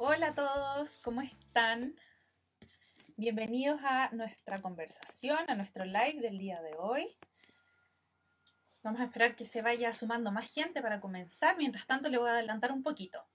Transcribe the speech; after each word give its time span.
Hola 0.00 0.28
a 0.28 0.34
todos, 0.36 0.98
¿cómo 1.02 1.22
están? 1.22 1.96
Bienvenidos 3.16 3.80
a 3.82 4.08
nuestra 4.12 4.62
conversación, 4.62 5.38
a 5.48 5.56
nuestro 5.56 5.84
live 5.84 6.20
del 6.20 6.38
día 6.38 6.62
de 6.62 6.76
hoy. 6.78 7.18
Vamos 8.84 9.00
a 9.00 9.06
esperar 9.06 9.34
que 9.34 9.44
se 9.44 9.60
vaya 9.60 9.92
sumando 9.92 10.30
más 10.30 10.54
gente 10.54 10.80
para 10.82 11.00
comenzar. 11.00 11.56
Mientras 11.56 11.84
tanto, 11.84 12.10
le 12.10 12.18
voy 12.18 12.28
a 12.28 12.34
adelantar 12.34 12.70
un 12.70 12.84
poquito. 12.84 13.26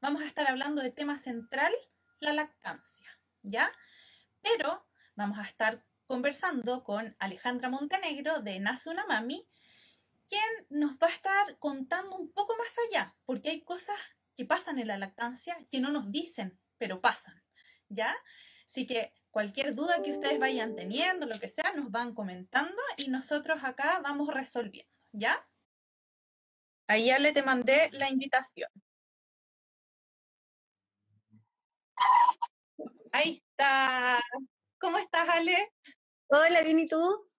Vamos 0.00 0.22
a 0.22 0.26
estar 0.26 0.46
hablando 0.46 0.82
de 0.82 0.92
tema 0.92 1.18
central, 1.18 1.72
la 2.20 2.32
lactancia, 2.32 3.10
¿ya? 3.42 3.68
Pero 4.40 4.86
vamos 5.16 5.40
a 5.40 5.42
estar 5.42 5.84
conversando 6.06 6.84
con 6.84 7.16
Alejandra 7.18 7.68
Montenegro 7.70 8.38
de 8.38 8.60
Nace 8.60 8.88
una 8.88 9.04
Mami, 9.06 9.48
quien 10.28 10.48
nos 10.70 10.92
va 10.92 11.08
a 11.08 11.10
estar 11.10 11.58
contando 11.58 12.16
un 12.16 12.30
poco 12.30 12.54
más 12.56 12.72
allá, 12.88 13.16
porque 13.26 13.50
hay 13.50 13.64
cosas 13.64 13.98
que 14.36 14.44
pasan 14.44 14.78
en 14.78 14.88
la 14.88 14.98
lactancia 14.98 15.56
que 15.70 15.80
no 15.80 15.90
nos 15.90 16.10
dicen, 16.10 16.58
pero 16.78 17.00
pasan, 17.00 17.42
¿ya? 17.88 18.14
Así 18.66 18.86
que 18.86 19.12
cualquier 19.30 19.74
duda 19.74 20.02
que 20.02 20.12
ustedes 20.12 20.38
vayan 20.38 20.74
teniendo, 20.74 21.26
lo 21.26 21.38
que 21.38 21.48
sea, 21.48 21.72
nos 21.74 21.90
van 21.90 22.14
comentando 22.14 22.80
y 22.96 23.08
nosotros 23.08 23.62
acá 23.64 24.00
vamos 24.02 24.32
resolviendo, 24.32 24.96
¿ya? 25.12 25.48
Ahí 26.86 27.06
ya 27.06 27.18
le 27.18 27.32
te 27.32 27.42
mandé 27.42 27.90
la 27.92 28.10
invitación. 28.10 28.70
Ahí 33.12 33.42
está. 33.48 34.20
¿Cómo 34.78 34.98
estás, 34.98 35.28
Ale? 35.28 35.72
Hola, 36.26 36.62
bien, 36.62 36.80
¿y 36.80 36.88
tú? 36.88 37.30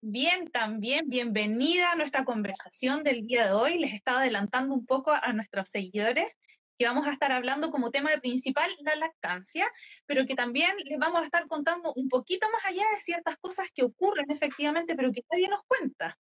Bien, 0.00 0.48
también 0.52 1.08
bienvenida 1.08 1.90
a 1.90 1.96
nuestra 1.96 2.24
conversación 2.24 3.02
del 3.02 3.26
día 3.26 3.46
de 3.46 3.52
hoy. 3.52 3.78
Les 3.78 3.92
estaba 3.92 4.20
adelantando 4.20 4.72
un 4.72 4.86
poco 4.86 5.10
a 5.10 5.32
nuestros 5.32 5.70
seguidores 5.70 6.38
que 6.78 6.86
vamos 6.86 7.08
a 7.08 7.12
estar 7.12 7.32
hablando 7.32 7.72
como 7.72 7.90
tema 7.90 8.10
principal 8.20 8.70
la 8.82 8.94
lactancia, 8.94 9.66
pero 10.06 10.24
que 10.24 10.36
también 10.36 10.70
les 10.84 11.00
vamos 11.00 11.20
a 11.20 11.24
estar 11.24 11.48
contando 11.48 11.92
un 11.94 12.08
poquito 12.08 12.48
más 12.52 12.64
allá 12.64 12.84
de 12.94 13.00
ciertas 13.00 13.38
cosas 13.38 13.70
que 13.74 13.82
ocurren 13.82 14.30
efectivamente, 14.30 14.94
pero 14.94 15.10
que 15.10 15.24
nadie 15.32 15.48
nos 15.48 15.62
cuenta. 15.66 16.16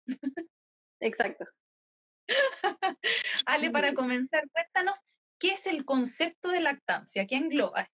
Exacto. 1.00 1.44
Ale, 3.46 3.70
para 3.72 3.92
comenzar, 3.92 4.48
cuéntanos 4.52 5.00
qué 5.40 5.48
es 5.48 5.66
el 5.66 5.84
concepto 5.84 6.50
de 6.50 6.60
lactancia, 6.60 7.26
qué 7.26 7.34
engloba 7.34 7.88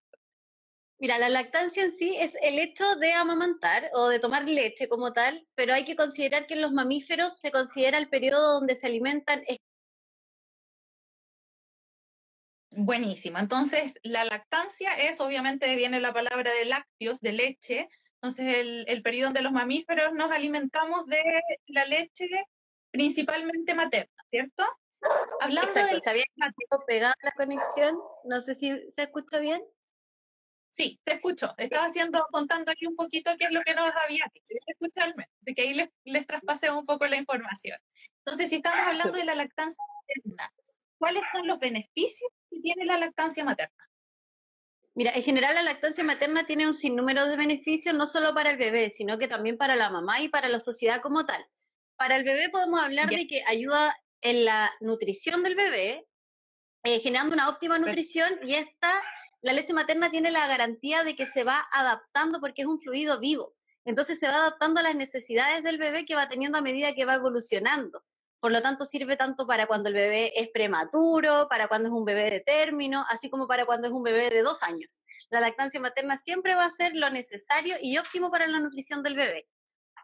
Mira, 1.01 1.17
la 1.17 1.29
lactancia 1.29 1.83
en 1.83 1.91
sí 1.91 2.15
es 2.19 2.37
el 2.43 2.59
hecho 2.59 2.95
de 2.97 3.11
amamantar 3.13 3.89
o 3.93 4.07
de 4.07 4.19
tomar 4.19 4.47
leche 4.47 4.87
como 4.87 5.11
tal, 5.11 5.47
pero 5.55 5.73
hay 5.73 5.83
que 5.83 5.95
considerar 5.95 6.45
que 6.45 6.53
en 6.53 6.61
los 6.61 6.73
mamíferos 6.73 7.39
se 7.39 7.49
considera 7.49 7.97
el 7.97 8.07
periodo 8.07 8.53
donde 8.53 8.75
se 8.75 8.85
alimentan. 8.85 9.41
Buenísimo. 12.69 13.39
Entonces, 13.39 13.99
la 14.03 14.25
lactancia 14.25 14.93
es, 14.93 15.19
obviamente, 15.19 15.75
viene 15.75 15.99
la 15.99 16.13
palabra 16.13 16.53
de 16.53 16.65
lácteos, 16.65 17.19
de 17.19 17.31
leche. 17.31 17.89
Entonces, 18.21 18.57
el, 18.57 18.85
el 18.87 19.01
periodo 19.01 19.29
donde 19.29 19.41
los 19.41 19.53
mamíferos 19.53 20.13
nos 20.13 20.31
alimentamos 20.31 21.07
de 21.07 21.23
la 21.65 21.83
leche 21.85 22.29
principalmente 22.91 23.73
materna, 23.73 24.23
¿cierto? 24.29 24.63
Hablando 25.39 25.67
Exacto, 25.67 25.93
del... 25.95 26.01
¿Se 26.03 26.09
había 26.11 26.25
pegado 26.85 27.15
la 27.23 27.31
conexión? 27.31 27.97
No 28.23 28.39
sé 28.39 28.53
si 28.53 28.91
se 28.91 29.01
escucha 29.01 29.39
bien. 29.39 29.63
Sí, 30.71 31.01
te 31.03 31.15
escucho. 31.15 31.53
Estaba 31.57 31.87
haciendo, 31.87 32.25
contando 32.31 32.71
aquí 32.71 32.87
un 32.87 32.95
poquito 32.95 33.31
qué 33.37 33.45
es 33.45 33.51
lo 33.51 33.61
que 33.61 33.75
nos 33.75 33.93
había 33.93 34.25
dicho. 34.33 34.53
Escucharme. 34.65 35.27
Así 35.41 35.53
que 35.53 35.63
ahí 35.63 35.73
les, 35.73 35.89
les 36.05 36.25
traspasé 36.25 36.71
un 36.71 36.85
poco 36.85 37.05
la 37.07 37.17
información. 37.17 37.77
Entonces, 38.25 38.49
si 38.49 38.55
estamos 38.55 38.87
hablando 38.87 39.17
de 39.17 39.25
la 39.25 39.35
lactancia 39.35 39.83
materna, 39.99 40.53
¿cuáles 40.97 41.23
son 41.31 41.45
los 41.45 41.59
beneficios 41.59 42.31
que 42.49 42.61
tiene 42.61 42.85
la 42.85 42.97
lactancia 42.97 43.43
materna? 43.43 43.89
Mira, 44.93 45.11
en 45.13 45.23
general 45.23 45.55
la 45.55 45.63
lactancia 45.63 46.03
materna 46.05 46.45
tiene 46.45 46.67
un 46.67 46.73
sinnúmero 46.73 47.27
de 47.27 47.35
beneficios, 47.35 47.93
no 47.93 48.07
solo 48.07 48.33
para 48.33 48.51
el 48.51 48.57
bebé, 48.57 48.89
sino 48.89 49.17
que 49.17 49.27
también 49.27 49.57
para 49.57 49.75
la 49.75 49.89
mamá 49.89 50.21
y 50.21 50.29
para 50.29 50.47
la 50.47 50.59
sociedad 50.59 51.01
como 51.01 51.25
tal. 51.25 51.45
Para 51.97 52.15
el 52.15 52.23
bebé 52.23 52.49
podemos 52.49 52.81
hablar 52.81 53.09
de 53.09 53.27
que 53.27 53.43
ayuda 53.45 53.93
en 54.21 54.45
la 54.45 54.71
nutrición 54.79 55.43
del 55.43 55.55
bebé, 55.55 56.07
eh, 56.83 56.99
generando 56.99 57.33
una 57.33 57.49
óptima 57.49 57.77
nutrición 57.77 58.39
y 58.43 58.55
esta 58.55 58.91
la 59.41 59.53
leche 59.53 59.73
materna 59.73 60.11
tiene 60.11 60.31
la 60.31 60.47
garantía 60.47 61.03
de 61.03 61.15
que 61.15 61.25
se 61.25 61.43
va 61.43 61.65
adaptando 61.71 62.39
porque 62.39 62.61
es 62.61 62.67
un 62.67 62.79
fluido 62.79 63.19
vivo. 63.19 63.55
Entonces 63.85 64.19
se 64.19 64.27
va 64.27 64.35
adaptando 64.35 64.79
a 64.79 64.83
las 64.83 64.95
necesidades 64.95 65.63
del 65.63 65.79
bebé 65.79 66.05
que 66.05 66.15
va 66.15 66.27
teniendo 66.27 66.59
a 66.59 66.61
medida 66.61 66.93
que 66.93 67.05
va 67.05 67.15
evolucionando. 67.15 68.03
Por 68.39 68.51
lo 68.51 68.61
tanto, 68.61 68.85
sirve 68.85 69.17
tanto 69.17 69.45
para 69.45 69.67
cuando 69.67 69.89
el 69.89 69.95
bebé 69.95 70.39
es 70.39 70.49
prematuro, 70.49 71.47
para 71.49 71.67
cuando 71.67 71.89
es 71.89 71.93
un 71.93 72.05
bebé 72.05 72.29
de 72.29 72.39
término, 72.39 73.05
así 73.09 73.29
como 73.29 73.47
para 73.47 73.65
cuando 73.65 73.87
es 73.87 73.93
un 73.93 74.03
bebé 74.03 74.29
de 74.29 74.41
dos 74.41 74.63
años. 74.63 74.99
La 75.29 75.39
lactancia 75.39 75.79
materna 75.79 76.17
siempre 76.17 76.55
va 76.55 76.65
a 76.65 76.71
ser 76.71 76.95
lo 76.95 77.09
necesario 77.09 77.75
y 77.81 77.97
óptimo 77.97 78.31
para 78.31 78.47
la 78.47 78.59
nutrición 78.59 79.03
del 79.03 79.15
bebé 79.15 79.47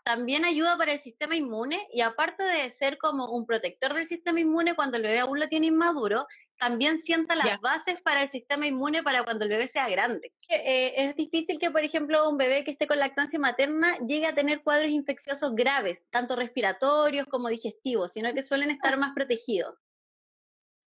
también 0.07 0.45
ayuda 0.45 0.77
para 0.77 0.93
el 0.93 1.01
sistema 1.01 1.35
inmune 1.35 1.85
y 1.91 1.99
aparte 1.99 2.41
de 2.41 2.71
ser 2.71 2.97
como 2.97 3.29
un 3.29 3.45
protector 3.45 3.93
del 3.93 4.07
sistema 4.07 4.39
inmune 4.39 4.73
cuando 4.73 4.95
el 4.95 5.03
bebé 5.03 5.19
aún 5.19 5.37
lo 5.37 5.49
tiene 5.49 5.67
inmaduro, 5.67 6.25
también 6.57 6.99
sienta 6.99 7.35
las 7.35 7.59
bases 7.61 8.01
para 8.01 8.23
el 8.23 8.29
sistema 8.29 8.67
inmune 8.67 9.03
para 9.03 9.23
cuando 9.23 9.45
el 9.45 9.49
bebé 9.49 9.67
sea 9.67 9.89
grande. 9.89 10.33
Eh, 10.49 10.93
es 10.95 11.15
difícil 11.15 11.59
que, 11.59 11.71
por 11.71 11.83
ejemplo, 11.83 12.29
un 12.29 12.37
bebé 12.37 12.63
que 12.63 12.71
esté 12.71 12.87
con 12.87 12.99
lactancia 12.99 13.39
materna 13.39 13.95
llegue 13.99 14.27
a 14.27 14.35
tener 14.35 14.63
cuadros 14.63 14.91
infecciosos 14.91 15.55
graves, 15.55 16.03
tanto 16.09 16.35
respiratorios 16.35 17.27
como 17.27 17.49
digestivos, 17.49 18.13
sino 18.13 18.33
que 18.33 18.43
suelen 18.43 18.71
estar 18.71 18.97
más 18.97 19.13
protegidos. 19.13 19.75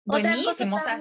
Buenísimo, 0.06 0.75
o 0.75 0.79
sea, 0.79 0.97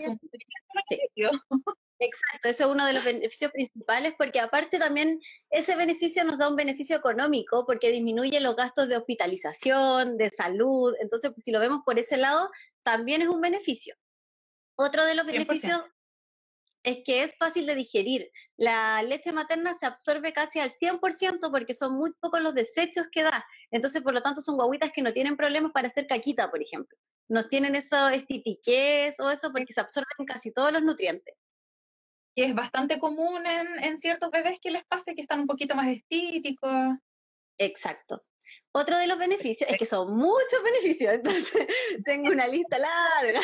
Exacto, 2.04 2.48
ese 2.48 2.64
es 2.64 2.68
uno 2.68 2.84
de 2.84 2.94
los 2.94 3.04
beneficios 3.04 3.52
principales 3.52 4.14
porque 4.18 4.40
aparte 4.40 4.80
también 4.80 5.20
ese 5.50 5.76
beneficio 5.76 6.24
nos 6.24 6.36
da 6.36 6.48
un 6.48 6.56
beneficio 6.56 6.96
económico 6.96 7.64
porque 7.64 7.92
disminuye 7.92 8.40
los 8.40 8.56
gastos 8.56 8.88
de 8.88 8.96
hospitalización, 8.96 10.16
de 10.16 10.28
salud, 10.30 10.94
entonces 11.00 11.30
si 11.36 11.52
lo 11.52 11.60
vemos 11.60 11.82
por 11.84 12.00
ese 12.00 12.16
lado, 12.16 12.50
también 12.82 13.22
es 13.22 13.28
un 13.28 13.40
beneficio. 13.40 13.94
Otro 14.82 15.04
de 15.04 15.14
los 15.14 15.26
beneficios 15.26 15.82
es 16.82 16.98
que 17.04 17.22
es 17.22 17.36
fácil 17.36 17.66
de 17.66 17.74
digerir. 17.74 18.30
La 18.56 19.02
leche 19.02 19.32
materna 19.32 19.74
se 19.74 19.86
absorbe 19.86 20.32
casi 20.32 20.58
al 20.58 20.72
100% 20.72 21.50
porque 21.50 21.74
son 21.74 21.96
muy 21.96 22.12
pocos 22.20 22.40
los 22.40 22.54
desechos 22.54 23.06
que 23.12 23.22
da. 23.22 23.44
Entonces, 23.70 24.02
por 24.02 24.14
lo 24.14 24.22
tanto, 24.22 24.42
son 24.42 24.56
guaguitas 24.56 24.90
que 24.92 25.02
no 25.02 25.12
tienen 25.12 25.36
problemas 25.36 25.72
para 25.72 25.86
hacer 25.86 26.06
caquita, 26.06 26.50
por 26.50 26.60
ejemplo. 26.60 26.98
No 27.28 27.48
tienen 27.48 27.76
eso 27.76 28.08
estitiquez 28.08 29.18
o 29.20 29.30
eso 29.30 29.52
porque 29.52 29.72
se 29.72 29.80
absorben 29.80 30.26
casi 30.26 30.52
todos 30.52 30.72
los 30.72 30.82
nutrientes 30.82 31.34
que 32.34 32.44
es 32.44 32.54
bastante 32.54 32.98
común 32.98 33.44
en, 33.46 33.98
ciertos 33.98 34.30
bebés 34.30 34.58
que 34.60 34.70
les 34.70 34.84
pase 34.84 35.14
que 35.14 35.22
están 35.22 35.40
un 35.40 35.46
poquito 35.46 35.74
más 35.74 35.88
estíticos. 35.88 36.96
Exacto. 37.58 38.24
Otro 38.72 38.96
de 38.96 39.06
los 39.06 39.18
beneficios 39.18 39.68
es 39.70 39.76
que 39.76 39.86
son 39.86 40.16
muchos 40.16 40.62
beneficios, 40.64 41.12
entonces 41.14 41.66
tengo 42.04 42.30
una 42.30 42.46
lista 42.48 42.78
larga. 42.78 43.40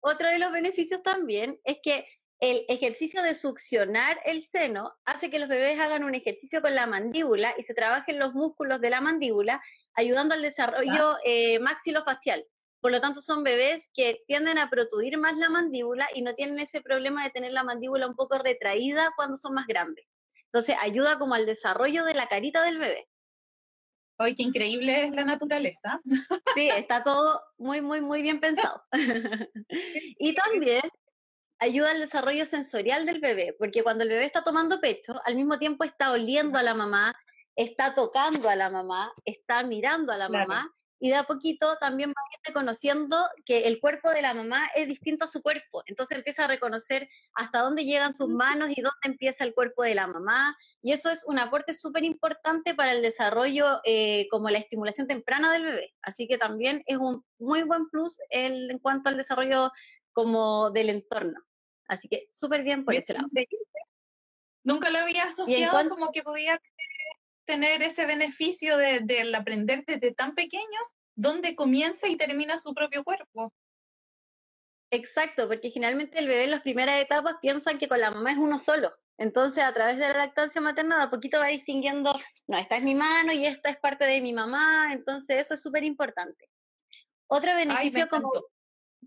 Otro 0.00 0.28
de 0.28 0.38
los 0.38 0.52
beneficios 0.52 1.02
también 1.02 1.58
es 1.64 1.78
que 1.82 2.06
el 2.40 2.64
ejercicio 2.68 3.22
de 3.22 3.34
succionar 3.34 4.20
el 4.24 4.42
seno 4.42 4.92
hace 5.04 5.30
que 5.30 5.38
los 5.38 5.48
bebés 5.48 5.80
hagan 5.80 6.04
un 6.04 6.14
ejercicio 6.14 6.60
con 6.60 6.74
la 6.74 6.86
mandíbula 6.86 7.54
y 7.56 7.62
se 7.62 7.74
trabajen 7.74 8.18
los 8.18 8.34
músculos 8.34 8.80
de 8.80 8.90
la 8.90 9.00
mandíbula, 9.00 9.62
ayudando 9.94 10.34
al 10.34 10.42
desarrollo 10.42 11.16
eh, 11.24 11.58
maxilofacial. 11.60 12.44
Por 12.80 12.90
lo 12.90 13.00
tanto, 13.00 13.22
son 13.22 13.44
bebés 13.44 13.88
que 13.94 14.22
tienden 14.26 14.58
a 14.58 14.68
protuir 14.68 15.16
más 15.16 15.38
la 15.38 15.48
mandíbula 15.48 16.06
y 16.14 16.20
no 16.20 16.34
tienen 16.34 16.58
ese 16.58 16.82
problema 16.82 17.24
de 17.24 17.30
tener 17.30 17.52
la 17.52 17.64
mandíbula 17.64 18.06
un 18.06 18.14
poco 18.14 18.36
retraída 18.36 19.10
cuando 19.16 19.38
son 19.38 19.54
más 19.54 19.66
grandes. 19.66 20.06
Entonces, 20.44 20.76
ayuda 20.82 21.18
como 21.18 21.34
al 21.34 21.46
desarrollo 21.46 22.04
de 22.04 22.12
la 22.12 22.26
carita 22.26 22.62
del 22.62 22.78
bebé. 22.78 23.08
¡Ay, 24.18 24.34
qué 24.34 24.44
increíble 24.44 25.06
es 25.06 25.12
la 25.12 25.24
naturaleza! 25.24 26.00
Sí, 26.54 26.68
está 26.68 27.02
todo 27.02 27.42
muy, 27.58 27.80
muy, 27.80 28.00
muy 28.00 28.22
bien 28.22 28.40
pensado. 28.40 28.82
y 30.18 30.34
también 30.34 30.82
ayuda 31.58 31.90
al 31.90 32.00
desarrollo 32.00 32.46
sensorial 32.46 33.06
del 33.06 33.20
bebé, 33.20 33.54
porque 33.58 33.82
cuando 33.82 34.04
el 34.04 34.10
bebé 34.10 34.24
está 34.24 34.42
tomando 34.42 34.80
pecho, 34.80 35.20
al 35.24 35.34
mismo 35.34 35.58
tiempo 35.58 35.84
está 35.84 36.12
oliendo 36.12 36.58
a 36.58 36.62
la 36.62 36.74
mamá, 36.74 37.14
está 37.56 37.94
tocando 37.94 38.48
a 38.48 38.56
la 38.56 38.70
mamá, 38.70 39.12
está 39.24 39.64
mirando 39.64 40.12
a 40.12 40.16
la 40.16 40.28
mamá 40.28 40.72
y 40.98 41.10
de 41.10 41.16
a 41.16 41.24
poquito 41.24 41.76
también 41.78 42.10
va 42.10 42.22
reconociendo 42.44 43.28
que 43.44 43.66
el 43.66 43.80
cuerpo 43.80 44.10
de 44.10 44.22
la 44.22 44.34
mamá 44.34 44.66
es 44.74 44.88
distinto 44.88 45.24
a 45.24 45.28
su 45.28 45.42
cuerpo. 45.42 45.82
Entonces 45.86 46.16
empieza 46.16 46.44
a 46.44 46.48
reconocer 46.48 47.08
hasta 47.34 47.60
dónde 47.60 47.84
llegan 47.84 48.14
sus 48.14 48.28
manos 48.28 48.70
y 48.70 48.80
dónde 48.80 48.96
empieza 49.02 49.44
el 49.44 49.54
cuerpo 49.54 49.82
de 49.82 49.94
la 49.94 50.06
mamá. 50.06 50.56
Y 50.82 50.92
eso 50.92 51.10
es 51.10 51.24
un 51.26 51.38
aporte 51.38 51.74
súper 51.74 52.04
importante 52.04 52.74
para 52.74 52.92
el 52.92 53.02
desarrollo 53.02 53.80
eh, 53.84 54.26
como 54.30 54.50
la 54.50 54.58
estimulación 54.58 55.06
temprana 55.06 55.52
del 55.52 55.64
bebé. 55.64 55.94
Así 56.02 56.26
que 56.26 56.38
también 56.38 56.82
es 56.86 56.98
un 56.98 57.24
muy 57.38 57.62
buen 57.62 57.88
plus 57.90 58.18
en 58.30 58.78
cuanto 58.78 59.08
al 59.08 59.16
desarrollo 59.16 59.72
como 60.12 60.70
del 60.70 60.90
entorno. 60.90 61.40
Así 61.86 62.08
que 62.08 62.26
súper 62.30 62.62
bien 62.62 62.84
por 62.84 62.94
ese 62.94 63.12
lado. 63.12 63.28
Nunca 64.62 64.88
lo 64.90 64.98
había 64.98 65.24
asociado 65.24 65.90
como 65.90 66.10
que 66.10 66.22
podía 66.22 66.58
tener 67.44 67.82
ese 67.82 68.06
beneficio 68.06 68.76
de, 68.76 69.00
del 69.00 69.34
aprender 69.34 69.84
desde 69.86 70.12
tan 70.12 70.34
pequeños, 70.34 70.94
dónde 71.14 71.54
comienza 71.54 72.08
y 72.08 72.16
termina 72.16 72.58
su 72.58 72.74
propio 72.74 73.04
cuerpo. 73.04 73.52
Exacto, 74.90 75.48
porque 75.48 75.70
generalmente 75.70 76.18
el 76.18 76.28
bebé 76.28 76.44
en 76.44 76.52
las 76.52 76.62
primeras 76.62 77.00
etapas 77.00 77.34
piensa 77.40 77.74
que 77.74 77.88
con 77.88 78.00
la 78.00 78.10
mamá 78.10 78.32
es 78.32 78.38
uno 78.38 78.58
solo. 78.58 78.94
Entonces, 79.16 79.62
a 79.62 79.72
través 79.72 79.96
de 79.96 80.08
la 80.08 80.18
lactancia 80.18 80.60
materna, 80.60 80.98
de 80.98 81.02
a 81.04 81.10
poquito 81.10 81.38
va 81.38 81.46
distinguiendo, 81.48 82.14
no, 82.46 82.58
esta 82.58 82.76
es 82.76 82.82
mi 82.82 82.94
mano 82.94 83.32
y 83.32 83.46
esta 83.46 83.70
es 83.70 83.76
parte 83.76 84.06
de 84.06 84.20
mi 84.20 84.32
mamá. 84.32 84.92
Entonces, 84.92 85.42
eso 85.42 85.54
es 85.54 85.62
súper 85.62 85.84
importante. 85.84 86.48
Otro 87.28 87.54
beneficio 87.54 88.08
como... 88.08 88.32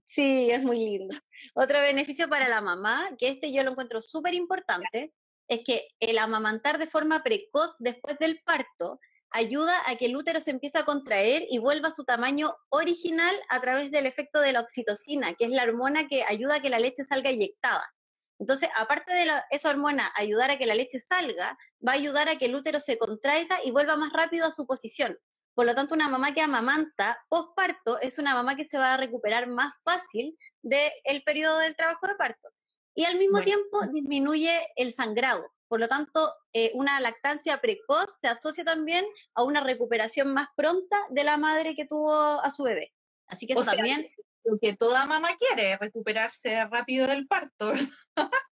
Sí, 0.06 0.50
es 0.52 0.64
muy 0.64 0.78
lindo. 0.78 1.18
Otro 1.54 1.82
beneficio 1.82 2.30
para 2.30 2.48
la 2.48 2.62
mamá, 2.62 3.10
que 3.18 3.30
este 3.30 3.52
yo 3.52 3.64
lo 3.64 3.72
encuentro 3.72 4.02
súper 4.02 4.34
importante, 4.34 5.14
es 5.48 5.62
que 5.66 5.88
el 6.00 6.18
amamantar 6.18 6.78
de 6.78 6.88
forma 6.88 7.24
precoz 7.24 7.76
después 7.80 8.18
del 8.20 8.42
parto 8.44 9.00
ayuda 9.30 9.74
a 9.88 9.96
que 9.96 10.06
el 10.06 10.16
útero 10.16 10.42
se 10.42 10.52
empiece 10.52 10.78
a 10.78 10.86
contraer 10.86 11.46
y 11.50 11.60
vuelva 11.60 11.90
a 11.90 11.96
su 11.96 12.04
tamaño 12.06 12.56
original 12.70 13.36
a 13.50 13.60
través 13.62 13.92
del 13.92 14.06
efecto 14.06 14.40
de 14.40 14.54
la 14.54 14.62
oxitocina, 14.62 15.34
que 15.34 15.46
es 15.46 15.52
la 15.52 15.64
hormona 15.64 16.08
que 16.08 16.24
ayuda 16.24 16.56
a 16.56 16.60
que 16.60 16.70
la 16.70 16.80
leche 16.80 17.04
salga 17.04 17.32
inyectada. 17.32 17.94
Entonces, 18.40 18.70
aparte 18.78 19.14
de 19.14 19.28
esa 19.50 19.70
hormona 19.70 20.12
ayudar 20.16 20.52
a 20.52 20.58
que 20.58 20.68
la 20.68 20.76
leche 20.76 21.00
salga, 21.00 21.58
va 21.86 21.94
a 21.94 21.96
ayudar 21.96 22.30
a 22.30 22.38
que 22.38 22.46
el 22.46 22.56
útero 22.56 22.80
se 22.80 22.98
contraiga 22.98 23.58
y 23.64 23.72
vuelva 23.72 23.98
más 23.98 24.14
rápido 24.14 24.46
a 24.46 24.52
su 24.52 24.68
posición. 24.68 25.18
Por 25.56 25.66
lo 25.66 25.74
tanto, 25.74 25.96
una 25.96 26.08
mamá 26.08 26.34
que 26.36 26.42
amamanta 26.42 27.20
postparto 27.30 28.00
es 28.00 28.20
una 28.20 28.36
mamá 28.36 28.56
que 28.56 28.66
se 28.66 28.78
va 28.78 28.94
a 28.94 28.98
recuperar 28.98 29.48
más 29.48 29.74
fácil 29.84 30.38
del 30.62 31.24
periodo 31.24 31.58
del 31.58 31.76
trabajo 31.76 32.06
de 32.06 32.16
parto. 32.16 32.50
Y 32.98 33.06
al 33.06 33.20
mismo 33.20 33.42
tiempo 33.42 33.86
disminuye 33.94 34.52
el 34.76 34.92
sangrado. 34.92 35.54
Por 35.68 35.80
lo 35.80 35.88
tanto, 35.88 36.34
eh, 36.52 36.72
una 36.74 37.00
lactancia 37.00 37.62
precoz 37.62 38.18
se 38.20 38.28
asocia 38.28 38.64
también 38.64 39.06
a 39.36 39.44
una 39.44 39.62
recuperación 39.62 40.34
más 40.34 40.48
pronta 40.56 40.98
de 41.12 41.24
la 41.24 41.38
madre 41.38 41.76
que 41.76 41.86
tuvo 41.86 42.12
a 42.12 42.50
su 42.50 42.64
bebé. 42.64 42.92
Así 43.28 43.46
que 43.46 43.54
eso 43.54 43.64
también 43.64 44.10
lo 44.46 44.58
que 44.58 44.76
toda 44.76 45.06
mamá 45.06 45.36
quiere, 45.38 45.78
recuperarse 45.78 46.66
rápido 46.66 47.06
del 47.06 47.28
parto. 47.28 47.72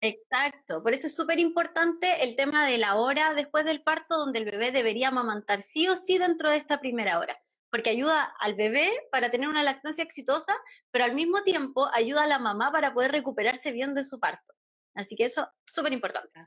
Exacto, 0.00 0.82
por 0.82 0.92
eso 0.92 1.06
es 1.06 1.14
súper 1.14 1.38
importante 1.38 2.24
el 2.24 2.34
tema 2.34 2.66
de 2.66 2.78
la 2.78 2.96
hora 2.96 3.34
después 3.34 3.64
del 3.64 3.84
parto, 3.84 4.16
donde 4.16 4.40
el 4.40 4.46
bebé 4.46 4.72
debería 4.72 5.08
amamantar 5.08 5.62
sí 5.62 5.86
o 5.86 5.96
sí 5.96 6.18
dentro 6.18 6.50
de 6.50 6.56
esta 6.56 6.80
primera 6.80 7.20
hora, 7.20 7.40
porque 7.72 7.88
ayuda 7.88 8.24
al 8.38 8.54
bebé 8.54 8.90
para 9.10 9.30
tener 9.30 9.48
una 9.48 9.62
lactancia 9.62 10.04
exitosa, 10.04 10.54
pero 10.90 11.06
al 11.06 11.14
mismo 11.14 11.42
tiempo 11.42 11.88
ayuda 11.94 12.24
a 12.24 12.26
la 12.26 12.38
mamá 12.38 12.70
para 12.70 12.92
poder 12.92 13.12
recuperarse 13.12 13.72
bien 13.72 13.94
de 13.94 14.04
su 14.04 14.20
parto. 14.20 14.52
Así 14.94 15.16
que 15.16 15.24
eso 15.24 15.50
es 15.66 15.74
súper 15.74 15.94
importante. 15.94 16.46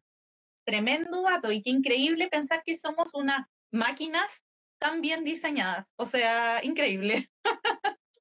Tremendo 0.65 1.23
dato 1.23 1.51
y 1.51 1.63
qué 1.63 1.71
increíble 1.71 2.27
pensar 2.27 2.61
que 2.63 2.77
somos 2.77 3.11
unas 3.15 3.47
máquinas 3.71 4.45
tan 4.77 5.01
bien 5.01 5.23
diseñadas. 5.23 5.91
O 5.95 6.05
sea, 6.05 6.63
increíble. 6.63 7.27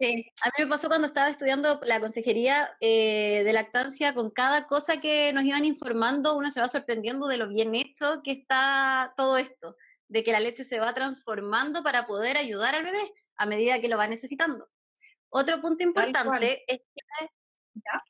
Sí, 0.00 0.26
a 0.42 0.46
mí 0.46 0.64
me 0.64 0.66
pasó 0.66 0.88
cuando 0.88 1.06
estaba 1.06 1.28
estudiando 1.28 1.80
la 1.84 2.00
consejería 2.00 2.76
eh, 2.80 3.42
de 3.44 3.52
lactancia, 3.52 4.12
con 4.12 4.30
cada 4.30 4.66
cosa 4.66 5.00
que 5.00 5.32
nos 5.32 5.44
iban 5.44 5.64
informando, 5.64 6.36
uno 6.36 6.50
se 6.50 6.60
va 6.60 6.66
sorprendiendo 6.66 7.28
de 7.28 7.36
lo 7.36 7.48
bien 7.48 7.76
hecho 7.76 8.20
que 8.24 8.32
está 8.32 9.14
todo 9.16 9.36
esto, 9.36 9.76
de 10.08 10.22
que 10.22 10.32
la 10.32 10.40
leche 10.40 10.64
se 10.64 10.80
va 10.80 10.94
transformando 10.94 11.82
para 11.82 12.06
poder 12.06 12.36
ayudar 12.36 12.74
al 12.74 12.84
bebé 12.84 13.12
a 13.36 13.46
medida 13.46 13.80
que 13.80 13.88
lo 13.88 13.96
va 13.96 14.06
necesitando. 14.06 14.68
Otro 15.28 15.60
punto 15.60 15.82
importante 15.82 16.64
es 16.66 16.78
que 16.78 17.28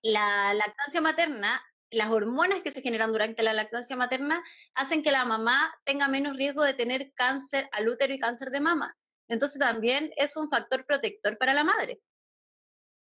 la 0.03 0.53
lactancia 0.55 1.01
materna, 1.01 1.63
las 1.91 2.11
hormonas 2.11 2.61
que 2.61 2.71
se 2.71 2.83
generan 2.83 3.13
durante 3.13 3.43
la 3.43 3.53
lactancia 3.53 3.97
materna 3.97 4.43
hacen 4.75 5.03
que 5.03 5.13
la 5.13 5.25
mamá 5.25 5.75
tenga 5.85 6.09
menos 6.09 6.37
riesgo 6.37 6.63
de 6.63 6.75
tener 6.75 7.13
cáncer 7.15 7.69
al 7.73 7.89
útero 7.89 8.13
y 8.13 8.19
cáncer 8.19 8.51
de 8.51 8.61
mama. 8.61 8.97
Entonces 9.29 9.59
también 9.59 10.13
es 10.17 10.37
un 10.37 10.51
factor 10.51 10.85
protector 10.85 11.39
para 11.39 11.55
la 11.55 11.65
madre, 11.65 12.01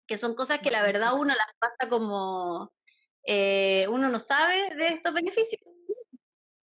que 0.07 0.19
son 0.19 0.35
cosas 0.35 0.59
que 0.59 0.71
la 0.71 0.83
verdad 0.83 1.15
uno 1.15 1.35
las 1.35 1.47
pasa 1.59 1.89
como, 1.89 2.73
eh, 3.25 3.87
uno 3.89 4.09
no 4.09 4.21
sabe 4.21 4.75
de 4.75 4.89
estos 4.89 5.15
beneficios. 5.15 5.63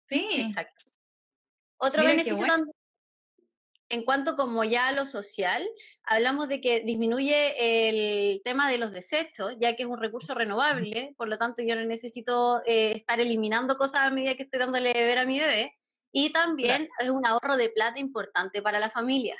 Sí. 0.08 0.40
Exacto. 0.40 0.93
Otro 1.84 2.04
beneficio 2.04 2.46
también, 2.46 2.74
en 3.90 4.04
cuanto 4.04 4.34
como 4.34 4.64
ya 4.64 4.88
a 4.88 4.92
lo 4.92 5.06
social, 5.06 5.64
hablamos 6.04 6.48
de 6.48 6.60
que 6.60 6.80
disminuye 6.80 7.54
el 7.88 8.42
tema 8.42 8.70
de 8.70 8.78
los 8.78 8.92
desechos, 8.92 9.54
ya 9.60 9.76
que 9.76 9.84
es 9.84 9.88
un 9.88 10.00
recurso 10.00 10.34
renovable, 10.34 11.14
por 11.16 11.28
lo 11.28 11.38
tanto 11.38 11.62
yo 11.62 11.76
no 11.76 11.84
necesito 11.84 12.62
eh, 12.66 12.92
estar 12.92 13.20
eliminando 13.20 13.76
cosas 13.76 14.00
a 14.00 14.10
medida 14.10 14.34
que 14.34 14.44
estoy 14.44 14.58
dándole 14.58 14.92
beber 14.92 15.18
a 15.18 15.26
mi 15.26 15.38
bebé, 15.38 15.76
y 16.12 16.30
también 16.30 16.88
es 16.98 17.10
un 17.10 17.26
ahorro 17.26 17.56
de 17.56 17.70
plata 17.70 18.00
importante 18.00 18.62
para 18.62 18.78
la 18.78 18.90
familia, 18.90 19.36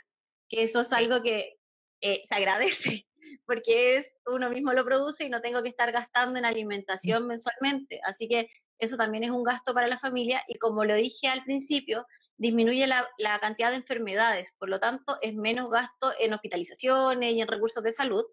que 0.48 0.64
eso 0.64 0.82
es 0.82 0.92
algo 0.92 1.22
que 1.22 1.58
eh, 2.00 2.20
se 2.24 2.34
agradece, 2.34 3.06
porque 3.46 3.96
es 3.96 4.18
uno 4.26 4.50
mismo 4.50 4.72
lo 4.72 4.84
produce 4.84 5.24
y 5.24 5.30
no 5.30 5.40
tengo 5.40 5.62
que 5.62 5.68
estar 5.70 5.90
gastando 5.90 6.38
en 6.38 6.44
alimentación 6.44 7.26
mensualmente. 7.26 8.00
Así 8.04 8.28
que 8.28 8.50
eso 8.78 8.96
también 8.96 9.24
es 9.24 9.30
un 9.30 9.42
gasto 9.42 9.72
para 9.72 9.86
la 9.86 9.98
familia 9.98 10.42
y 10.48 10.58
como 10.58 10.84
lo 10.84 10.94
dije 10.94 11.28
al 11.28 11.44
principio, 11.44 12.06
disminuye 12.36 12.86
la, 12.86 13.08
cantidad 13.40 13.70
de 13.70 13.76
enfermedades, 13.76 14.52
por 14.58 14.68
lo 14.68 14.80
tanto 14.80 15.18
es 15.22 15.34
menos 15.34 15.70
gasto 15.70 16.12
en 16.18 16.34
hospitalizaciones 16.34 17.34
y 17.34 17.40
en 17.40 17.48
recursos 17.48 17.82
de 17.82 17.92
salud. 17.92 18.24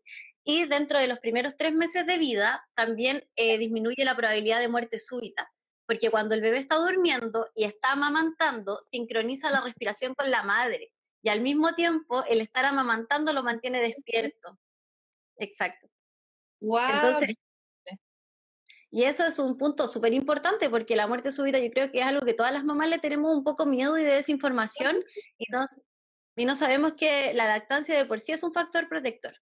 Y 0.44 0.66
dentro 0.66 1.00
de 1.00 1.08
los 1.08 1.20
primeros 1.20 1.56
tres 1.58 1.74
meses 1.74 2.06
de 2.08 2.18
vida 2.18 2.68
también 2.74 3.28
eh, 3.36 3.58
disminuye 3.58 4.04
la 4.04 4.16
probabilidad 4.16 4.60
de 4.60 4.70
muerte 4.70 5.00
súbita 5.00 5.52
porque 5.92 6.10
cuando 6.10 6.36
el 6.36 6.42
bebé 6.42 6.58
está 6.58 6.78
durmiendo 6.78 7.50
y 7.54 7.66
está 7.66 7.92
amamantando, 7.92 8.80
sincroniza 8.82 9.52
la 9.52 9.60
respiración 9.60 10.16
con 10.16 10.32
la 10.32 10.42
madre 10.42 10.94
y 11.22 11.28
al 11.28 11.42
mismo 11.42 11.74
tiempo 11.76 12.24
el 12.30 12.40
estar 12.40 12.64
amamantando 12.64 13.34
lo 13.34 13.44
mantiene 13.44 13.82
despierto. 13.82 14.58
Exacto. 15.36 15.90
Wow. 16.62 16.80
Y 18.92 19.04
eso 19.04 19.26
es 19.26 19.40
un 19.40 19.58
punto 19.58 19.88
súper 19.88 20.14
importante 20.14 20.70
porque 20.70 20.98
la 20.98 21.08
muerte 21.08 21.32
súbita 21.32 21.58
yo 21.60 21.72
creo 21.72 21.92
que 21.92 22.02
es 22.02 22.06
algo 22.06 22.26
que 22.26 22.34
todas 22.34 22.52
las 22.52 22.66
mamás 22.66 22.90
le 22.90 23.00
tenemos 23.00 23.36
un 23.36 23.44
poco 23.44 23.66
miedo 23.66 23.98
y 23.98 24.04
de 24.04 24.16
desinformación 24.16 25.00
y 25.38 25.46
no, 25.50 25.66
y 26.36 26.46
no 26.46 26.56
sabemos 26.56 26.94
que 26.94 27.34
la 27.34 27.46
lactancia 27.46 27.96
de 27.96 28.06
por 28.06 28.20
sí 28.20 28.34
es 28.34 28.44
un 28.44 28.54
factor 28.54 28.90
protector. 28.90 29.34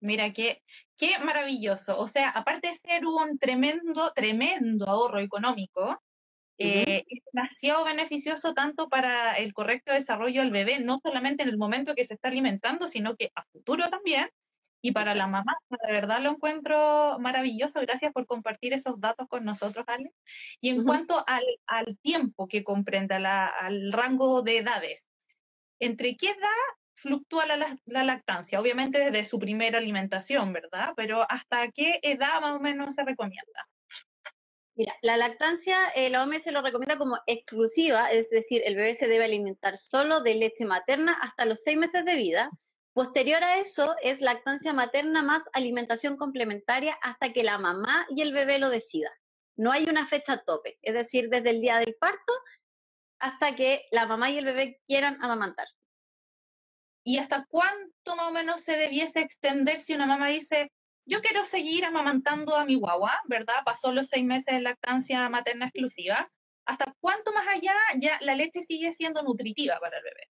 Mira, 0.00 0.32
qué, 0.32 0.62
qué 0.96 1.18
maravilloso. 1.18 1.98
O 1.98 2.06
sea, 2.06 2.30
aparte 2.30 2.68
de 2.68 2.76
ser 2.76 3.06
un 3.06 3.38
tremendo, 3.38 4.12
tremendo 4.14 4.86
ahorro 4.88 5.20
económico, 5.20 6.02
eh, 6.58 7.04
es 7.08 7.22
demasiado 7.32 7.84
beneficioso 7.84 8.54
tanto 8.54 8.88
para 8.88 9.34
el 9.34 9.52
correcto 9.52 9.92
desarrollo 9.92 10.40
del 10.40 10.50
bebé, 10.50 10.78
no 10.80 10.98
solamente 11.02 11.42
en 11.42 11.50
el 11.50 11.58
momento 11.58 11.94
que 11.94 12.04
se 12.04 12.14
está 12.14 12.28
alimentando, 12.28 12.88
sino 12.88 13.16
que 13.16 13.30
a 13.34 13.44
futuro 13.52 13.88
también. 13.90 14.30
Y 14.86 14.92
para 14.92 15.16
la 15.16 15.26
mamá, 15.26 15.56
de 15.68 15.92
verdad 15.92 16.20
lo 16.20 16.30
encuentro 16.30 17.18
maravilloso. 17.18 17.80
Gracias 17.80 18.12
por 18.12 18.24
compartir 18.24 18.72
esos 18.72 19.00
datos 19.00 19.26
con 19.26 19.44
nosotros, 19.44 19.84
Ale. 19.88 20.12
Y 20.60 20.68
en 20.68 20.84
cuanto 20.84 21.24
al, 21.26 21.42
al, 21.66 21.98
tiempo 21.98 22.46
que 22.46 22.62
comprende, 22.62 23.16
al 23.16 23.90
rango 23.90 24.42
de 24.42 24.58
edades, 24.58 25.04
¿entre 25.80 26.16
qué 26.16 26.28
edad 26.28 26.76
fluctúa 26.94 27.46
la, 27.46 28.04
lactancia? 28.04 28.60
Obviamente 28.60 29.00
desde 29.00 29.24
su 29.24 29.40
primera 29.40 29.78
alimentación, 29.78 30.52
¿verdad? 30.52 30.92
Pero 30.96 31.26
¿hasta 31.28 31.68
qué 31.72 31.98
edad 32.02 32.40
más 32.40 32.52
o 32.52 32.60
menos 32.60 32.94
se 32.94 33.04
recomienda? 33.04 33.68
Mira, 34.76 34.94
la 35.02 35.16
lactancia, 35.16 35.78
eh, 35.96 36.10
la 36.10 36.22
OMS 36.22 36.46
lo 36.52 36.62
recomienda 36.62 36.96
como 36.96 37.18
exclusiva, 37.26 38.12
es 38.12 38.30
decir, 38.30 38.62
el 38.64 38.76
bebé 38.76 38.94
se 38.94 39.08
debe 39.08 39.24
alimentar 39.24 39.78
solo 39.78 40.20
de 40.20 40.36
leche 40.36 40.64
materna 40.64 41.16
hasta 41.22 41.44
los 41.44 41.60
seis 41.64 41.76
meses 41.76 42.04
de 42.04 42.14
vida. 42.14 42.50
Posterior 42.96 43.44
a 43.44 43.58
eso 43.58 43.94
es 44.00 44.22
lactancia 44.22 44.72
materna 44.72 45.22
más 45.22 45.42
alimentación 45.52 46.16
complementaria 46.16 46.96
hasta 47.02 47.30
que 47.30 47.44
la 47.44 47.58
mamá 47.58 48.06
y 48.08 48.22
el 48.22 48.32
bebé 48.32 48.58
lo 48.58 48.70
decida. 48.70 49.10
No 49.54 49.70
hay 49.70 49.84
una 49.84 50.06
fecha 50.06 50.38
tope, 50.38 50.78
es 50.80 50.94
decir, 50.94 51.28
desde 51.28 51.50
el 51.50 51.60
día 51.60 51.76
del 51.76 51.94
parto 52.00 52.32
hasta 53.18 53.54
que 53.54 53.84
la 53.90 54.06
mamá 54.06 54.30
y 54.30 54.38
el 54.38 54.46
bebé 54.46 54.80
quieran 54.86 55.22
amamantar. 55.22 55.66
¿Y 57.04 57.18
hasta 57.18 57.44
cuánto 57.50 58.16
más 58.16 58.28
o 58.28 58.32
menos 58.32 58.62
se 58.62 58.78
debiese 58.78 59.20
extender 59.20 59.78
si 59.78 59.92
una 59.92 60.06
mamá 60.06 60.28
dice, 60.28 60.72
yo 61.04 61.20
quiero 61.20 61.44
seguir 61.44 61.84
amamantando 61.84 62.56
a 62.56 62.64
mi 62.64 62.76
guagua, 62.76 63.20
¿verdad? 63.26 63.56
Pasó 63.66 63.92
los 63.92 64.06
seis 64.06 64.24
meses 64.24 64.54
de 64.54 64.62
lactancia 64.62 65.28
materna 65.28 65.66
exclusiva. 65.66 66.32
¿Hasta 66.64 66.94
cuánto 67.00 67.34
más 67.34 67.46
allá 67.46 67.74
ya 68.00 68.18
la 68.22 68.34
leche 68.34 68.62
sigue 68.62 68.94
siendo 68.94 69.22
nutritiva 69.22 69.78
para 69.80 69.98
el 69.98 70.02
bebé? 70.02 70.30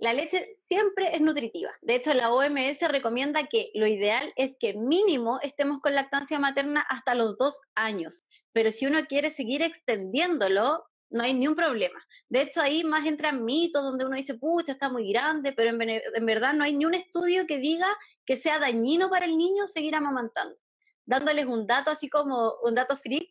La 0.00 0.14
leche 0.14 0.54
siempre 0.66 1.14
es 1.14 1.20
nutritiva. 1.20 1.70
De 1.82 1.94
hecho, 1.94 2.14
la 2.14 2.32
OMS 2.32 2.80
recomienda 2.88 3.46
que 3.46 3.70
lo 3.74 3.86
ideal 3.86 4.32
es 4.34 4.56
que 4.58 4.72
mínimo 4.72 5.38
estemos 5.42 5.80
con 5.80 5.94
lactancia 5.94 6.38
materna 6.38 6.80
hasta 6.88 7.14
los 7.14 7.36
dos 7.36 7.60
años. 7.74 8.24
Pero 8.52 8.72
si 8.72 8.86
uno 8.86 9.04
quiere 9.06 9.30
seguir 9.30 9.60
extendiéndolo, 9.60 10.86
no 11.10 11.22
hay 11.22 11.34
ni 11.34 11.46
un 11.48 11.54
problema. 11.54 12.02
De 12.30 12.40
hecho, 12.40 12.62
ahí 12.62 12.82
más 12.82 13.04
entran 13.04 13.44
mitos 13.44 13.82
donde 13.82 14.06
uno 14.06 14.16
dice, 14.16 14.38
pucha, 14.38 14.72
está 14.72 14.88
muy 14.88 15.12
grande, 15.12 15.52
pero 15.52 15.68
en, 15.68 16.26
verdad 16.26 16.54
no 16.54 16.64
hay 16.64 16.74
ni 16.74 16.86
un 16.86 16.94
estudio 16.94 17.46
que 17.46 17.58
diga 17.58 17.88
que 18.24 18.38
sea 18.38 18.58
dañino 18.58 19.10
para 19.10 19.26
el 19.26 19.36
niño 19.36 19.66
seguir 19.66 19.94
amamantando. 19.94 20.56
Dándoles 21.04 21.44
un 21.44 21.66
dato 21.66 21.90
así 21.90 22.08
como 22.08 22.54
un 22.62 22.74
dato 22.74 22.96
freak, 22.96 23.28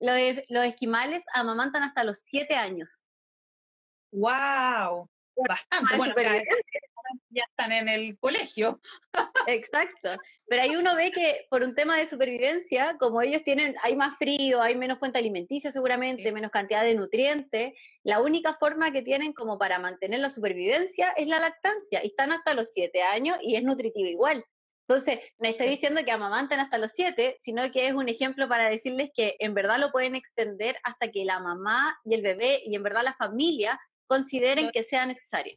los 0.00 0.64
esquimales 0.64 1.22
amamantan 1.32 1.84
hasta 1.84 2.02
los 2.02 2.18
siete 2.18 2.56
años. 2.56 3.04
¡Wow! 4.10 5.08
Bastante. 5.46 5.96
Bueno, 5.96 6.14
ya, 7.30 7.44
están 7.48 7.72
en 7.72 7.88
el 7.88 8.18
colegio. 8.18 8.80
Exacto. 9.46 10.16
Pero 10.46 10.62
ahí 10.62 10.76
uno 10.76 10.94
ve 10.94 11.10
que 11.10 11.46
por 11.50 11.62
un 11.62 11.74
tema 11.74 11.96
de 11.96 12.08
supervivencia, 12.08 12.96
como 12.98 13.22
ellos 13.22 13.42
tienen, 13.44 13.74
hay 13.82 13.96
más 13.96 14.18
frío, 14.18 14.60
hay 14.60 14.76
menos 14.76 14.98
fuente 14.98 15.18
alimenticia 15.18 15.70
seguramente, 15.72 16.32
menos 16.32 16.50
cantidad 16.50 16.82
de 16.82 16.94
nutrientes, 16.94 17.72
la 18.02 18.20
única 18.20 18.54
forma 18.54 18.92
que 18.92 19.02
tienen 19.02 19.32
como 19.32 19.58
para 19.58 19.78
mantener 19.78 20.20
la 20.20 20.30
supervivencia 20.30 21.12
es 21.16 21.28
la 21.28 21.38
lactancia. 21.38 22.02
Y 22.02 22.08
están 22.08 22.32
hasta 22.32 22.54
los 22.54 22.72
siete 22.72 23.02
años 23.02 23.38
y 23.42 23.56
es 23.56 23.62
nutritivo 23.62 24.08
igual. 24.08 24.44
Entonces, 24.88 25.18
no 25.38 25.50
estoy 25.50 25.68
diciendo 25.68 26.02
que 26.02 26.12
amamanten 26.12 26.60
hasta 26.60 26.78
los 26.78 26.92
siete, 26.92 27.36
sino 27.40 27.70
que 27.72 27.88
es 27.88 27.92
un 27.92 28.08
ejemplo 28.08 28.48
para 28.48 28.70
decirles 28.70 29.10
que 29.14 29.36
en 29.38 29.52
verdad 29.52 29.78
lo 29.78 29.92
pueden 29.92 30.14
extender 30.14 30.78
hasta 30.82 31.10
que 31.10 31.26
la 31.26 31.40
mamá 31.40 32.00
y 32.06 32.14
el 32.14 32.22
bebé 32.22 32.62
y 32.64 32.74
en 32.74 32.82
verdad 32.82 33.02
la 33.04 33.12
familia 33.12 33.78
consideren 34.08 34.70
que 34.72 34.82
sea 34.82 35.06
necesario. 35.06 35.54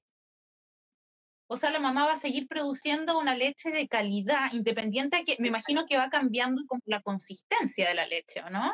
O 1.47 1.57
sea, 1.57 1.71
la 1.71 1.79
mamá 1.79 2.05
va 2.05 2.13
a 2.13 2.17
seguir 2.17 2.47
produciendo 2.47 3.17
una 3.19 3.35
leche 3.35 3.71
de 3.71 3.87
calidad, 3.87 4.53
independiente 4.53 5.25
que 5.25 5.35
me 5.39 5.49
imagino 5.49 5.85
que 5.85 5.97
va 5.97 6.09
cambiando 6.09 6.61
con 6.67 6.79
la 6.85 7.01
consistencia 7.01 7.89
de 7.89 7.95
la 7.95 8.07
leche, 8.07 8.41
¿o 8.41 8.49
no? 8.49 8.73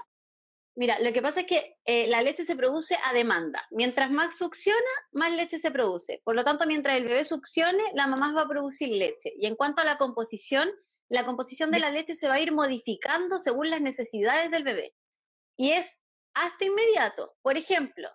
Mira, 0.75 0.99
lo 0.99 1.11
que 1.11 1.23
pasa 1.23 1.39
es 1.39 1.47
que 1.47 1.75
eh, 1.85 2.05
la 2.05 2.21
leche 2.21 2.45
se 2.45 2.55
produce 2.55 2.95
a 3.05 3.13
demanda. 3.13 3.65
Mientras 3.71 4.11
más 4.11 4.37
succiona, 4.37 4.91
más 5.11 5.31
leche 5.31 5.57
se 5.57 5.71
produce. 5.71 6.21
Por 6.23 6.35
lo 6.35 6.43
tanto, 6.43 6.67
mientras 6.67 6.97
el 6.97 7.05
bebé 7.05 7.25
succione, 7.25 7.83
la 7.95 8.05
mamá 8.05 8.31
va 8.33 8.41
a 8.41 8.47
producir 8.47 8.89
leche. 8.89 9.33
Y 9.39 9.47
en 9.47 9.55
cuanto 9.55 9.81
a 9.81 9.85
la 9.85 9.97
composición, 9.97 10.69
la 11.09 11.25
composición 11.25 11.71
de 11.71 11.79
la 11.79 11.89
leche 11.89 12.13
se 12.13 12.27
va 12.27 12.35
a 12.35 12.41
ir 12.41 12.51
modificando 12.51 13.39
según 13.39 13.71
las 13.71 13.81
necesidades 13.81 14.51
del 14.51 14.63
bebé. 14.63 14.93
Y 15.57 15.71
es 15.71 15.99
hasta 16.35 16.65
inmediato. 16.65 17.35
Por 17.41 17.57
ejemplo, 17.57 18.07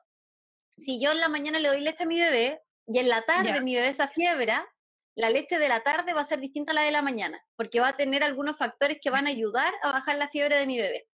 si 0.77 1.01
yo 1.01 1.13
en 1.13 1.21
la 1.21 1.29
mañana 1.29 1.59
le 1.59 1.69
doy 1.69 1.81
leche 1.81 2.05
a 2.05 2.07
mi 2.07 2.21
bebé 2.21 2.61
y 2.87 2.99
en 2.99 3.09
la 3.09 3.23
tarde 3.23 3.61
mi 3.61 3.75
bebé 3.75 3.95
se 3.95 4.07
fiebra, 4.09 4.67
la 5.15 5.31
leche 5.31 5.59
de 5.59 5.69
la 5.69 5.81
tarde 5.81 6.15
va 6.15 6.23
a 6.23 6.27
ser 6.27 6.41
distinta 6.41 6.73
a 6.73 6.75
la 6.75 6.83
de 6.83 6.91
la 6.91 7.03
mañana, 7.03 7.43
porque 7.57 7.81
va 7.81 7.89
a 7.89 7.97
tener 7.97 8.23
algunos 8.23 8.57
factores 8.57 8.99
que 9.01 9.11
van 9.11 9.27
a 9.27 9.31
ayudar 9.31 9.73
a 9.83 9.93
bajar 9.93 10.17
la 10.17 10.29
fiebre 10.29 10.57
de 10.57 10.67
mi 10.67 10.79
bebé. 10.79 11.07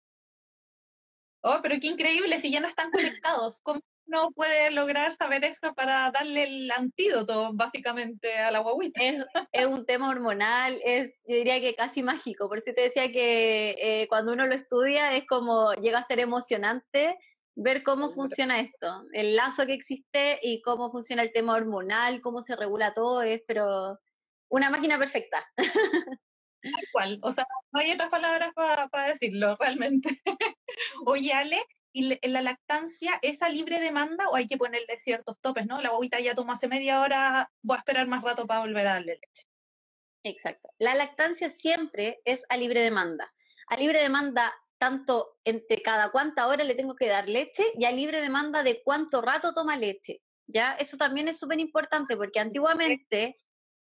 Oh, 1.43 1.61
pero 1.63 1.77
qué 1.81 1.87
increíble, 1.87 2.39
si 2.41 2.51
ya 2.51 2.61
no 2.61 2.69
están 2.69 2.91
conectados, 2.91 3.61
¿cómo 3.63 3.81
no 4.07 4.31
puede 4.33 4.71
lograr 4.71 5.15
saber 5.15 5.45
eso 5.45 5.75
para 5.75 6.11
darle 6.11 6.45
el 6.45 6.71
antídoto 6.71 7.53
básicamente 7.55 8.39
a 8.39 8.51
la 8.51 8.61
guaguita? 8.61 9.01
Es, 9.53 9.67
un 9.67 9.87
tema 9.87 10.11
hormonal, 10.11 10.81
es, 10.85 11.19
yo 11.27 11.37
diría 11.37 11.61
que 11.61 11.75
casi 11.75 12.03
mágico, 12.03 12.49
por 12.49 12.59
eso 12.59 12.73
te 12.75 12.83
decía 12.83 13.11
que 13.11 13.77
eh, 13.81 14.07
cuando 14.09 14.33
uno 14.33 14.47
lo 14.47 14.55
estudia 14.55 15.17
es 15.17 15.27
como 15.27 15.73
llega 15.75 15.99
a 15.99 16.05
ser 16.05 16.21
emocionante 16.21 17.17
ver 17.57 17.83
cómo 17.83 18.13
funciona 18.13 18.61
esto, 18.61 19.07
el 19.13 19.35
lazo 19.35 19.67
que 19.67 19.73
existe 19.73 20.39
y 20.43 20.61
cómo 20.61 20.93
funciona 20.93 21.23
el 21.23 21.33
tema 21.33 21.55
hormonal, 21.55 22.21
cómo 22.21 22.43
se 22.43 22.55
regula 22.55 22.93
todo, 22.93 23.23
es 23.23 23.43
pero 23.47 23.99
una 24.49 24.71
máquina 24.71 24.99
perfecta. 24.99 25.45
Tal 26.93 27.19
o 27.23 27.33
sea, 27.33 27.47
no 27.73 27.81
hay 27.81 27.93
otras 27.93 28.11
palabras 28.11 28.53
para 28.55 29.09
decirlo 29.09 29.57
realmente. 29.59 30.21
Oye, 31.07 31.33
Ale, 31.33 31.63
¿y 31.93 32.29
la 32.29 32.43
lactancia 32.43 33.19
es 33.23 33.41
a 33.43 33.49
libre 33.49 33.81
demanda 33.81 34.29
o 34.29 34.37
hay 34.37 34.47
que 34.47 34.59
ponerle 34.59 34.99
ciertos 34.99 35.41
topes, 35.41 35.67
no? 35.67 35.81
La 35.81 35.91
bobita 35.91 36.21
ya 36.21 36.35
tomó 36.35 36.53
hace 36.53 36.69
media 36.69 37.01
hora, 37.01 37.51
voy 37.63 37.77
a 37.77 37.79
esperar 37.79 38.07
más 38.07 38.23
rato 38.23 38.47
para 38.47 38.61
volver 38.61 38.87
a 38.87 38.95
darle 38.95 39.15
leche. 39.15 39.47
Exacto. 40.25 40.69
La 40.79 40.95
lactancia 40.95 41.51
siempre 41.51 42.21
es 42.25 42.45
a 42.49 42.57
libre 42.57 42.83
demanda. 42.83 43.33
A 43.69 43.77
libre 43.77 44.03
demanda 44.03 44.53
tanto 44.79 45.37
entre 45.45 45.83
cada 45.83 46.11
cuánta 46.11 46.47
hora 46.47 46.65
le 46.65 46.75
tengo 46.75 46.95
que 46.95 47.09
dar 47.09 47.29
leche 47.29 47.65
y 47.77 47.85
a 47.85 47.93
libre 47.93 48.21
demanda 48.21 48.63
de 48.63 48.83
cuánto 48.83 49.23
rato 49.23 49.53
toma 49.53 49.77
leche. 49.77 50.23
¿Ya? 50.49 50.75
Eso 50.75 50.97
también 50.97 51.29
es 51.29 51.39
súper 51.39 51.59
importante 51.59 52.17
porque 52.17 52.39
antiguamente 52.39 53.37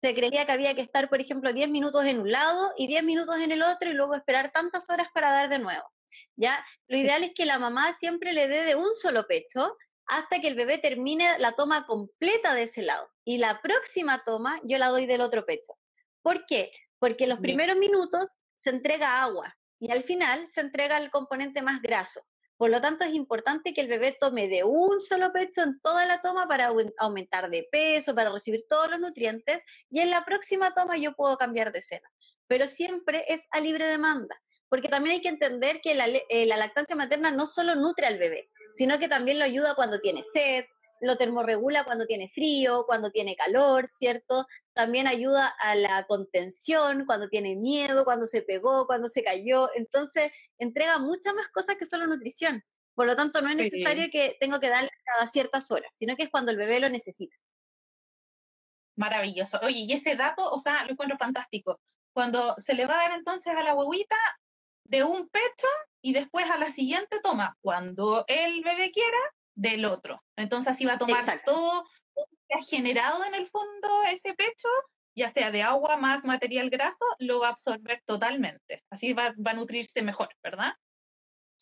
se 0.02 0.16
creía 0.16 0.46
que 0.46 0.52
había 0.52 0.74
que 0.76 0.82
estar, 0.82 1.10
por 1.10 1.22
ejemplo, 1.22 1.54
10 1.54 1.70
minutos 1.70 2.06
en 2.06 2.20
un 2.20 2.32
lado 2.32 2.72
y 2.78 2.88
10 2.88 3.04
minutos 3.04 3.38
en 3.38 3.52
el 3.52 3.62
otro 3.62 3.90
y 3.90 3.94
luego 3.94 4.16
esperar 4.16 4.52
tantas 4.52 4.90
horas 4.90 5.08
para 5.14 5.32
dar 5.32 5.50
de 5.50 5.60
nuevo. 5.60 5.88
¿ya? 6.36 6.64
Lo 6.88 6.98
ideal 6.98 7.24
es 7.24 7.34
que 7.34 7.46
la 7.46 7.60
mamá 7.60 7.94
siempre 7.94 8.34
le 8.34 8.48
dé 8.48 8.64
de 8.64 8.76
un 8.76 8.94
solo 8.94 9.28
pecho 9.28 9.76
hasta 10.06 10.40
que 10.40 10.48
el 10.48 10.56
bebé 10.56 10.78
termine 10.78 11.28
la 11.40 11.52
toma 11.52 11.86
completa 11.86 12.54
de 12.54 12.64
ese 12.64 12.82
lado. 12.82 13.10
Y 13.24 13.38
la 13.38 13.62
próxima 13.62 14.24
toma 14.24 14.60
yo 14.64 14.78
la 14.78 14.88
doy 14.88 15.06
del 15.06 15.22
otro 15.22 15.46
pecho. 15.46 15.74
¿Por 16.22 16.46
qué? 16.46 16.72
Porque 17.00 17.26
en 17.26 17.32
los 17.32 17.40
primeros 17.40 17.78
minutos 17.78 18.30
se 18.56 18.70
entrega 18.70 19.22
agua 19.22 19.56
y 19.80 19.92
al 19.92 20.04
final 20.04 20.48
se 20.48 20.62
entrega 20.62 20.98
el 20.98 21.10
componente 21.10 21.62
más 21.62 21.82
graso. 21.82 22.22
Por 22.58 22.72
lo 22.72 22.82
tanto, 22.82 23.04
es 23.04 23.14
importante 23.14 23.74
que 23.74 23.82
el 23.82 23.88
bebé 23.88 24.18
tome 24.20 24.48
de 24.48 24.64
un 24.64 25.00
solo 25.00 25.32
pecho 25.32 25.62
en 25.62 25.80
toda 25.80 26.06
la 26.08 26.22
toma 26.22 26.48
para 26.48 26.72
aumentar 26.98 27.52
de 27.52 27.68
peso, 27.72 28.16
para 28.16 28.32
recibir 28.32 28.66
todos 28.68 28.90
los 28.90 29.00
nutrientes, 29.00 29.62
y 29.92 30.00
en 30.00 30.10
la 30.10 30.26
próxima 30.26 30.74
toma 30.74 30.98
yo 30.98 31.14
puedo 31.14 31.38
cambiar 31.38 31.72
de 31.72 31.84
cena. 31.84 32.10
Pero 32.48 32.68
siempre 32.68 33.26
es 33.28 33.46
a 33.52 33.60
libre 33.60 33.88
demanda, 33.88 34.42
porque 34.70 34.90
también 34.90 35.18
hay 35.18 35.22
que 35.22 35.30
entender 35.30 35.82
que 35.82 35.94
la, 35.94 36.08
eh, 36.08 36.46
la 36.48 36.58
lactancia 36.58 36.96
materna 36.96 37.30
no 37.30 37.46
solo 37.46 37.76
nutre 37.76 38.08
al 38.08 38.18
bebé, 38.18 38.50
sino 38.74 38.98
que 38.98 39.08
también 39.08 39.38
lo 39.38 39.46
ayuda 39.46 39.76
cuando 39.76 40.00
tiene 40.00 40.24
sed, 40.24 40.66
lo 41.02 41.18
termorregula 41.18 41.84
cuando 41.84 42.06
tiene 42.06 42.28
frío, 42.28 42.86
cuando 42.86 43.12
tiene 43.12 43.36
calor, 43.36 43.88
¿cierto? 43.88 44.46
También 44.74 45.08
ayuda 45.08 45.48
a 45.60 45.76
la 45.76 46.06
contención, 46.06 47.06
cuando 47.06 47.28
tiene 47.30 47.56
miedo, 47.56 48.04
cuando 48.04 48.28
se 48.28 48.42
pegó, 48.42 48.88
cuando 48.88 49.10
se 49.10 49.24
cayó. 49.24 49.70
Entonces, 49.76 50.32
entrega 50.58 51.00
muchas 51.00 51.34
más 51.34 51.50
cosas 51.50 51.76
que 51.76 51.86
solo 51.86 52.08
nutrición. 52.08 52.64
Por 52.96 53.06
lo 53.06 53.16
tanto, 53.16 53.42
no 53.42 53.50
es 53.50 53.56
necesario 53.58 54.08
que 54.12 54.38
tengo 54.40 54.60
que 54.60 54.70
darle 54.70 54.90
cada 55.06 55.30
ciertas 55.30 55.70
horas, 55.72 55.94
sino 55.96 56.16
que 56.16 56.24
es 56.24 56.30
cuando 56.30 56.52
el 56.52 56.58
bebé 56.58 56.80
lo 56.80 56.90
necesita. 56.90 57.36
Maravilloso. 58.96 59.60
Oye, 59.62 59.82
y 59.82 59.94
ese 59.94 60.16
dato, 60.16 60.50
o 60.52 60.60
sea, 60.60 60.84
lo 60.86 60.94
encuentro 60.94 61.18
fantástico. 61.18 61.80
Cuando 62.14 62.56
se 62.58 62.74
le 62.74 62.88
va 62.88 62.96
a 62.96 63.10
dar 63.10 63.18
entonces 63.20 63.54
a 63.56 63.62
la 63.62 63.76
huevita 63.76 64.16
de 64.86 65.04
un 65.04 65.30
pecho 65.30 65.68
y 66.02 66.14
después 66.14 66.50
a 66.50 66.58
la 66.58 66.72
siguiente 66.72 67.20
toma, 67.22 67.56
cuando 67.62 68.26
el 68.28 68.64
bebé 68.64 68.90
quiera, 68.92 69.20
del 69.58 69.86
otro. 69.86 70.24
Entonces 70.38 70.72
así 70.72 70.86
va 70.86 70.94
a 70.94 70.98
tomar 70.98 71.42
todo 71.44 71.84
lo 72.16 72.26
que 72.48 72.56
ha 72.56 72.64
generado 72.64 73.26
en 73.26 73.34
el 73.34 73.48
fondo 73.48 73.90
ese 74.10 74.34
pecho, 74.36 74.70
ya 75.16 75.30
sea 75.30 75.52
de 75.52 75.64
agua 75.64 75.98
más 75.98 76.26
material 76.26 76.70
graso, 76.70 77.04
lo 77.20 77.40
va 77.40 77.48
a 77.48 77.52
absorber 77.52 78.02
totalmente. 78.06 78.84
Así 78.92 79.14
va, 79.14 79.34
va 79.46 79.52
a 79.52 79.56
nutrirse 79.56 80.02
mejor, 80.04 80.30
¿verdad? 80.44 80.74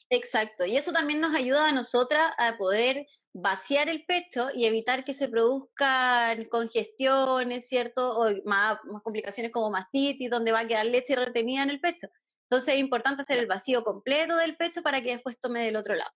Exacto, 0.10 0.66
y 0.66 0.76
eso 0.76 0.92
también 0.92 1.22
nos 1.22 1.34
ayuda 1.34 1.70
a 1.70 1.72
nosotras 1.72 2.34
a 2.38 2.58
poder 2.58 3.06
vaciar 3.34 3.88
el 3.88 4.04
pecho 4.06 4.50
y 4.54 4.66
evitar 4.66 5.06
que 5.06 5.14
se 5.14 5.30
produzcan 5.30 6.44
congestiones, 6.46 7.70
¿cierto? 7.70 8.18
O 8.20 8.30
más, 8.44 8.78
más 8.84 9.02
complicaciones 9.04 9.54
como 9.54 9.72
mastitis, 9.72 10.30
donde 10.30 10.52
va 10.52 10.60
a 10.60 10.68
quedar 10.68 10.86
leche 10.86 11.16
retenida 11.16 11.64
en 11.64 11.70
el 11.70 11.80
pecho. 11.80 12.08
Entonces 12.50 12.74
es 12.74 12.80
importante 12.82 13.22
hacer 13.22 13.40
el 13.40 13.48
vacío 13.48 13.86
completo 13.86 14.36
del 14.36 14.58
pecho 14.58 14.84
para 14.84 15.02
que 15.02 15.12
después 15.12 15.40
tome 15.40 15.64
del 15.64 15.78
otro 15.78 15.96
lado 15.96 16.12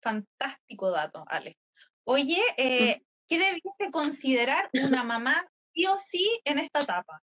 fantástico 0.00 0.90
dato, 0.90 1.24
Ale. 1.28 1.58
Oye, 2.04 2.40
eh, 2.56 3.02
¿qué 3.28 3.38
debiese 3.38 3.90
considerar 3.92 4.70
una 4.72 5.04
mamá 5.04 5.46
sí 5.74 5.86
o 5.86 5.98
sí 5.98 6.40
en 6.44 6.58
esta 6.58 6.82
etapa? 6.82 7.22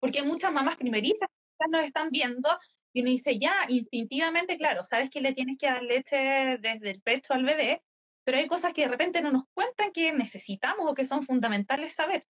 Porque 0.00 0.22
muchas 0.22 0.52
mamás 0.52 0.76
primerizas 0.76 1.28
nos 1.70 1.84
están 1.84 2.10
viendo 2.10 2.48
y 2.92 3.00
uno 3.00 3.10
dice, 3.10 3.38
ya, 3.38 3.54
instintivamente, 3.68 4.56
claro, 4.56 4.84
sabes 4.84 5.10
que 5.10 5.20
le 5.20 5.34
tienes 5.34 5.58
que 5.58 5.66
dar 5.66 5.82
leche 5.82 6.16
desde 6.60 6.90
el 6.90 7.02
pecho 7.02 7.34
al 7.34 7.44
bebé, 7.44 7.82
pero 8.24 8.38
hay 8.38 8.46
cosas 8.46 8.72
que 8.72 8.82
de 8.82 8.88
repente 8.88 9.20
no 9.22 9.30
nos 9.30 9.44
cuentan 9.52 9.92
que 9.92 10.12
necesitamos 10.12 10.90
o 10.90 10.94
que 10.94 11.04
son 11.04 11.22
fundamentales 11.22 11.94
saber. 11.94 12.26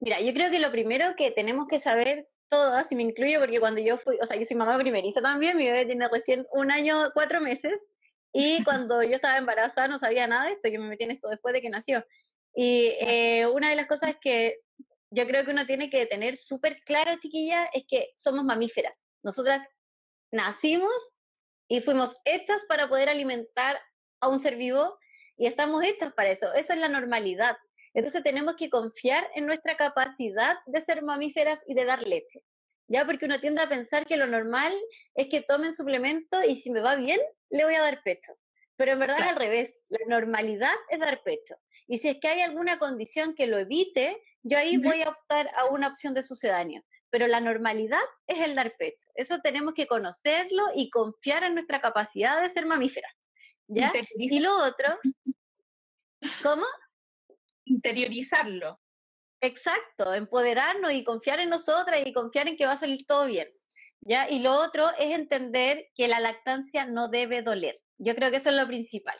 Mira, 0.00 0.20
yo 0.20 0.32
creo 0.34 0.50
que 0.50 0.60
lo 0.60 0.70
primero 0.70 1.16
que 1.16 1.30
tenemos 1.30 1.66
que 1.66 1.80
saber 1.80 2.28
todas, 2.50 2.90
y 2.92 2.96
me 2.96 3.02
incluyo 3.02 3.40
porque 3.40 3.60
cuando 3.60 3.80
yo 3.80 3.96
fui, 3.98 4.18
o 4.20 4.26
sea, 4.26 4.36
yo 4.36 4.44
soy 4.44 4.56
mamá 4.56 4.78
primeriza 4.78 5.22
también, 5.22 5.56
mi 5.56 5.64
bebé 5.64 5.86
tiene 5.86 6.08
recién 6.08 6.46
un 6.52 6.70
año, 6.70 7.10
cuatro 7.14 7.40
meses, 7.40 7.88
y 8.36 8.64
cuando 8.64 9.00
yo 9.04 9.14
estaba 9.14 9.38
embarazada 9.38 9.86
no 9.86 9.96
sabía 9.96 10.26
nada 10.26 10.46
de 10.46 10.54
esto, 10.54 10.68
yo 10.68 10.80
me 10.80 10.88
metí 10.88 11.04
en 11.04 11.12
esto 11.12 11.28
después 11.28 11.54
de 11.54 11.62
que 11.62 11.70
nació. 11.70 12.04
Y 12.52 12.92
eh, 12.98 13.46
una 13.46 13.70
de 13.70 13.76
las 13.76 13.86
cosas 13.86 14.16
que 14.20 14.58
yo 15.10 15.24
creo 15.28 15.44
que 15.44 15.52
uno 15.52 15.66
tiene 15.66 15.88
que 15.88 16.04
tener 16.06 16.36
súper 16.36 16.82
claro, 16.82 17.12
chiquilla, 17.20 17.66
es 17.72 17.84
que 17.88 18.10
somos 18.16 18.44
mamíferas. 18.44 19.04
Nosotras 19.22 19.64
nacimos 20.32 20.92
y 21.68 21.80
fuimos 21.80 22.12
hechas 22.24 22.58
para 22.68 22.88
poder 22.88 23.08
alimentar 23.08 23.80
a 24.18 24.26
un 24.26 24.40
ser 24.40 24.56
vivo 24.56 24.98
y 25.36 25.46
estamos 25.46 25.84
hechas 25.84 26.12
para 26.12 26.30
eso. 26.30 26.52
Eso 26.54 26.72
es 26.72 26.80
la 26.80 26.88
normalidad. 26.88 27.56
Entonces 27.92 28.24
tenemos 28.24 28.56
que 28.56 28.68
confiar 28.68 29.30
en 29.36 29.46
nuestra 29.46 29.76
capacidad 29.76 30.56
de 30.66 30.80
ser 30.80 31.04
mamíferas 31.04 31.60
y 31.68 31.74
de 31.74 31.84
dar 31.84 32.02
leche. 32.02 32.42
Ya 32.88 33.06
porque 33.06 33.26
uno 33.26 33.40
tiende 33.40 33.62
a 33.62 33.68
pensar 33.68 34.06
que 34.06 34.16
lo 34.16 34.26
normal 34.26 34.74
es 35.14 35.28
que 35.28 35.40
tomen 35.40 35.74
suplemento 35.74 36.42
y 36.44 36.56
si 36.56 36.70
me 36.70 36.80
va 36.80 36.96
bien, 36.96 37.20
le 37.50 37.64
voy 37.64 37.74
a 37.74 37.82
dar 37.82 38.02
pecho. 38.02 38.32
Pero 38.76 38.92
en 38.92 38.98
verdad 38.98 39.20
es 39.20 39.26
al 39.26 39.36
revés, 39.36 39.80
la 39.88 40.00
normalidad 40.06 40.74
es 40.90 40.98
dar 40.98 41.22
pecho. 41.22 41.54
Y 41.86 41.98
si 41.98 42.08
es 42.08 42.18
que 42.20 42.28
hay 42.28 42.40
alguna 42.40 42.78
condición 42.78 43.34
que 43.34 43.46
lo 43.46 43.58
evite, 43.58 44.20
yo 44.42 44.58
ahí 44.58 44.76
voy 44.78 45.02
a 45.02 45.10
optar 45.10 45.48
a 45.56 45.66
una 45.66 45.88
opción 45.88 46.14
de 46.14 46.22
sucedáneo. 46.22 46.82
Pero 47.10 47.28
la 47.28 47.40
normalidad 47.40 48.02
es 48.26 48.40
el 48.40 48.56
dar 48.56 48.76
pecho. 48.76 49.06
Eso 49.14 49.38
tenemos 49.40 49.74
que 49.74 49.86
conocerlo 49.86 50.64
y 50.74 50.90
confiar 50.90 51.44
en 51.44 51.54
nuestra 51.54 51.80
capacidad 51.80 52.42
de 52.42 52.50
ser 52.50 52.66
mamíferas. 52.66 53.12
¿Ya? 53.68 53.92
Y 54.16 54.40
lo 54.40 54.58
otro, 54.58 54.98
¿cómo? 56.42 56.64
Interiorizarlo. 57.64 58.80
Exacto, 59.44 60.14
empoderarnos 60.14 60.92
y 60.92 61.04
confiar 61.04 61.38
en 61.38 61.50
nosotras 61.50 62.00
y 62.02 62.14
confiar 62.14 62.48
en 62.48 62.56
que 62.56 62.64
va 62.64 62.72
a 62.72 62.78
salir 62.78 63.04
todo 63.06 63.26
bien. 63.26 63.46
¿Ya? 64.00 64.26
Y 64.30 64.38
lo 64.38 64.54
otro 64.54 64.88
es 64.98 65.14
entender 65.14 65.90
que 65.94 66.08
la 66.08 66.18
lactancia 66.18 66.86
no 66.86 67.08
debe 67.08 67.42
doler. 67.42 67.74
Yo 67.98 68.14
creo 68.14 68.30
que 68.30 68.38
eso 68.38 68.48
es 68.48 68.56
lo 68.56 68.66
principal, 68.66 69.18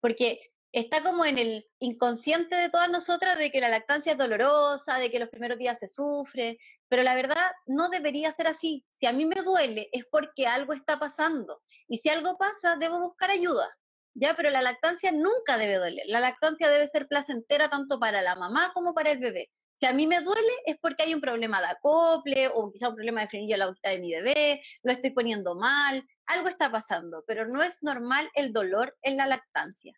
porque 0.00 0.52
está 0.70 1.02
como 1.02 1.24
en 1.24 1.38
el 1.38 1.64
inconsciente 1.80 2.54
de 2.54 2.68
todas 2.68 2.88
nosotras 2.88 3.36
de 3.36 3.50
que 3.50 3.60
la 3.60 3.68
lactancia 3.68 4.12
es 4.12 4.18
dolorosa, 4.18 4.98
de 4.98 5.10
que 5.10 5.18
los 5.18 5.28
primeros 5.28 5.58
días 5.58 5.80
se 5.80 5.88
sufre, 5.88 6.58
pero 6.88 7.02
la 7.02 7.16
verdad 7.16 7.50
no 7.66 7.88
debería 7.88 8.30
ser 8.30 8.46
así. 8.46 8.84
Si 8.90 9.06
a 9.06 9.12
mí 9.12 9.26
me 9.26 9.42
duele 9.42 9.88
es 9.92 10.04
porque 10.08 10.46
algo 10.46 10.72
está 10.72 11.00
pasando 11.00 11.62
y 11.88 11.98
si 11.98 12.10
algo 12.10 12.38
pasa 12.38 12.76
debo 12.76 13.00
buscar 13.00 13.30
ayuda. 13.30 13.68
Ya, 14.14 14.34
pero 14.34 14.50
la 14.50 14.62
lactancia 14.62 15.10
nunca 15.10 15.58
debe 15.58 15.78
doler. 15.78 16.04
La 16.06 16.20
lactancia 16.20 16.68
debe 16.68 16.86
ser 16.86 17.08
placentera 17.08 17.68
tanto 17.68 17.98
para 17.98 18.22
la 18.22 18.36
mamá 18.36 18.70
como 18.72 18.94
para 18.94 19.10
el 19.10 19.18
bebé. 19.18 19.50
Si 19.84 19.88
a 19.88 19.92
mí 19.92 20.06
me 20.06 20.22
duele 20.22 20.52
es 20.64 20.78
porque 20.80 21.02
hay 21.02 21.12
un 21.12 21.20
problema 21.20 21.60
de 21.60 21.66
acople 21.66 22.48
o 22.48 22.72
quizá 22.72 22.88
un 22.88 22.94
problema 22.94 23.20
de 23.20 23.28
frenillo 23.28 23.54
a 23.54 23.58
la 23.58 23.66
boquita 23.66 23.90
de 23.90 23.98
mi 23.98 24.12
bebé, 24.12 24.62
lo 24.82 24.90
estoy 24.90 25.10
poniendo 25.10 25.56
mal, 25.56 26.08
algo 26.24 26.48
está 26.48 26.72
pasando, 26.72 27.22
pero 27.26 27.46
no 27.46 27.62
es 27.62 27.82
normal 27.82 28.30
el 28.32 28.50
dolor 28.50 28.96
en 29.02 29.18
la 29.18 29.26
lactancia. 29.26 29.92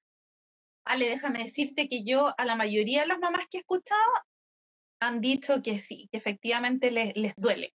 Ale, 0.84 1.08
déjame 1.08 1.44
decirte 1.44 1.88
que 1.88 2.02
yo 2.02 2.34
a 2.36 2.44
la 2.44 2.56
mayoría 2.56 3.02
de 3.02 3.06
las 3.06 3.20
mamás 3.20 3.46
que 3.48 3.58
he 3.58 3.60
escuchado 3.60 4.00
han 4.98 5.20
dicho 5.20 5.62
que 5.62 5.78
sí, 5.78 6.08
que 6.10 6.18
efectivamente 6.18 6.90
les, 6.90 7.16
les 7.16 7.34
duele. 7.36 7.72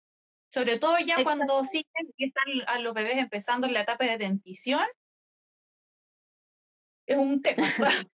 Sobre 0.51 0.79
todo 0.79 0.97
ya 1.05 1.23
cuando 1.23 1.63
siguen 1.63 2.11
y 2.17 2.29
están 2.29 2.45
a 2.65 2.79
los 2.79 2.95
bebés 2.95 3.19
empezando 3.19 3.67
en 3.67 3.73
la 3.73 3.81
etapa 3.81 4.05
de 4.05 4.17
dentición. 4.17 4.87
Es 7.05 7.17
un 7.19 7.39
tema. 7.43 7.67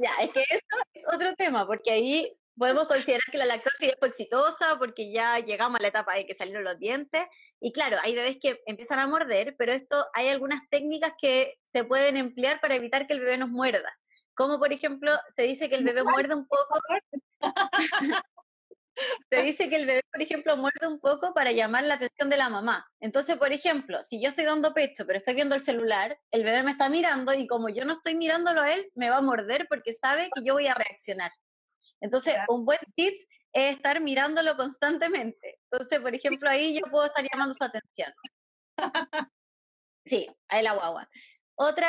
ya, 0.00 0.12
es 0.22 0.30
que 0.30 0.44
eso 0.48 0.82
es 0.94 1.06
otro 1.12 1.34
tema, 1.34 1.66
porque 1.66 1.90
ahí 1.90 2.32
podemos 2.58 2.86
considerar 2.86 3.22
que 3.30 3.38
la 3.38 3.46
lactancia 3.46 3.94
fue 3.98 4.08
exitosa 4.08 4.76
porque 4.78 5.12
ya 5.12 5.38
llegamos 5.38 5.78
a 5.78 5.82
la 5.82 5.88
etapa 5.88 6.14
de 6.14 6.26
que 6.26 6.34
salieron 6.34 6.64
los 6.64 6.78
dientes. 6.78 7.24
Y 7.60 7.72
claro, 7.72 7.96
hay 8.02 8.14
bebés 8.14 8.38
que 8.40 8.60
empiezan 8.66 8.98
a 8.98 9.06
morder, 9.06 9.54
pero 9.56 9.72
esto 9.72 10.06
hay 10.14 10.28
algunas 10.28 10.60
técnicas 10.68 11.12
que 11.20 11.54
se 11.72 11.84
pueden 11.84 12.16
emplear 12.16 12.60
para 12.60 12.74
evitar 12.74 13.06
que 13.06 13.14
el 13.14 13.20
bebé 13.20 13.38
nos 13.38 13.48
muerda. 13.48 13.90
Como 14.34 14.58
por 14.58 14.72
ejemplo, 14.72 15.12
se 15.28 15.42
dice 15.42 15.68
que 15.68 15.76
el 15.76 15.84
bebé 15.84 16.02
muerde 16.04 16.34
un 16.34 16.46
poco. 16.46 16.80
se 19.30 19.42
dice 19.42 19.68
que 19.68 19.76
el 19.76 19.86
bebé, 19.86 20.02
por 20.12 20.22
ejemplo, 20.22 20.56
muerde 20.56 20.86
un 20.86 21.00
poco 21.00 21.32
para 21.34 21.52
llamar 21.52 21.84
la 21.84 21.94
atención 21.94 22.30
de 22.30 22.36
la 22.36 22.48
mamá. 22.48 22.86
Entonces, 23.00 23.36
por 23.36 23.52
ejemplo, 23.52 24.02
si 24.04 24.22
yo 24.22 24.28
estoy 24.28 24.44
dando 24.44 24.74
pecho, 24.74 25.06
pero 25.06 25.18
estoy 25.18 25.34
viendo 25.34 25.54
el 25.54 25.62
celular, 25.62 26.18
el 26.30 26.44
bebé 26.44 26.62
me 26.62 26.72
está 26.72 26.88
mirando 26.88 27.32
y 27.34 27.46
como 27.46 27.68
yo 27.68 27.84
no 27.84 27.94
estoy 27.94 28.14
mirándolo 28.14 28.60
a 28.60 28.72
él, 28.72 28.90
me 28.94 29.10
va 29.10 29.18
a 29.18 29.22
morder 29.22 29.66
porque 29.68 29.94
sabe 29.94 30.30
que 30.34 30.42
yo 30.44 30.54
voy 30.54 30.66
a 30.66 30.74
reaccionar. 30.74 31.32
Entonces, 32.00 32.34
un 32.48 32.64
buen 32.64 32.78
tips 32.94 33.26
es 33.52 33.76
estar 33.76 34.00
mirándolo 34.00 34.56
constantemente. 34.56 35.58
Entonces, 35.70 36.00
por 36.00 36.14
ejemplo, 36.14 36.48
ahí 36.48 36.74
yo 36.74 36.90
puedo 36.90 37.06
estar 37.06 37.24
llamando 37.30 37.54
su 37.54 37.64
atención. 37.64 38.12
Sí, 40.04 40.26
ahí 40.48 40.62
la 40.62 40.72
guagua. 40.72 41.06
Otro 41.54 41.84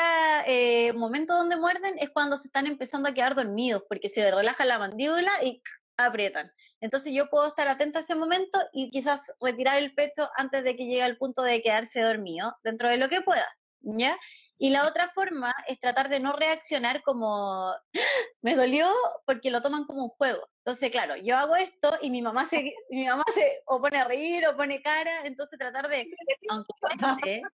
eh, 0.46 0.92
momento 0.92 1.34
donde 1.34 1.56
muerden 1.56 1.94
es 1.98 2.10
cuando 2.10 2.36
se 2.36 2.48
están 2.48 2.66
empezando 2.66 3.08
a 3.08 3.14
quedar 3.14 3.34
dormidos, 3.34 3.82
porque 3.88 4.10
se 4.10 4.30
relaja 4.30 4.66
la 4.66 4.78
mandíbula 4.78 5.30
y 5.42 5.62
aprietan. 5.96 6.52
Entonces 6.80 7.14
yo 7.14 7.30
puedo 7.30 7.48
estar 7.48 7.68
atenta 7.68 8.00
a 8.00 8.02
ese 8.02 8.14
momento 8.14 8.58
y 8.72 8.90
quizás 8.90 9.32
retirar 9.40 9.78
el 9.78 9.94
pecho 9.94 10.28
antes 10.36 10.64
de 10.64 10.76
que 10.76 10.84
llegue 10.84 11.02
al 11.02 11.16
punto 11.16 11.42
de 11.42 11.62
quedarse 11.62 12.02
dormido, 12.02 12.54
dentro 12.62 12.90
de 12.90 12.98
lo 12.98 13.08
que 13.08 13.22
pueda. 13.22 13.46
¿Ya? 13.80 14.18
Y 14.62 14.68
la 14.68 14.86
otra 14.86 15.08
forma 15.14 15.54
es 15.68 15.80
tratar 15.80 16.10
de 16.10 16.20
no 16.20 16.34
reaccionar 16.34 17.00
como 17.00 17.74
me 18.42 18.54
dolió 18.54 18.92
porque 19.24 19.50
lo 19.50 19.62
toman 19.62 19.84
como 19.84 20.04
un 20.04 20.10
juego. 20.10 20.46
Entonces, 20.58 20.90
claro, 20.90 21.16
yo 21.16 21.38
hago 21.38 21.56
esto 21.56 21.90
y 22.02 22.10
mi 22.10 22.20
mamá 22.20 22.44
se, 22.44 22.62
mi 22.90 23.06
mamá 23.06 23.24
se 23.34 23.62
o 23.64 23.80
pone 23.80 23.98
a 23.98 24.04
reír 24.04 24.46
o 24.46 24.56
pone 24.56 24.82
cara, 24.82 25.22
entonces 25.24 25.58
tratar 25.58 25.88
de, 25.88 26.06
aunque 26.50 26.72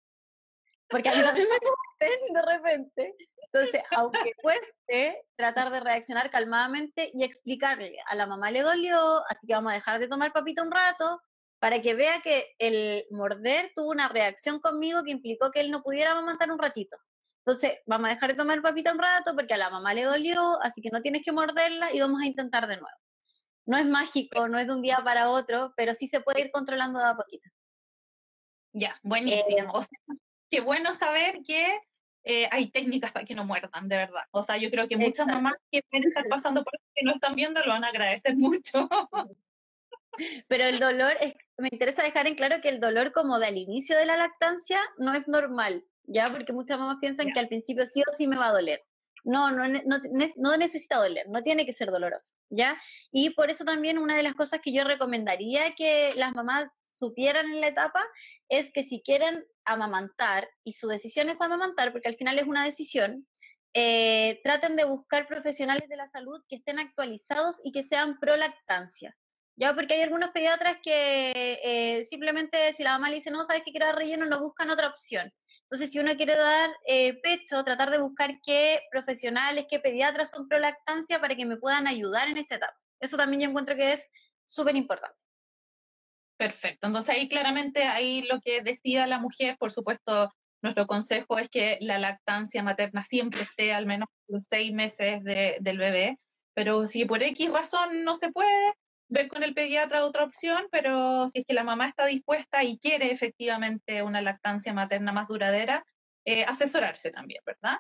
porque 0.90 1.10
a 1.10 1.16
mí 1.16 1.24
también 1.24 1.48
me 1.50 1.60
cuesten 1.60 2.34
de 2.34 2.42
repente. 2.42 3.16
Entonces, 3.52 3.84
aunque 3.92 4.32
cueste, 4.42 5.26
tratar 5.36 5.72
de 5.72 5.82
reaccionar 5.82 6.30
calmadamente 6.30 7.12
y 7.14 7.26
explicarle, 7.26 7.98
a 8.08 8.16
la 8.16 8.28
mamá 8.28 8.50
le 8.50 8.62
dolió, 8.62 9.22
así 9.30 9.46
que 9.46 9.54
vamos 9.54 9.74
a 9.74 9.76
dejar 9.76 10.00
de 10.00 10.08
tomar 10.08 10.32
papita 10.32 10.64
un 10.64 10.72
rato, 10.72 11.22
para 11.64 11.82
que 11.82 11.94
vea 11.94 12.20
que 12.22 12.54
el 12.60 13.06
morder 13.10 13.72
tuvo 13.74 13.92
una 13.92 14.10
reacción 14.10 14.60
conmigo 14.60 15.02
que 15.02 15.12
implicó 15.12 15.50
que 15.50 15.62
él 15.62 15.72
no 15.72 15.82
pudiera 15.82 16.12
amamantar 16.12 16.52
un 16.52 16.60
ratito. 16.60 16.98
Entonces, 17.40 17.80
vamos 17.86 18.10
a 18.10 18.16
dejar 18.16 18.32
de 18.32 18.36
tomar 18.36 18.62
papita 18.62 18.92
un 18.92 19.00
rato 19.00 19.34
porque 19.34 19.54
a 19.54 19.58
la 19.58 19.70
mamá 19.70 19.94
le 19.94 20.04
dolió, 20.04 20.62
así 20.62 20.82
que 20.82 20.90
no 20.90 21.02
tienes 21.02 21.24
que 21.24 21.32
morderla 21.32 21.94
y 21.94 22.02
vamos 22.02 22.22
a 22.22 22.26
intentar 22.26 22.68
de 22.68 22.76
nuevo. 22.76 22.98
No 23.66 23.78
es 23.78 23.86
mágico, 23.86 24.50
no 24.50 24.60
es 24.60 24.68
de 24.68 24.74
un 24.74 24.82
día 24.82 25.00
para 25.06 25.30
otro, 25.30 25.74
pero 25.78 25.94
sí 25.94 26.10
se 26.10 26.20
puede 26.20 26.42
ir 26.42 26.52
controlando 26.52 27.00
de 27.00 27.06
a 27.06 27.16
poquito. 27.16 27.50
Ya, 28.74 29.00
buenísimo. 29.02 29.80
Eh, 29.80 30.18
qué 30.52 30.60
bueno 30.60 30.94
saber 30.94 31.40
que 31.48 31.66
eh, 32.26 32.50
hay 32.52 32.72
técnicas 32.72 33.14
para 33.14 33.26
que 33.26 33.36
no 33.36 33.46
muerdan, 33.46 33.88
de 33.88 33.96
verdad. 33.96 34.24
O 34.32 34.44
sea, 34.44 34.58
yo 34.58 34.70
creo 34.70 34.90
que 34.90 34.98
muchas 34.98 35.28
mamás 35.28 35.56
que 35.72 35.82
pueden 35.90 36.10
estar 36.10 36.26
pasando 36.28 36.62
por 36.62 36.74
que 36.94 37.06
no 37.06 37.14
están 37.14 37.36
viendo 37.36 37.62
lo 37.62 37.72
van 37.72 37.86
a 37.86 37.88
agradecer 37.88 38.36
mucho. 38.36 38.90
Pero 40.48 40.66
el 40.66 40.80
dolor, 40.80 41.16
es, 41.22 41.34
me 41.58 41.70
interesa 41.72 42.04
dejar 42.04 42.28
en 42.28 42.36
claro 42.36 42.62
que 42.62 42.70
el 42.70 42.80
dolor 42.80 43.12
como 43.12 43.40
del 43.40 43.58
inicio 43.58 43.98
de 43.98 44.06
la 44.06 44.18
lactancia 44.18 44.80
no 44.98 45.14
es 45.14 45.28
normal, 45.28 45.86
¿ya? 46.04 46.32
Porque 46.32 46.54
muchas 46.54 46.80
mamás 46.80 46.98
piensan 47.00 47.32
que 47.34 47.40
al 47.40 47.48
principio 47.48 47.86
sí 47.86 48.02
o 48.02 48.14
sí 48.16 48.28
me 48.28 48.38
va 48.38 48.48
a 48.48 48.54
doler. 48.54 48.84
No, 49.24 49.52
no, 49.52 49.68
no, 49.68 50.00
no, 50.36 50.58
necesita 50.58 50.98
doler, 50.98 51.26
no 51.30 51.42
tiene 51.44 51.66
que 51.66 51.72
ser 51.72 51.92
doloroso, 51.92 52.34
¿ya? 52.50 52.78
Y 53.12 53.30
por 53.30 53.50
eso 53.50 53.64
también 53.64 53.98
una 53.98 54.18
de 54.18 54.24
las 54.24 54.34
cosas 54.34 54.60
que 54.62 54.74
yo 54.74 54.84
recomendaría 54.84 55.74
que 55.76 56.14
las 56.16 56.34
mamás 56.34 56.68
supieran 56.82 57.46
en 57.46 57.62
la 57.62 57.68
etapa 57.68 58.06
es 58.50 58.72
que 58.74 58.84
si 58.84 59.02
quieren 59.02 59.46
amamantar, 59.64 60.50
y 60.66 60.74
su 60.74 60.88
decisión 60.90 61.30
es 61.30 61.40
amamantar, 61.40 61.94
porque 61.94 62.10
al 62.10 62.16
final 62.16 62.38
es 62.38 62.46
una 62.46 62.66
decisión, 62.66 63.26
eh, 63.74 64.42
traten 64.44 64.76
de 64.76 64.84
buscar 64.84 65.26
profesionales 65.26 65.88
de 65.88 65.96
la 65.96 66.10
salud 66.10 66.44
que 66.50 66.58
estén 66.58 66.80
actualizados 66.80 67.62
y 67.64 67.72
que 67.72 67.84
sean 67.84 68.20
pro 68.20 68.36
lactancia. 68.36 69.16
Ya, 69.56 69.76
porque 69.76 69.94
hay 69.96 70.02
algunos 70.02 70.30
pediatras 70.32 70.78
que 70.82 71.60
eh, 71.64 72.04
simplemente 72.04 72.74
si 72.74 72.84
la 72.84 72.94
mamá 72.94 73.10
le 73.10 73.16
dice, 73.16 73.32
no, 73.32 73.44
sabes 73.46 73.62
que 73.64 73.72
quiero 73.72 73.86
dar 73.86 73.96
relleno, 73.96 74.26
no 74.26 74.40
buscan 74.40 74.70
otra 74.72 74.88
opción. 74.88 75.32
Entonces, 75.64 75.92
si 75.92 76.00
uno 76.00 76.16
quiere 76.16 76.36
dar 76.36 76.72
eh, 76.88 77.20
pecho, 77.22 77.64
tratar 77.64 77.90
de 77.90 78.00
buscar 78.00 78.40
qué 78.44 78.82
profesionales, 78.92 79.66
qué 79.70 79.80
pediatras 79.80 80.32
son 80.32 80.48
pro 80.48 80.60
lactancia 80.60 81.20
para 81.20 81.36
que 81.36 81.46
me 81.46 81.58
puedan 81.58 81.88
ayudar 81.88 82.28
en 82.28 82.38
esta 82.38 82.56
etapa. 82.56 82.78
Eso 83.00 83.18
también 83.18 83.42
yo 83.42 83.50
encuentro 83.50 83.76
que 83.76 83.94
es 83.94 84.10
súper 84.46 84.76
importante. 84.76 85.18
Perfecto. 86.38 86.88
Entonces 86.88 87.16
ahí 87.16 87.30
claramente 87.30 87.84
ahí 87.84 88.24
lo 88.24 88.42
que 88.42 88.62
decida 88.62 89.08
la 89.08 89.20
mujer, 89.20 89.58
por 89.58 89.72
supuesto, 89.72 90.30
nuestro 90.62 90.88
consejo 90.88 91.38
es 91.38 91.50
que 91.50 91.78
la 91.82 92.00
lactancia 92.00 92.64
materna 92.64 93.04
siempre 93.04 93.44
esté 93.44 93.74
al 93.74 93.86
menos 93.86 94.10
los 94.28 94.44
seis 94.50 94.74
meses 94.74 95.24
del 95.24 95.78
bebé, 95.78 96.20
pero 96.54 96.88
si 96.88 97.06
por 97.06 97.22
X 97.22 97.52
razón 97.52 98.04
no 98.04 98.16
se 98.16 98.32
puede, 98.32 98.74
ver 99.08 99.28
con 99.28 99.44
el 99.44 99.54
pediatra 99.54 100.06
otra 100.06 100.24
opción, 100.24 100.68
pero 100.72 101.28
si 101.28 101.40
es 101.40 101.46
que 101.46 101.54
la 101.54 101.64
mamá 101.64 101.88
está 101.88 102.06
dispuesta 102.06 102.64
y 102.64 102.80
quiere 102.80 103.12
efectivamente 103.12 104.02
una 104.02 104.22
lactancia 104.22 104.74
materna 104.74 105.12
más 105.12 105.28
duradera, 105.28 105.86
eh, 106.26 106.46
asesorarse 106.46 107.12
también, 107.12 107.42
¿verdad? 107.46 107.78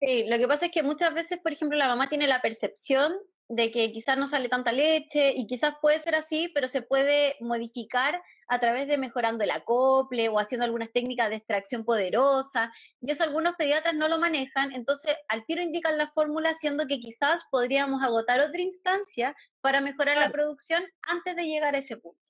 Sí, 0.00 0.24
lo 0.28 0.38
que 0.38 0.48
pasa 0.48 0.66
es 0.66 0.72
que 0.72 0.82
muchas 0.82 1.14
veces, 1.14 1.38
por 1.38 1.52
ejemplo, 1.52 1.78
la 1.78 1.88
mamá 1.88 2.08
tiene 2.08 2.26
la 2.26 2.42
percepción 2.42 3.14
de 3.48 3.70
que 3.70 3.92
quizás 3.92 4.16
no 4.16 4.26
sale 4.28 4.48
tanta 4.48 4.72
leche 4.72 5.32
y 5.36 5.46
quizás 5.46 5.74
puede 5.80 5.98
ser 6.00 6.14
así, 6.14 6.50
pero 6.54 6.68
se 6.68 6.82
puede 6.82 7.36
modificar 7.40 8.22
a 8.48 8.58
través 8.58 8.86
de 8.86 8.98
mejorando 8.98 9.44
el 9.44 9.50
acople 9.50 10.28
o 10.28 10.38
haciendo 10.38 10.64
algunas 10.64 10.92
técnicas 10.92 11.30
de 11.30 11.36
extracción 11.36 11.84
poderosa. 11.84 12.72
Y 13.00 13.10
eso 13.10 13.24
algunos 13.24 13.54
pediatras 13.54 13.94
no 13.94 14.08
lo 14.08 14.18
manejan, 14.18 14.72
entonces 14.72 15.16
al 15.28 15.44
tiro 15.46 15.62
indican 15.62 15.98
la 15.98 16.08
fórmula, 16.08 16.54
siendo 16.54 16.86
que 16.86 17.00
quizás 17.00 17.42
podríamos 17.50 18.02
agotar 18.02 18.40
otra 18.40 18.60
instancia 18.60 19.34
para 19.60 19.80
mejorar 19.80 20.16
la 20.18 20.30
producción 20.30 20.84
antes 21.02 21.36
de 21.36 21.44
llegar 21.44 21.74
a 21.74 21.78
ese 21.78 21.96
punto. 21.96 22.20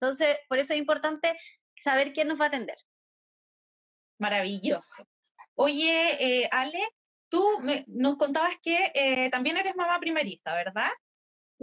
Entonces, 0.00 0.36
por 0.48 0.58
eso 0.58 0.72
es 0.72 0.78
importante 0.78 1.38
saber 1.76 2.12
quién 2.12 2.28
nos 2.28 2.40
va 2.40 2.46
a 2.46 2.48
atender. 2.48 2.76
Maravilloso. 4.18 5.06
Oye, 5.54 6.42
eh, 6.42 6.48
Ale, 6.50 6.80
tú 7.28 7.44
nos 7.86 8.16
contabas 8.16 8.56
que 8.62 8.90
eh, 8.94 9.30
también 9.30 9.56
eres 9.56 9.76
mamá 9.76 9.98
primeriza, 10.00 10.54
¿verdad? 10.54 10.90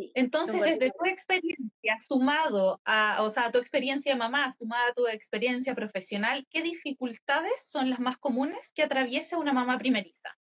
Sí. 0.01 0.11
Entonces, 0.15 0.59
desde 0.59 0.91
tu 0.91 1.05
experiencia, 1.05 1.99
sumado 2.07 2.81
a, 2.85 3.21
o 3.21 3.29
sea, 3.29 3.51
tu 3.51 3.59
experiencia 3.59 4.15
mamá, 4.15 4.51
sumada 4.51 4.87
a 4.87 4.93
tu 4.93 5.07
experiencia 5.07 5.75
profesional, 5.75 6.47
¿qué 6.49 6.63
dificultades 6.63 7.69
son 7.69 7.91
las 7.91 7.99
más 7.99 8.17
comunes 8.17 8.71
que 8.73 8.81
atraviesa 8.81 9.37
una 9.37 9.53
mamá 9.53 9.77
primeriza? 9.77 10.35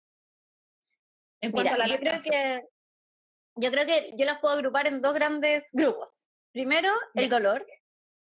En 1.42 1.52
cuanto 1.52 1.74
a 1.74 1.78
la 1.78 1.88
yo 1.88 1.98
creo 1.98 2.20
que 2.22 2.62
yo 3.56 3.70
creo 3.70 3.86
que 3.86 4.14
yo 4.16 4.24
las 4.24 4.38
puedo 4.38 4.54
agrupar 4.54 4.86
en 4.86 5.02
dos 5.02 5.12
grandes 5.12 5.68
grupos. 5.72 6.22
Primero, 6.52 6.90
el 7.14 7.28
dolor, 7.28 7.66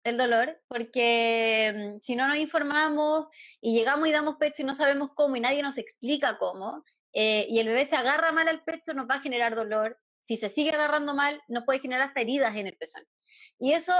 el 0.05 0.17
dolor, 0.17 0.59
porque 0.69 1.73
mm, 1.75 2.01
si 2.01 2.17
no 2.17 2.29
nos 2.29 2.39
informamos 2.39 3.27
y 3.61 3.75
llegamos 3.75 4.09
y 4.09 4.13
damos 4.13 4.37
pecho 4.37 4.63
y 4.63 4.65
no 4.65 4.75
sabemos 4.75 5.11
cómo 5.15 5.37
y 5.37 5.41
nadie 5.41 5.63
nos 5.63 5.77
explica 5.77 6.39
cómo, 6.39 6.83
eh, 7.13 7.47
y 7.51 7.59
el 7.59 7.69
bebé 7.69 7.85
se 7.85 7.97
agarra 7.97 8.33
mal 8.33 8.49
al 8.49 8.65
pecho, 8.65 8.95
nos 8.95 9.07
va 9.07 9.17
a 9.17 9.21
generar 9.21 9.55
dolor. 9.55 9.99
Si 10.21 10.37
se 10.37 10.49
sigue 10.49 10.71
agarrando 10.71 11.15
mal, 11.15 11.43
nos 11.49 11.65
puede 11.65 11.81
generar 11.81 12.09
hasta 12.09 12.21
heridas 12.21 12.55
en 12.57 12.67
el 12.67 12.77
pezón. 12.77 13.03
Y 13.59 13.73
eso 13.73 13.93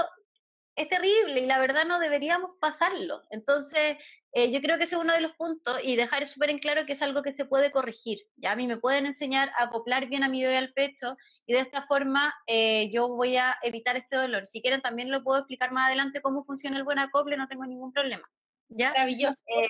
es 0.75 0.87
terrible 0.87 1.41
y 1.41 1.45
la 1.45 1.59
verdad 1.59 1.85
no 1.85 1.99
deberíamos 1.99 2.51
pasarlo. 2.59 3.21
Entonces, 3.29 3.97
eh, 4.31 4.51
yo 4.51 4.61
creo 4.61 4.77
que 4.77 4.85
ese 4.85 4.95
es 4.95 5.01
uno 5.01 5.13
de 5.13 5.21
los 5.21 5.33
puntos 5.33 5.77
y 5.83 5.95
dejar 5.95 6.25
súper 6.27 6.49
en 6.49 6.59
claro 6.59 6.85
que 6.85 6.93
es 6.93 7.01
algo 7.01 7.21
que 7.21 7.33
se 7.33 7.45
puede 7.45 7.71
corregir. 7.71 8.19
Ya 8.37 8.53
a 8.53 8.55
mí 8.55 8.67
me 8.67 8.77
pueden 8.77 9.05
enseñar 9.05 9.51
a 9.59 9.65
acoplar 9.65 10.07
bien 10.07 10.23
a 10.23 10.29
mi 10.29 10.41
bebé 10.41 10.57
al 10.57 10.73
pecho 10.73 11.17
y 11.45 11.53
de 11.53 11.59
esta 11.59 11.83
forma 11.83 12.33
eh, 12.47 12.89
yo 12.91 13.09
voy 13.09 13.37
a 13.37 13.55
evitar 13.63 13.97
este 13.97 14.15
dolor. 14.15 14.45
Si 14.45 14.61
quieren 14.61 14.81
también 14.81 15.11
lo 15.11 15.23
puedo 15.23 15.39
explicar 15.39 15.71
más 15.71 15.87
adelante 15.87 16.21
cómo 16.21 16.43
funciona 16.43 16.77
el 16.77 16.83
buen 16.83 16.99
acople, 16.99 17.37
no 17.37 17.47
tengo 17.47 17.65
ningún 17.65 17.91
problema. 17.91 18.29
¿Ya? 18.69 18.89
Maravilloso. 18.89 19.43
Eh, 19.47 19.67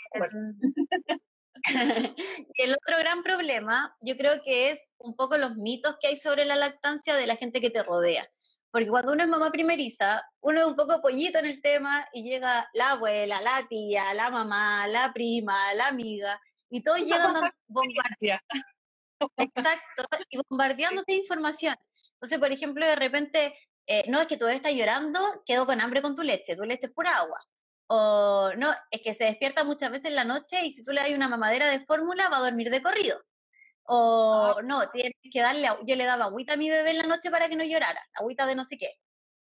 y 2.56 2.62
el 2.62 2.74
otro 2.74 2.98
gran 3.00 3.24
problema, 3.24 3.96
yo 4.02 4.18
creo 4.18 4.42
que 4.42 4.70
es 4.72 4.90
un 4.98 5.16
poco 5.16 5.38
los 5.38 5.56
mitos 5.56 5.98
que 6.00 6.08
hay 6.08 6.16
sobre 6.16 6.46
la 6.46 6.56
lactancia 6.56 7.16
de 7.16 7.28
la 7.28 7.36
gente 7.36 7.62
que 7.62 7.70
te 7.70 7.84
rodea. 7.84 8.28
Porque 8.72 8.88
cuando 8.88 9.12
uno 9.12 9.24
es 9.24 9.30
mamá 9.30 9.52
primeriza, 9.52 10.24
uno 10.40 10.62
es 10.62 10.66
un 10.66 10.76
poco 10.76 11.02
pollito 11.02 11.40
en 11.40 11.46
el 11.46 11.62
tema 11.62 12.08
y 12.14 12.24
llega 12.24 12.70
la 12.74 12.92
abuela, 12.92 13.42
la 13.42 13.68
tía, 13.68 14.14
la 14.14 14.30
mamá, 14.30 14.88
la 14.88 15.12
prima, 15.12 15.74
la 15.74 15.88
amiga, 15.88 16.40
y 16.70 16.82
todos 16.82 17.00
llegan 17.00 17.34
bombardeando. 17.68 18.46
Exacto, 19.38 20.04
y 20.30 20.40
bombardeándote 20.50 21.14
información. 21.14 21.76
Entonces, 22.14 22.40
por 22.40 22.52
ejemplo, 22.52 22.86
de 22.86 22.96
repente, 22.96 23.54
eh, 23.88 24.06
no 24.08 24.22
es 24.22 24.28
que 24.28 24.38
tú 24.38 24.48
estás 24.48 24.74
llorando, 24.74 25.20
quedo 25.46 25.66
con 25.66 25.82
hambre 25.82 26.02
con 26.02 26.16
tu 26.16 26.24
leche, 26.24 26.56
tu 26.56 26.64
leche 26.64 26.88
es 26.88 26.94
pura 26.94 27.18
agua. 27.18 27.46
O 27.94 28.54
no, 28.56 28.74
es 28.90 29.02
que 29.02 29.14
se 29.14 29.26
despierta 29.26 29.66
muchas 29.66 29.92
veces 29.92 30.06
en 30.06 30.16
la 30.16 30.24
noche 30.24 30.66
y 30.66 30.72
si 30.72 30.82
tú 30.82 30.94
le 30.94 31.02
das 31.02 31.10
una 31.10 31.28
mamadera 31.28 31.68
de 31.68 31.86
fórmula 31.86 32.30
va 32.30 32.38
a 32.38 32.42
dormir 32.42 32.70
de 32.70 32.82
corrido. 32.82 33.22
O 33.84 34.56
ah. 34.58 34.62
no, 34.64 34.90
tienes 34.92 35.12
que 35.30 35.42
darle, 35.42 35.68
yo 35.86 35.96
le 35.98 36.06
daba 36.06 36.24
agüita 36.26 36.54
a 36.54 36.56
mi 36.58 36.70
bebé 36.70 36.92
en 36.92 37.00
la 37.00 37.04
noche 37.04 37.30
para 37.30 37.50
que 37.50 37.58
no 37.58 37.66
llorara, 37.66 38.02
agüita 38.14 38.46
de 38.46 38.56
no 38.56 38.64
sé 38.64 38.78
qué. 38.78 38.94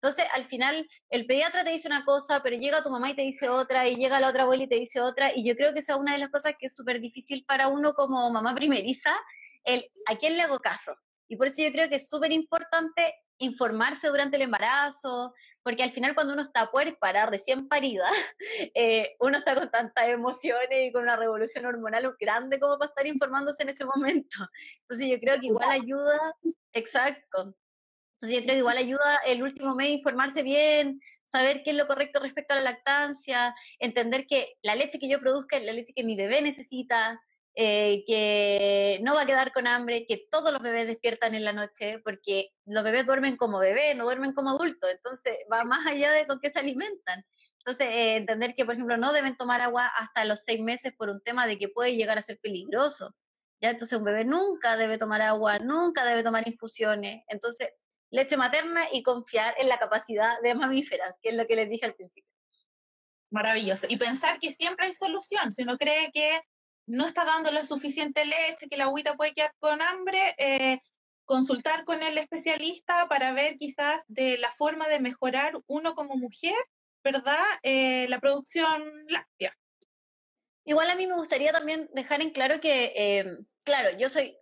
Entonces, 0.01 0.25
al 0.33 0.45
final, 0.45 0.87
el 1.09 1.25
pediatra 1.25 1.65
te 1.65 1.71
dice 1.71 1.89
una 1.89 2.05
cosa, 2.05 2.41
pero 2.41 2.55
llega 2.55 2.81
tu 2.81 2.89
mamá 2.89 3.09
y 3.09 3.15
te 3.15 3.23
dice 3.23 3.49
otra, 3.49 3.85
y 3.85 3.95
llega 3.95 4.21
la 4.21 4.29
otra 4.29 4.43
abuela 4.43 4.63
y 4.63 4.69
te 4.69 4.75
dice 4.75 5.01
otra, 5.01 5.35
y 5.35 5.45
yo 5.45 5.53
creo 5.57 5.73
que 5.73 5.79
esa 5.79 5.95
es 5.95 5.99
una 5.99 6.13
de 6.13 6.19
las 6.19 6.29
cosas 6.29 6.53
que 6.57 6.67
es 6.67 6.75
súper 6.75 7.01
difícil 7.01 7.43
para 7.45 7.67
uno 7.67 7.95
como 7.95 8.29
mamá 8.29 8.55
primeriza, 8.55 9.13
el 9.65 9.83
a 10.05 10.15
quién 10.15 10.37
le 10.37 10.43
hago 10.43 10.59
caso. 10.59 10.95
Y 11.27 11.35
por 11.35 11.47
eso 11.47 11.63
yo 11.63 11.71
creo 11.73 11.89
que 11.89 11.97
es 11.97 12.07
súper 12.07 12.31
importante 12.31 13.13
informarse 13.39 14.07
durante 14.07 14.37
el 14.37 14.43
embarazo, 14.43 15.33
porque 15.67 15.83
al 15.83 15.91
final 15.91 16.15
cuando 16.15 16.31
uno 16.31 16.43
está 16.43 16.71
puérpara, 16.71 17.25
recién 17.25 17.67
parida, 17.67 18.09
eh, 18.73 19.17
uno 19.19 19.39
está 19.39 19.53
con 19.53 19.69
tantas 19.69 20.07
emociones 20.07 20.69
y 20.71 20.93
con 20.93 21.03
una 21.03 21.17
revolución 21.17 21.65
hormonal 21.65 22.15
grande 22.17 22.57
como 22.57 22.77
para 22.77 22.87
estar 22.87 23.05
informándose 23.05 23.63
en 23.63 23.69
ese 23.69 23.83
momento. 23.83 24.37
Entonces 24.83 25.07
yo 25.09 25.19
creo 25.19 25.37
que 25.37 25.47
igual 25.47 25.69
ayuda, 25.69 26.33
exacto. 26.71 27.53
Entonces 28.13 28.39
yo 28.39 28.43
creo 28.45 28.53
que 28.53 28.59
igual 28.59 28.77
ayuda 28.77 29.17
el 29.25 29.43
último 29.43 29.75
mes 29.75 29.89
informarse 29.89 30.41
bien, 30.41 31.01
saber 31.25 31.63
qué 31.63 31.71
es 31.71 31.75
lo 31.75 31.85
correcto 31.85 32.21
respecto 32.21 32.53
a 32.53 32.57
la 32.59 32.71
lactancia, 32.71 33.53
entender 33.79 34.25
que 34.25 34.55
la 34.61 34.77
leche 34.77 34.99
que 34.99 35.09
yo 35.09 35.19
produzca 35.19 35.57
es 35.57 35.65
la 35.65 35.73
leche 35.73 35.91
que 35.93 36.05
mi 36.05 36.15
bebé 36.15 36.41
necesita, 36.41 37.19
eh, 37.59 38.03
que 38.05 38.99
no 39.01 39.15
va 39.15 39.23
a 39.23 39.25
quedar 39.25 39.51
con 39.51 39.65
hambre, 39.65 40.05
que 40.05 40.27
todos 40.29 40.53
los 40.53 40.61
bebés 40.61 40.85
despiertan 40.85 41.33
en 41.33 41.43
la 41.43 41.53
noche, 41.53 41.97
porque 42.03 42.51
los 42.65 42.83
bebés 42.83 43.07
duermen 43.07 43.35
como 43.35 43.57
bebés, 43.57 43.95
no 43.95 44.03
duermen 44.03 44.33
como 44.33 44.51
adultos, 44.51 44.91
entonces 44.91 45.35
va 45.51 45.63
más 45.63 45.87
allá 45.87 46.11
de 46.11 46.27
con 46.27 46.39
qué 46.39 46.51
se 46.51 46.59
alimentan. 46.59 47.25
Entonces, 47.57 47.87
eh, 47.87 48.17
entender 48.17 48.53
que, 48.53 48.63
por 48.63 48.75
ejemplo, 48.75 48.95
no 48.97 49.11
deben 49.11 49.35
tomar 49.37 49.61
agua 49.61 49.87
hasta 49.97 50.23
los 50.23 50.43
seis 50.43 50.61
meses 50.61 50.93
por 50.95 51.09
un 51.09 51.19
tema 51.21 51.47
de 51.47 51.57
que 51.57 51.67
puede 51.67 51.95
llegar 51.95 52.19
a 52.19 52.21
ser 52.21 52.37
peligroso. 52.39 53.15
¿ya? 53.59 53.71
Entonces, 53.71 53.97
un 53.97 54.03
bebé 54.03 54.23
nunca 54.23 54.77
debe 54.77 54.99
tomar 54.99 55.23
agua, 55.23 55.57
nunca 55.57 56.05
debe 56.05 56.21
tomar 56.21 56.47
infusiones. 56.47 57.23
Entonces, 57.27 57.71
leche 58.11 58.37
materna 58.37 58.83
y 58.93 59.01
confiar 59.01 59.55
en 59.57 59.67
la 59.67 59.79
capacidad 59.79 60.39
de 60.43 60.53
mamíferas, 60.53 61.17
que 61.23 61.29
es 61.29 61.35
lo 61.35 61.47
que 61.47 61.55
les 61.55 61.71
dije 61.71 61.87
al 61.87 61.95
principio. 61.95 62.31
Maravilloso. 63.31 63.87
Y 63.89 63.97
pensar 63.97 64.39
que 64.39 64.51
siempre 64.51 64.85
hay 64.85 64.93
solución. 64.93 65.51
Si 65.51 65.63
uno 65.63 65.75
cree 65.79 66.11
que 66.11 66.39
no 66.87 67.05
está 67.05 67.25
dando 67.25 67.51
la 67.51 67.63
suficiente 67.63 68.25
leche, 68.25 68.67
que 68.69 68.77
la 68.77 68.85
agüita 68.85 69.15
puede 69.15 69.33
quedar 69.33 69.53
con 69.59 69.81
hambre, 69.81 70.35
eh, 70.37 70.79
consultar 71.25 71.83
con 71.83 72.01
el 72.01 72.17
especialista 72.17 73.07
para 73.09 73.33
ver 73.33 73.57
quizás 73.57 74.03
de 74.07 74.37
la 74.37 74.51
forma 74.51 74.87
de 74.87 74.99
mejorar 74.99 75.59
uno 75.67 75.93
como 75.93 76.15
mujer, 76.15 76.55
¿verdad? 77.03 77.43
Eh, 77.61 78.07
la 78.09 78.19
producción 78.19 78.81
láctea. 79.09 79.55
Igual 80.63 80.89
a 80.89 80.95
mí 80.95 81.07
me 81.07 81.15
gustaría 81.15 81.51
también 81.51 81.89
dejar 81.93 82.21
en 82.21 82.31
claro 82.31 82.59
que, 82.59 82.93
eh, 82.95 83.37
claro, 83.63 83.97
yo 83.97 84.09
soy 84.09 84.37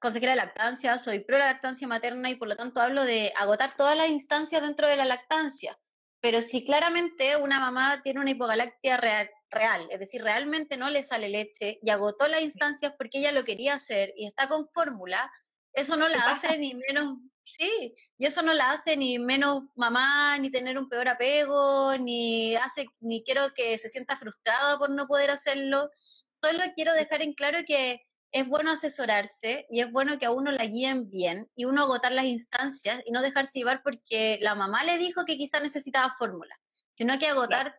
consejera 0.00 0.32
de 0.32 0.36
lactancia, 0.36 0.98
soy 0.98 1.20
pro 1.20 1.38
lactancia 1.38 1.88
materna 1.88 2.30
y 2.30 2.34
por 2.34 2.48
lo 2.48 2.56
tanto 2.56 2.80
hablo 2.80 3.04
de 3.04 3.32
agotar 3.36 3.74
todas 3.74 3.96
las 3.96 4.08
instancias 4.08 4.62
dentro 4.62 4.88
de 4.88 4.96
la 4.96 5.04
lactancia. 5.04 5.78
Pero 6.20 6.40
si 6.40 6.64
claramente 6.64 7.36
una 7.36 7.60
mamá 7.60 8.02
tiene 8.02 8.20
una 8.20 8.30
hipogalactia 8.30 8.96
real, 8.96 9.30
real, 9.56 9.88
es 9.90 9.98
decir, 9.98 10.22
realmente 10.22 10.76
no 10.76 10.90
le 10.90 11.04
sale 11.04 11.28
leche 11.28 11.78
y 11.82 11.90
agotó 11.90 12.28
las 12.28 12.42
instancias 12.42 12.94
porque 12.96 13.18
ella 13.18 13.32
lo 13.32 13.44
quería 13.44 13.74
hacer 13.74 14.12
y 14.16 14.26
está 14.26 14.48
con 14.48 14.68
fórmula, 14.68 15.30
eso 15.72 15.96
no 15.96 16.08
la 16.08 16.18
hace 16.30 16.56
ni 16.56 16.74
menos, 16.74 17.18
sí, 17.42 17.94
y 18.16 18.26
eso 18.26 18.42
no 18.42 18.54
la 18.54 18.72
hace 18.72 18.96
ni 18.96 19.18
menos 19.18 19.64
mamá, 19.74 20.38
ni 20.38 20.50
tener 20.50 20.78
un 20.78 20.88
peor 20.88 21.08
apego, 21.08 21.96
ni 21.98 22.56
hace, 22.56 22.86
ni 23.00 23.22
quiero 23.22 23.52
que 23.54 23.76
se 23.76 23.90
sienta 23.90 24.16
frustrada 24.16 24.78
por 24.78 24.90
no 24.90 25.06
poder 25.06 25.30
hacerlo. 25.30 25.90
Solo 26.28 26.62
quiero 26.74 26.94
dejar 26.94 27.20
en 27.20 27.34
claro 27.34 27.58
que 27.66 28.00
es 28.32 28.48
bueno 28.48 28.72
asesorarse 28.72 29.66
y 29.70 29.80
es 29.80 29.90
bueno 29.92 30.18
que 30.18 30.26
a 30.26 30.30
uno 30.30 30.50
la 30.50 30.66
guíen 30.66 31.10
bien 31.10 31.50
y 31.54 31.66
uno 31.66 31.82
agotar 31.82 32.12
las 32.12 32.24
instancias 32.24 33.02
y 33.06 33.12
no 33.12 33.22
dejarse 33.22 33.58
llevar 33.58 33.82
porque 33.82 34.38
la 34.40 34.54
mamá 34.54 34.82
le 34.84 34.98
dijo 34.98 35.24
que 35.24 35.36
quizá 35.36 35.60
necesitaba 35.60 36.14
fórmula, 36.18 36.58
sino 36.90 37.18
que 37.18 37.28
agotar 37.28 37.78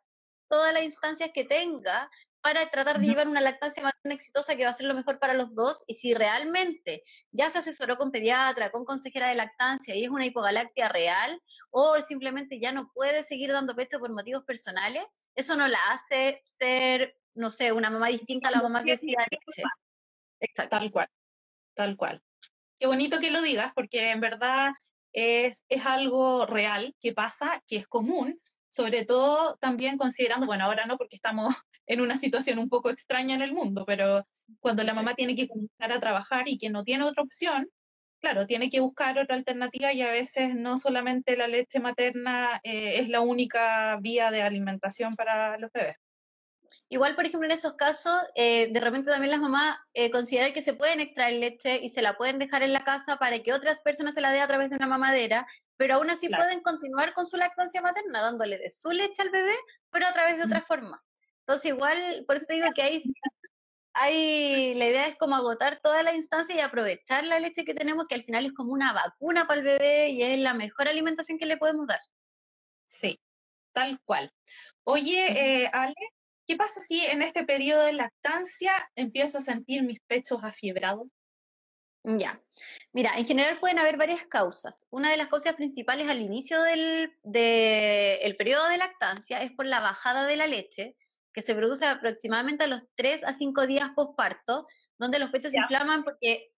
todas 0.49 0.73
las 0.73 0.83
instancias 0.83 1.31
que 1.33 1.43
tenga 1.43 2.09
para 2.41 2.69
tratar 2.69 2.99
de 2.99 3.07
llevar 3.07 3.27
una 3.27 3.41
lactancia 3.41 3.83
más 3.83 3.93
exitosa 4.05 4.55
que 4.55 4.63
va 4.63 4.71
a 4.71 4.73
ser 4.73 4.85
lo 4.85 4.93
mejor 4.93 5.19
para 5.19 5.33
los 5.33 5.53
dos. 5.53 5.83
Y 5.87 5.95
si 5.95 6.13
realmente 6.13 7.03
ya 7.31 7.49
se 7.49 7.57
asesoró 7.57 7.97
con 7.97 8.11
pediatra, 8.11 8.69
con 8.69 8.85
consejera 8.85 9.27
de 9.27 9.35
lactancia 9.35 9.95
y 9.95 10.03
es 10.03 10.09
una 10.09 10.25
hipogalactia 10.25 10.87
real, 10.87 11.41
o 11.71 12.01
simplemente 12.01 12.59
ya 12.59 12.71
no 12.71 12.91
puede 12.93 13.23
seguir 13.23 13.51
dando 13.51 13.75
pecho 13.75 13.99
por 13.99 14.11
motivos 14.11 14.43
personales, 14.45 15.03
eso 15.35 15.55
no 15.55 15.67
la 15.67 15.79
hace 15.91 16.41
ser, 16.45 17.17
no 17.35 17.51
sé, 17.51 17.71
una 17.71 17.89
mamá 17.89 18.07
distinta 18.07 18.47
a 18.47 18.51
la 18.51 18.61
mamá 18.61 18.83
que 18.83 18.95
da 18.95 19.25
leche. 19.29 19.63
Exacto. 20.39 20.77
Tal 20.77 20.91
cual, 20.91 21.09
tal 21.73 21.97
cual. 21.97 22.23
Qué 22.79 22.87
bonito 22.87 23.19
que 23.19 23.31
lo 23.31 23.41
digas, 23.41 23.73
porque 23.75 24.11
en 24.11 24.21
verdad 24.21 24.71
es, 25.11 25.65
es 25.67 25.85
algo 25.85 26.45
real 26.45 26.95
que 27.01 27.11
pasa, 27.13 27.61
que 27.67 27.77
es 27.77 27.87
común, 27.87 28.39
sobre 28.69 29.05
todo 29.05 29.57
también 29.57 29.97
considerando, 29.97 30.45
bueno, 30.45 30.65
ahora 30.65 30.85
no 30.85 30.97
porque 30.97 31.15
estamos 31.15 31.53
en 31.87 32.01
una 32.01 32.17
situación 32.17 32.59
un 32.59 32.69
poco 32.69 32.89
extraña 32.89 33.35
en 33.35 33.41
el 33.41 33.53
mundo, 33.53 33.85
pero 33.85 34.25
cuando 34.59 34.83
la 34.83 34.93
mamá 34.93 35.15
tiene 35.15 35.35
que 35.35 35.47
comenzar 35.47 35.91
a 35.91 35.99
trabajar 35.99 36.47
y 36.47 36.57
que 36.57 36.69
no 36.69 36.83
tiene 36.83 37.03
otra 37.03 37.23
opción, 37.23 37.69
claro, 38.19 38.45
tiene 38.45 38.69
que 38.69 38.79
buscar 38.79 39.17
otra 39.19 39.35
alternativa 39.35 39.93
y 39.93 40.01
a 40.01 40.11
veces 40.11 40.55
no 40.55 40.77
solamente 40.77 41.37
la 41.37 41.47
leche 41.47 41.79
materna 41.79 42.59
eh, 42.63 42.99
es 42.99 43.09
la 43.09 43.21
única 43.21 43.97
vía 44.01 44.31
de 44.31 44.41
alimentación 44.41 45.15
para 45.15 45.57
los 45.57 45.71
bebés. 45.71 45.97
Igual, 46.89 47.15
por 47.15 47.25
ejemplo, 47.25 47.45
en 47.45 47.51
esos 47.51 47.73
casos, 47.73 48.13
eh, 48.35 48.67
de 48.71 48.79
repente 48.79 49.11
también 49.11 49.31
las 49.31 49.39
mamás 49.39 49.77
eh, 49.93 50.11
consideran 50.11 50.53
que 50.53 50.61
se 50.61 50.73
pueden 50.73 50.99
extraer 50.99 51.39
leche 51.39 51.79
y 51.81 51.89
se 51.89 52.01
la 52.01 52.17
pueden 52.17 52.39
dejar 52.39 52.63
en 52.63 52.73
la 52.73 52.83
casa 52.83 53.17
para 53.17 53.39
que 53.39 53.53
otras 53.53 53.81
personas 53.81 54.15
se 54.15 54.21
la 54.21 54.31
den 54.31 54.41
a 54.41 54.47
través 54.47 54.69
de 54.69 54.75
una 54.75 54.87
mamadera, 54.87 55.47
pero 55.77 55.95
aún 55.95 56.09
así 56.09 56.29
pueden 56.29 56.61
continuar 56.61 57.13
con 57.13 57.25
su 57.25 57.37
lactancia 57.37 57.81
materna, 57.81 58.21
dándole 58.21 58.57
de 58.57 58.69
su 58.69 58.91
leche 58.91 59.21
al 59.21 59.29
bebé, 59.29 59.53
pero 59.91 60.07
a 60.07 60.13
través 60.13 60.37
de 60.37 60.43
otra 60.43 60.61
forma. 60.61 61.03
Entonces, 61.39 61.71
igual, 61.71 62.25
por 62.27 62.37
eso 62.37 62.45
te 62.45 62.55
digo 62.55 62.67
que 62.75 62.81
hay, 62.81 63.03
hay, 63.93 64.73
la 64.75 64.87
idea 64.87 65.07
es 65.07 65.15
como 65.15 65.35
agotar 65.35 65.79
toda 65.81 66.03
la 66.03 66.13
instancia 66.13 66.55
y 66.55 66.59
aprovechar 66.59 67.23
la 67.23 67.39
leche 67.39 67.63
que 67.63 67.73
tenemos, 67.73 68.05
que 68.07 68.15
al 68.15 68.23
final 68.23 68.45
es 68.45 68.53
como 68.53 68.73
una 68.73 68.91
vacuna 68.93 69.47
para 69.47 69.61
el 69.61 69.65
bebé 69.65 70.09
y 70.09 70.23
es 70.23 70.39
la 70.39 70.53
mejor 70.53 70.87
alimentación 70.87 71.37
que 71.37 71.45
le 71.45 71.57
podemos 71.57 71.87
dar. 71.87 71.99
Sí, 72.85 73.19
tal 73.73 73.99
cual. 74.03 74.33
Oye, 74.83 75.63
eh, 75.63 75.69
Ale, 75.71 75.95
¿Qué 76.47 76.55
pasa 76.55 76.81
si 76.81 77.05
en 77.05 77.21
este 77.21 77.43
periodo 77.43 77.83
de 77.83 77.93
lactancia 77.93 78.71
empiezo 78.95 79.39
a 79.39 79.41
sentir 79.41 79.83
mis 79.83 79.99
pechos 79.99 80.39
afiebrados? 80.43 81.07
Ya, 82.03 82.41
mira, 82.93 83.11
en 83.17 83.25
general 83.25 83.59
pueden 83.59 83.79
haber 83.79 83.97
varias 83.97 84.25
causas. 84.27 84.87
Una 84.89 85.11
de 85.11 85.17
las 85.17 85.27
causas 85.27 85.55
principales 85.55 86.07
al 86.07 86.21
inicio 86.21 86.61
del 86.61 87.11
periodo 88.37 88.69
de 88.69 88.77
lactancia 88.77 89.43
es 89.43 89.51
por 89.51 89.65
la 89.65 89.81
bajada 89.81 90.25
de 90.25 90.37
la 90.37 90.47
leche, 90.47 90.95
que 91.33 91.41
se 91.41 91.53
produce 91.53 91.85
aproximadamente 91.85 92.63
a 92.63 92.67
los 92.67 92.81
3 92.95 93.25
a 93.25 93.33
5 93.33 93.67
días 93.67 93.89
postparto, 93.93 94.67
donde 94.97 95.19
los 95.19 95.31
pechos 95.31 95.51
se 95.51 95.57
inflaman 95.57 96.05
porque 96.05 96.53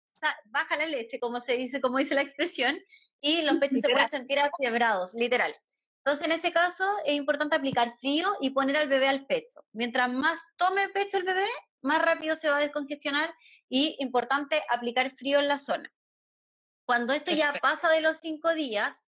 baja 0.45 0.77
la 0.77 0.85
leche, 0.85 1.19
como 1.19 1.41
se 1.41 1.53
dice, 1.57 1.81
como 1.81 1.97
dice 1.97 2.13
la 2.13 2.21
expresión, 2.21 2.77
y 3.19 3.41
los 3.41 3.55
pechos 3.59 3.79
se 3.81 3.89
pueden 3.89 4.07
sentir 4.09 4.39
afiebrados, 4.39 5.15
literal. 5.15 5.55
Entonces, 6.03 6.25
en 6.25 6.31
ese 6.31 6.51
caso, 6.51 6.85
es 7.05 7.15
importante 7.15 7.55
aplicar 7.55 7.91
frío 7.99 8.27
y 8.41 8.51
poner 8.51 8.77
al 8.77 8.87
bebé 8.87 9.07
al 9.07 9.25
pecho. 9.25 9.65
Mientras 9.73 10.09
más 10.09 10.53
tome 10.57 10.83
el 10.83 10.91
pecho 10.91 11.17
el 11.17 11.23
bebé, 11.23 11.45
más 11.81 12.01
rápido 12.01 12.35
se 12.35 12.49
va 12.49 12.57
a 12.57 12.61
descongestionar 12.61 13.33
y 13.67 13.95
importante 13.99 14.61
aplicar 14.69 15.11
frío 15.11 15.39
en 15.39 15.47
la 15.47 15.59
zona. 15.59 15.91
Cuando 16.85 17.13
esto 17.13 17.31
ya 17.31 17.53
pasa 17.61 17.89
de 17.89 18.01
los 18.01 18.17
cinco 18.17 18.53
días, 18.53 19.05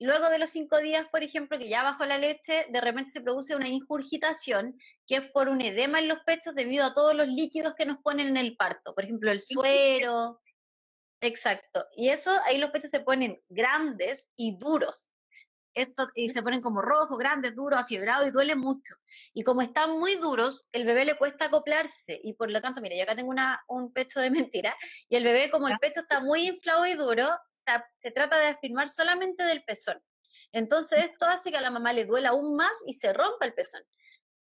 luego 0.00 0.30
de 0.30 0.38
los 0.38 0.50
cinco 0.50 0.78
días, 0.78 1.06
por 1.10 1.22
ejemplo, 1.22 1.58
que 1.58 1.68
ya 1.68 1.82
bajó 1.82 2.06
la 2.06 2.18
leche, 2.18 2.66
de 2.70 2.80
repente 2.80 3.10
se 3.10 3.20
produce 3.20 3.54
una 3.54 3.68
ingurgitación, 3.68 4.76
que 5.06 5.16
es 5.16 5.30
por 5.30 5.48
un 5.48 5.60
edema 5.60 6.00
en 6.00 6.08
los 6.08 6.18
pechos 6.26 6.54
debido 6.54 6.86
a 6.86 6.94
todos 6.94 7.14
los 7.14 7.28
líquidos 7.28 7.74
que 7.76 7.86
nos 7.86 7.98
ponen 7.98 8.28
en 8.28 8.36
el 8.38 8.56
parto. 8.56 8.94
Por 8.94 9.04
ejemplo, 9.04 9.30
el 9.30 9.40
suero. 9.40 10.40
Exacto. 11.20 11.86
Y 11.96 12.08
eso, 12.08 12.34
ahí 12.46 12.58
los 12.58 12.70
pechos 12.70 12.90
se 12.90 13.00
ponen 13.00 13.40
grandes 13.48 14.30
y 14.36 14.56
duros. 14.58 15.12
Esto, 15.74 16.08
y 16.14 16.28
se 16.28 16.42
ponen 16.42 16.60
como 16.60 16.82
rojos, 16.82 17.16
grandes, 17.18 17.54
duros, 17.54 17.80
afiebrados 17.80 18.26
y 18.26 18.30
duele 18.30 18.56
mucho. 18.56 18.94
Y 19.32 19.42
como 19.44 19.62
están 19.62 19.98
muy 19.98 20.16
duros, 20.16 20.66
el 20.72 20.84
bebé 20.84 21.04
le 21.04 21.16
cuesta 21.16 21.46
acoplarse 21.46 22.20
y 22.22 22.32
por 22.34 22.50
lo 22.50 22.60
tanto, 22.60 22.80
mira, 22.80 22.96
yo 22.96 23.04
acá 23.04 23.14
tengo 23.14 23.30
una, 23.30 23.62
un 23.68 23.92
pecho 23.92 24.20
de 24.20 24.30
mentira 24.52 24.76
y 25.08 25.16
el 25.16 25.24
bebé 25.24 25.50
como 25.50 25.68
el 25.68 25.78
pecho 25.78 26.00
está 26.00 26.20
muy 26.20 26.48
inflado 26.48 26.86
y 26.86 26.94
duro, 26.94 27.28
se 27.98 28.10
trata 28.10 28.38
de 28.38 28.48
afirmar 28.48 28.90
solamente 28.90 29.44
del 29.44 29.62
pezón. 29.64 30.02
Entonces 30.52 31.04
esto 31.04 31.26
hace 31.26 31.50
que 31.50 31.58
a 31.58 31.60
la 31.60 31.70
mamá 31.70 31.92
le 31.92 32.04
duela 32.04 32.30
aún 32.30 32.56
más 32.56 32.72
y 32.86 32.94
se 32.94 33.12
rompa 33.12 33.46
el 33.46 33.54
pezón. 33.54 33.82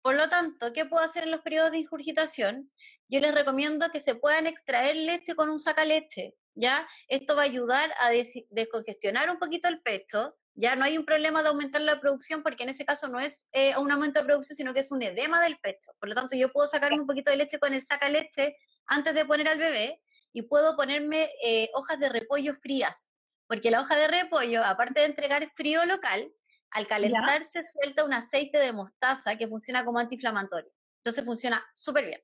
Por 0.00 0.14
lo 0.14 0.28
tanto, 0.28 0.72
¿qué 0.72 0.86
puedo 0.86 1.04
hacer 1.04 1.24
en 1.24 1.30
los 1.32 1.40
periodos 1.40 1.72
de 1.72 1.78
ingurgitación? 1.78 2.70
Yo 3.08 3.20
les 3.20 3.34
recomiendo 3.34 3.90
que 3.90 4.00
se 4.00 4.14
puedan 4.14 4.46
extraer 4.46 4.96
leche 4.96 5.34
con 5.34 5.50
un 5.50 5.58
sacaleche, 5.58 6.34
¿ya? 6.54 6.88
Esto 7.08 7.36
va 7.36 7.42
a 7.42 7.46
ayudar 7.46 7.92
a 8.00 8.10
descongestionar 8.50 9.28
un 9.30 9.38
poquito 9.38 9.68
el 9.68 9.82
pecho, 9.82 10.36
ya 10.60 10.74
no 10.74 10.84
hay 10.84 10.98
un 10.98 11.04
problema 11.04 11.42
de 11.42 11.50
aumentar 11.50 11.80
la 11.82 12.00
producción 12.00 12.42
porque 12.42 12.64
en 12.64 12.70
ese 12.70 12.84
caso 12.84 13.06
no 13.06 13.20
es 13.20 13.48
eh, 13.52 13.76
un 13.76 13.92
aumento 13.92 14.18
de 14.18 14.26
producción, 14.26 14.56
sino 14.56 14.74
que 14.74 14.80
es 14.80 14.90
un 14.90 15.00
edema 15.02 15.40
del 15.40 15.56
pecho. 15.58 15.92
Por 16.00 16.08
lo 16.08 16.16
tanto, 16.16 16.34
yo 16.34 16.50
puedo 16.50 16.66
sacar 16.66 16.92
un 16.92 17.06
poquito 17.06 17.30
de 17.30 17.36
leche 17.36 17.60
con 17.60 17.74
el 17.74 17.82
sacaleche 17.82 18.56
antes 18.86 19.14
de 19.14 19.24
poner 19.24 19.48
al 19.48 19.58
bebé 19.58 20.02
y 20.32 20.42
puedo 20.42 20.74
ponerme 20.74 21.30
eh, 21.44 21.70
hojas 21.74 22.00
de 22.00 22.08
repollo 22.08 22.54
frías, 22.54 23.12
porque 23.46 23.70
la 23.70 23.80
hoja 23.80 23.94
de 23.94 24.08
repollo, 24.08 24.64
aparte 24.64 25.00
de 25.00 25.06
entregar 25.06 25.48
frío 25.54 25.86
local, 25.86 26.28
al 26.70 26.88
calentarse 26.88 27.62
suelta 27.62 28.04
un 28.04 28.12
aceite 28.12 28.58
de 28.58 28.72
mostaza 28.72 29.36
que 29.36 29.46
funciona 29.46 29.84
como 29.84 30.00
antiinflamatorio. 30.00 30.72
Entonces 30.96 31.24
funciona 31.24 31.64
súper 31.72 32.06
bien. 32.06 32.22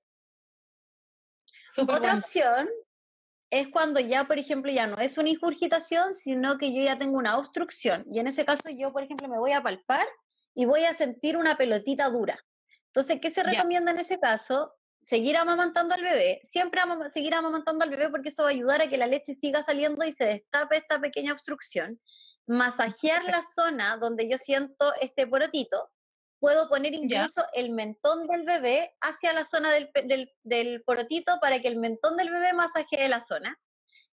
Otra 1.77 2.15
opción 2.15 2.69
es 3.55 3.69
cuando 3.69 4.01
ya, 4.01 4.25
por 4.25 4.39
ejemplo, 4.39 4.73
ya 4.73 4.89
no 4.89 4.99
es 4.99 5.17
una 5.17 5.29
ingurgitación, 5.29 6.13
sino 6.13 6.59
que 6.59 6.75
yo 6.75 6.83
ya 6.83 6.99
tengo 6.99 7.17
una 7.19 7.39
obstrucción. 7.39 8.05
Y 8.13 8.19
en 8.19 8.27
ese 8.27 8.45
caso 8.45 8.69
yo, 8.69 8.93
por 8.93 9.05
ejemplo, 9.05 9.29
me 9.29 9.39
voy 9.39 9.53
a 9.53 9.63
palpar 9.63 10.07
y 10.57 10.65
voy 10.65 10.85
a 10.85 10.93
sentir 10.93 11.37
una 11.37 11.57
pelotita 11.57 12.11
dura. 12.11 12.37
Entonces, 12.87 13.19
¿qué 13.23 13.31
se 13.31 13.45
recomienda 13.45 13.93
en 13.93 13.99
ese 13.99 14.19
caso? 14.19 14.75
seguir 15.05 15.37
amamantando 15.37 15.95
al 15.95 16.01
bebé, 16.01 16.41
siempre 16.45 16.81
seguir 17.09 17.35
amamantando 17.35 17.85
al 17.85 17.91
bebé 17.91 18.09
porque 18.09 18.31
eso 18.31 18.45
va 18.45 18.49
a 18.49 18.53
ayudar 18.53 18.81
a 18.81 18.89
que 18.89 18.97
la 18.97 19.07
leche 19.07 19.35
siga 19.35 19.63
saliendo 19.63 20.03
y 20.07 20.15
se 20.15 20.25
destape 20.25 20.79
esta 20.79 20.99
pequeña 20.99 21.35
obstrucción. 21.35 22.01
Masajear 22.47 23.23
la 23.25 23.43
zona 23.43 23.99
donde 23.99 24.27
yo 24.31 24.39
siento 24.39 24.95
este 25.03 25.27
porotito, 25.27 25.91
puedo 26.45 26.69
poner 26.69 26.93
incluso 26.93 27.43
el 27.55 27.71
mentón 27.71 28.27
del 28.27 28.45
bebé 28.45 28.95
hacia 29.01 29.33
la 29.33 29.47
zona 29.47 29.73
del, 29.73 30.31
del, 30.43 30.83
porotito 30.83 31.39
para 31.41 31.59
que 31.59 31.69
el 31.69 31.79
mentón 31.79 32.19
del 32.19 32.31
bebé 32.31 32.53
masajee 32.53 33.09
la 33.09 33.23
zona 33.23 33.59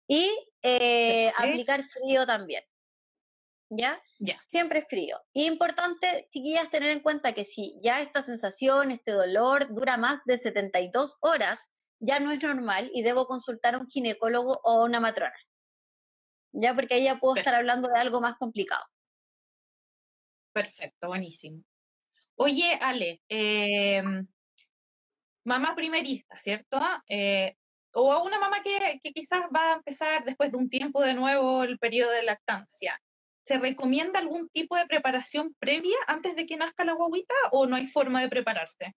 y 0.09 0.29
eh, 0.61 1.31
aplicar 1.37 1.85
frío 1.85 2.25
también. 2.25 2.65
¿ya? 3.69 4.01
Ya. 4.19 4.41
Siempre 4.45 4.81
frío. 4.81 5.21
Y 5.31 5.45
importante, 5.45 6.27
chiquillas, 6.29 6.69
tener 6.69 6.91
en 6.91 6.99
cuenta 6.99 7.31
que 7.31 7.45
si 7.45 7.79
ya 7.81 8.01
esta 8.01 8.21
sensación, 8.21 8.91
este 8.91 9.11
dolor 9.11 9.73
dura 9.73 9.95
más 9.95 10.19
de 10.25 10.37
72 10.37 11.15
horas, 11.21 11.71
ya 11.99 12.19
no 12.19 12.33
es 12.33 12.43
normal 12.43 12.91
y 12.93 13.03
debo 13.03 13.25
consultar 13.25 13.75
a 13.75 13.77
un 13.77 13.87
ginecólogo 13.87 14.59
o 14.63 14.81
a 14.81 14.83
una 14.83 14.99
matrona. 14.99 15.39
Ya, 16.51 16.75
porque 16.75 16.95
ahí 16.95 17.05
ya 17.05 17.21
puedo 17.21 17.37
estar 17.37 17.55
hablando 17.55 17.87
de 17.87 17.97
algo 17.97 18.19
más 18.19 18.35
complicado. 18.35 18.83
Perfecto, 20.51 21.07
buenísimo. 21.07 21.63
Oye, 22.39 22.77
Ale, 22.81 23.21
em, 23.29 24.27
mamá 25.43 25.75
primerista, 25.75 26.37
¿cierto? 26.37 26.79
Eh, 27.09 27.55
o 27.93 28.11
a 28.11 28.21
una 28.23 28.39
mamá 28.39 28.61
que, 28.61 28.99
quizás 29.13 29.43
va 29.55 29.73
a 29.73 29.75
empezar 29.77 30.23
después 30.23 30.51
de 30.51 30.57
un 30.57 30.69
tiempo 30.69 31.01
de 31.01 31.13
nuevo 31.15 31.63
el 31.63 31.79
periodo 31.79 32.11
de 32.11 32.23
lactancia. 32.23 32.99
¿se 33.47 33.57
recomienda 33.57 34.19
algún 34.19 34.49
tipo 34.49 34.75
de 34.75 34.85
preparación 34.87 35.55
previa 35.57 35.95
antes 36.07 36.35
de 36.35 36.45
que 36.45 36.57
nazca 36.57 36.83
la 36.83 36.93
guaguita 36.93 37.33
o 37.51 37.65
no 37.65 37.77
hay 37.77 37.87
forma 37.87 38.21
de 38.21 38.27
prepararse? 38.27 38.93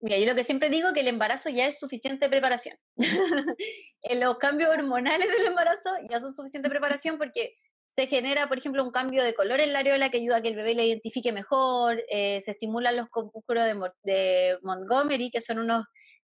Mira, 0.00 0.16
yo 0.16 0.26
lo 0.26 0.34
que 0.34 0.44
siempre 0.44 0.70
digo 0.70 0.94
que 0.94 1.00
el 1.00 1.08
embarazo 1.08 1.50
ya 1.50 1.66
es 1.66 1.78
suficiente 1.78 2.30
preparación. 2.30 2.78
en 4.02 4.20
los 4.20 4.38
cambios 4.38 4.70
hormonales 4.70 5.28
del 5.28 5.48
embarazo 5.48 5.90
ya 6.08 6.20
son 6.20 6.32
suficiente 6.32 6.70
preparación 6.70 7.18
porque 7.18 7.54
se 7.86 8.06
genera, 8.06 8.48
por 8.48 8.58
ejemplo, 8.58 8.84
un 8.84 8.90
cambio 8.90 9.22
de 9.22 9.34
color 9.34 9.60
en 9.60 9.72
la 9.72 9.78
areola 9.78 10.10
que 10.10 10.18
ayuda 10.18 10.36
a 10.36 10.42
que 10.42 10.48
el 10.48 10.56
bebé 10.56 10.74
la 10.74 10.84
identifique 10.84 11.32
mejor, 11.32 12.02
eh, 12.10 12.42
se 12.44 12.50
estimulan 12.52 12.96
los 12.96 13.08
compúsculos 13.08 13.64
de, 14.02 14.58
Montgomery, 14.62 15.30
que 15.30 15.40
son 15.40 15.58
unos 15.58 15.86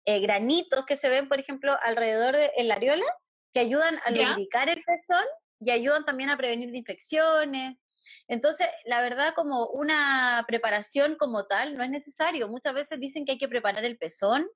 eh, 0.06 0.20
granitos 0.20 0.86
que 0.86 0.98
se 0.98 1.10
ven, 1.10 1.30
por 1.30 1.40
ejemplo, 1.40 1.76
alrededor 1.84 2.36
de 2.36 2.52
la 2.64 2.76
areola, 2.76 3.06
que 3.54 3.62
ayudan 3.62 3.98
a 4.06 4.12
lubricar 4.12 4.68
el 4.68 4.84
pezón 4.84 5.24
y 5.60 5.72
ayudan 5.72 6.06
también 6.06 6.30
a 6.30 6.38
prevenir 6.38 6.72
de 6.72 6.80
infecciones. 6.80 7.78
Entonces, 8.28 8.68
la 8.86 9.02
verdad, 9.02 9.34
como 9.34 9.68
una 9.68 10.44
preparación 10.48 11.16
como 11.16 11.46
tal 11.46 11.78
no 11.78 11.84
es 11.84 11.90
necesario. 11.90 12.50
Muchas 12.50 12.74
veces 12.74 13.00
dicen 13.00 13.26
que 13.26 13.34
hay 13.34 13.38
que 13.38 13.48
preparar 13.48 13.86
el 13.86 13.98
pezón, 13.98 14.48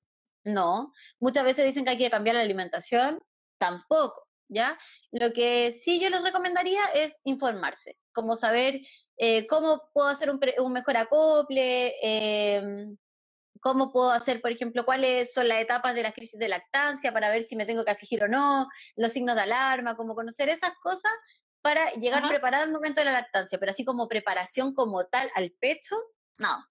no. 0.44 0.94
Muchas 1.20 1.44
veces 1.44 1.66
dicen 1.66 1.86
que 1.86 1.92
hay 1.92 1.98
que 1.98 2.10
cambiar 2.10 2.36
la 2.36 2.42
alimentación, 2.42 3.20
tampoco, 3.58 4.27
¿ya? 4.50 4.78
Lo 5.12 5.34
que 5.34 5.72
sí 5.72 6.00
yo 6.00 6.10
les 6.10 6.24
recomendaría 6.24 6.84
es 6.96 7.20
informarse, 7.24 7.98
como 8.14 8.36
saber 8.36 8.82
eh, 9.18 9.48
cómo 9.48 9.90
puedo 9.94 10.08
hacer 10.08 10.30
un, 10.30 10.40
un 10.60 10.74
mejor 10.74 10.98
acople, 10.98 11.96
eh, 12.02 12.88
cómo 13.60 13.92
puedo 13.92 14.12
hacer, 14.12 14.42
por 14.42 14.52
ejemplo, 14.52 14.86
cuáles 14.86 15.34
son 15.34 15.48
las 15.48 15.60
etapas 15.60 15.96
de 15.96 16.04
la 16.04 16.12
crisis 16.12 16.40
de 16.40 16.48
lactancia 16.48 17.12
para 17.12 17.30
ver 17.30 17.44
si 17.44 17.56
me 17.56 17.66
tengo 17.66 17.84
que 17.84 17.92
afligir 17.92 18.24
o 18.24 18.28
no, 18.28 18.68
los 18.96 19.12
signos 19.12 19.36
de 19.36 19.42
alarma, 19.42 19.96
cómo 19.96 20.16
conocer 20.16 20.50
esas 20.50 20.72
cosas 20.82 21.12
para 21.62 21.92
llegar 21.96 22.28
preparada 22.28 22.64
al 22.64 22.72
momento 22.72 23.02
de 23.02 23.06
la 23.06 23.14
lactancia, 23.14 23.60
pero 23.60 23.72
así 23.72 23.84
como 23.84 24.08
preparación 24.08 24.74
como 24.74 25.06
tal 25.08 25.30
al 25.36 25.52
pecho, 25.52 25.96
no. 26.38 26.66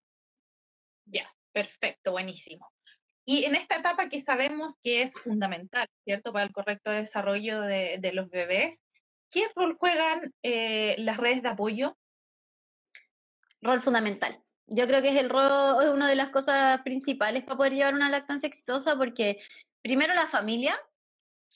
Ya, 1.04 1.30
perfecto, 1.52 2.12
buenísimo. 2.12 2.72
Y 3.26 3.44
en 3.44 3.56
esta 3.56 3.76
etapa 3.76 4.08
que 4.08 4.20
sabemos 4.20 4.78
que 4.82 5.02
es 5.02 5.14
fundamental, 5.14 5.88
¿cierto?, 6.04 6.32
para 6.32 6.44
el 6.44 6.52
correcto 6.52 6.90
desarrollo 6.90 7.60
de, 7.60 8.10
los 8.14 8.30
bebés, 8.30 8.84
¿qué 9.30 9.46
rol 9.54 9.76
juegan 9.78 10.32
eh, 10.42 10.94
las 10.98 11.18
redes 11.18 11.42
de 11.42 11.48
apoyo? 11.48 11.98
Rol 13.60 13.80
fundamental 13.80 14.40
yo 14.68 14.86
creo 14.86 15.02
que 15.02 15.10
es 15.10 15.16
el 15.16 15.30
rol, 15.30 15.92
una 15.94 16.08
de 16.08 16.16
las 16.16 16.30
cosas 16.30 16.80
principales 16.82 17.44
para 17.44 17.56
poder 17.56 17.74
llevar 17.74 17.94
una 17.94 18.10
lactancia 18.10 18.46
exitosa, 18.46 18.96
porque 18.96 19.38
primero 19.82 20.14
la 20.14 20.26
familia, 20.26 20.74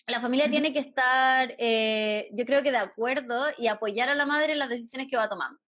la 0.07 0.21
familia 0.21 0.49
tiene 0.49 0.73
que 0.73 0.79
estar, 0.79 1.55
eh, 1.59 2.29
yo 2.33 2.45
creo 2.45 2.63
que 2.63 2.71
de 2.71 2.79
acuerdo 2.79 3.47
y 3.59 3.67
apoyar 3.67 4.09
a 4.09 4.15
la 4.15 4.27
madre 4.27 4.53
en 4.53 4.61
las 4.61 4.69
decisiones 4.69 5.09
que 5.09 5.17
va 5.17 5.29
tomando. 5.29 5.59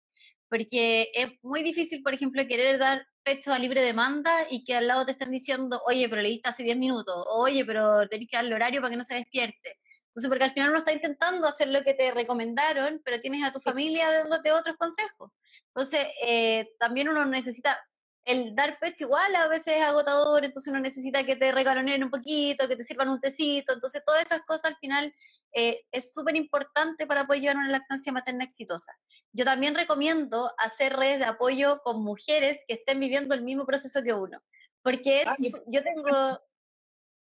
Porque 0.52 1.10
es 1.14 1.28
muy 1.40 1.62
difícil, 1.62 2.02
por 2.02 2.12
ejemplo, 2.12 2.46
querer 2.46 2.78
dar 2.78 3.06
pecho 3.22 3.54
a 3.54 3.58
libre 3.58 3.80
demanda 3.80 4.30
y 4.50 4.64
que 4.64 4.76
al 4.76 4.86
lado 4.86 5.06
te 5.06 5.12
estén 5.12 5.30
diciendo, 5.30 5.80
oye, 5.86 6.10
pero 6.10 6.20
le 6.20 6.28
diste 6.28 6.50
hace 6.50 6.62
10 6.62 6.76
minutos, 6.76 7.24
oye, 7.30 7.64
pero 7.64 8.06
tenés 8.06 8.28
que 8.30 8.36
darle 8.36 8.54
horario 8.54 8.82
para 8.82 8.90
que 8.90 8.98
no 8.98 9.04
se 9.04 9.14
despierte. 9.14 9.78
Entonces, 10.08 10.28
porque 10.28 10.44
al 10.44 10.52
final 10.52 10.68
uno 10.68 10.80
está 10.80 10.92
intentando 10.92 11.48
hacer 11.48 11.68
lo 11.68 11.80
que 11.80 11.94
te 11.94 12.10
recomendaron, 12.10 13.00
pero 13.02 13.18
tienes 13.22 13.42
a 13.44 13.50
tu 13.50 13.60
familia 13.60 14.10
dándote 14.10 14.52
otros 14.52 14.76
consejos. 14.76 15.30
Entonces, 15.68 16.06
eh, 16.26 16.68
también 16.78 17.08
uno 17.08 17.24
necesita, 17.24 17.80
el 18.24 18.54
dar 18.54 18.78
pecho 18.78 19.04
igual 19.04 19.35
a 19.35 19.48
veces 19.48 19.78
es 19.78 19.82
agotador, 19.82 20.44
entonces 20.44 20.70
uno 20.70 20.80
necesita 20.80 21.24
que 21.24 21.37
te 21.37 21.50
regalonen 21.50 22.04
un 22.04 22.11
poquito, 22.11 22.68
que 22.68 22.76
te 22.76 22.85
sirvan 22.85 23.08
un 23.08 23.20
tecito, 23.20 23.72
entonces 23.72 24.02
todas 24.04 24.24
esas 24.24 24.42
cosas 24.42 24.66
al 24.66 24.76
final 24.76 25.12
eh, 25.52 25.80
es 25.90 26.12
súper 26.12 26.37
importante 26.37 27.06
para 27.06 27.26
poder 27.26 27.42
llevar 27.42 27.56
una 27.56 27.70
lactancia 27.70 28.12
materna 28.12 28.44
exitosa. 28.44 28.92
Yo 29.32 29.44
también 29.44 29.74
recomiendo 29.74 30.52
hacer 30.58 30.94
redes 30.94 31.18
de 31.18 31.24
apoyo 31.24 31.80
con 31.82 32.02
mujeres 32.02 32.64
que 32.68 32.74
estén 32.74 33.00
viviendo 33.00 33.35
el 33.35 33.42
mismo 33.42 33.66
proceso 33.66 34.02
que 34.02 34.12
uno, 34.12 34.40
porque 34.82 35.22
es, 35.22 35.62
yo 35.66 35.82
tengo, 35.82 36.40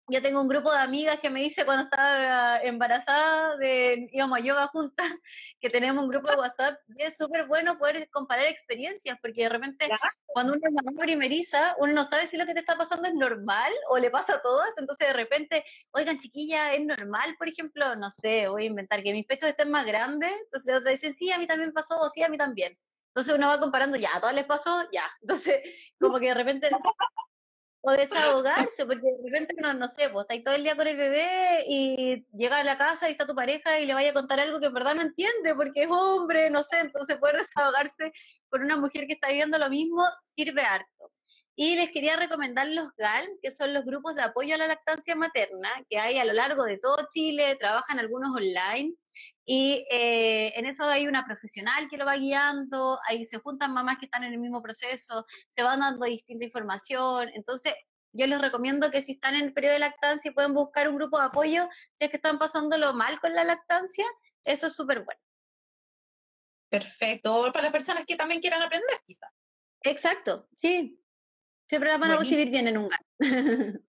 yo 0.09 0.21
tengo 0.21 0.41
un 0.41 0.49
grupo 0.49 0.71
de 0.71 0.79
amigas 0.79 1.19
que 1.21 1.31
me 1.31 1.41
dice 1.41 1.65
cuando 1.65 1.85
estaba 1.85 2.59
embarazada, 2.63 3.57
de, 3.57 4.09
íbamos 4.13 4.39
a 4.39 4.43
yoga 4.43 4.67
juntas, 4.67 5.07
que 5.61 5.71
tenemos 5.71 6.05
un 6.05 6.11
grupo 6.11 6.31
de 6.31 6.37
WhatsApp, 6.37 6.79
y 6.97 7.03
es 7.03 7.17
súper 7.17 7.47
bueno 7.47 7.79
poder 7.79 8.09
comparar 8.11 8.47
experiencias, 8.47 9.19
porque 9.21 9.45
de 9.45 9.49
repente 9.49 9.89
cuando 10.27 10.53
uno 10.53 10.61
es 10.65 10.73
mamá 10.73 11.01
primeriza, 11.01 11.75
uno 11.79 11.93
no 11.93 12.05
sabe 12.05 12.27
si 12.27 12.37
lo 12.37 12.45
que 12.45 12.55
te 12.55 12.61
está 12.61 12.77
pasando 12.77 13.09
es 13.09 13.15
normal 13.15 13.73
o 13.89 13.99
le 13.99 14.11
pasa 14.11 14.35
a 14.35 14.43
todas, 14.43 14.77
entonces 14.79 15.09
de 15.09 15.15
repente, 15.15 15.65
oigan 15.93 16.19
chiquilla, 16.19 16.75
es 16.75 16.85
normal, 16.85 17.35
por 17.39 17.49
ejemplo, 17.49 17.97
no 17.97 18.11
sé, 18.11 18.49
voy 18.49 18.65
a 18.65 18.67
inventar 18.67 19.03
que 19.03 19.13
mis 19.13 19.27
pechos 19.27 19.49
estén 19.49 19.71
más 19.71 19.87
grandes, 19.87 20.33
entonces 20.33 20.75
otra 20.75 20.91
dicen, 20.91 21.15
sí, 21.15 21.33
a 21.33 21.39
mí 21.39 21.47
también 21.47 21.73
pasó, 21.73 21.99
o 21.99 22.09
sí, 22.11 22.23
a 22.23 22.29
mí 22.29 22.37
también. 22.37 22.77
Entonces 23.09 23.35
uno 23.35 23.47
va 23.47 23.61
comparando, 23.61 23.97
ya, 23.97 24.11
a 24.13 24.21
todas 24.21 24.35
les 24.35 24.45
pasó, 24.45 24.89
ya. 24.93 25.09
Entonces, 25.23 25.61
como 26.01 26.19
que 26.19 26.27
de 26.27 26.35
repente 26.35 26.69
o 27.87 27.93
desahogarse, 27.93 28.87
porque 28.87 29.07
de 29.07 29.31
repente 29.31 29.55
no, 29.61 29.75
no 29.75 29.87
sé, 29.89 30.09
vos 30.09 30.23
estáis 30.23 30.43
todo 30.43 30.55
el 30.55 30.63
día 30.63 30.75
con 30.75 30.87
el 30.87 30.97
bebé 30.97 31.65
y 31.69 32.25
llega 32.33 32.57
a 32.59 32.65
la 32.65 32.79
casa 32.79 33.09
y 33.09 33.13
está 33.13 33.27
tu 33.27 33.35
pareja 33.35 33.79
y 33.79 33.85
le 33.85 33.93
vaya 33.93 34.11
a 34.11 34.15
contar 34.15 34.41
algo 34.41 34.59
que 34.59 34.67
en 34.67 34.73
verdad 34.73 34.95
no 34.95 35.03
entiende 35.03 35.55
porque 35.55 35.83
es 35.83 35.89
hombre, 35.91 36.49
no 36.49 36.63
sé, 36.63 36.79
entonces 36.81 37.19
poder 37.19 37.37
desahogarse 37.47 38.11
con 38.49 38.63
una 38.63 38.79
mujer 38.79 39.07
que 39.07 39.13
está 39.13 39.29
viviendo 39.29 39.59
lo 39.59 39.69
mismo 39.69 40.03
sirve 40.35 40.63
harto. 40.63 41.13
Y 41.57 41.77
les 41.77 41.93
quería 41.93 42.17
recomendar 42.17 42.67
los 42.69 42.89
GALM, 42.97 43.39
que 43.41 43.51
son 43.51 43.73
los 43.73 43.85
grupos 43.85 44.15
de 44.17 44.23
apoyo 44.23 44.55
a 44.55 44.59
la 44.59 44.67
lactancia 44.67 45.15
materna, 45.15 45.71
que 45.89 45.99
hay 45.99 46.19
a 46.19 46.25
lo 46.25 46.33
largo 46.33 46.65
de 46.65 46.79
todo 46.79 47.09
Chile, 47.13 47.57
trabajan 47.57 47.99
algunos 47.99 48.35
online, 48.37 48.95
y 49.47 49.87
eh, 49.91 50.53
en 50.59 50.67
eso 50.67 50.85
hay 50.85 51.07
una 51.07 51.25
profesional 51.25 51.89
que 51.89 51.97
lo 51.97 52.07
va 52.07 52.17
guiando, 52.17 52.99
ahí 53.09 53.25
se 53.25 53.39
juntan 53.39 53.75
mamás 53.75 53.99
que 53.99 54.07
están 54.07 54.25
en 54.25 54.33
el 54.33 54.39
mismo 54.39 54.63
proceso, 54.63 55.27
se 55.51 55.63
van 55.63 55.81
dando 55.81 56.07
distinta 56.07 56.47
información. 56.47 57.29
Entonces, 57.35 57.75
yo 58.13 58.27
les 58.27 58.41
recomiendo 58.41 58.91
que 58.91 59.03
si 59.03 59.13
están 59.13 59.35
en 59.35 59.45
el 59.45 59.53
periodo 59.53 59.75
de 59.75 59.81
lactancia 59.81 60.31
y 60.31 60.35
pueden 60.35 60.55
buscar 60.55 60.89
un 60.89 60.97
grupo 60.97 61.19
de 61.19 61.27
apoyo, 61.27 61.69
si 61.97 62.05
es 62.05 62.11
que 62.11 62.17
están 62.17 62.39
pasándolo 62.39 62.95
mal 62.95 63.21
con 63.21 63.35
la 63.35 63.45
lactancia, 63.45 64.05
eso 64.45 64.67
es 64.69 64.75
súper 64.75 65.05
bueno. 65.05 65.21
Perfecto. 66.71 67.53
Para 67.53 67.65
las 67.65 67.73
personas 67.73 68.05
que 68.07 68.17
también 68.17 68.41
quieran 68.41 68.63
aprender, 68.63 69.01
quizás. 69.07 69.31
Exacto, 69.83 70.49
sí. 70.57 71.04
Siempre 71.67 71.91
las 71.91 71.99
van 71.99 72.13
a 72.13 72.17
recibir 72.17 72.51
bien 72.51 72.69
en 72.69 72.79
un 72.79 72.89
GAN. 72.89 73.01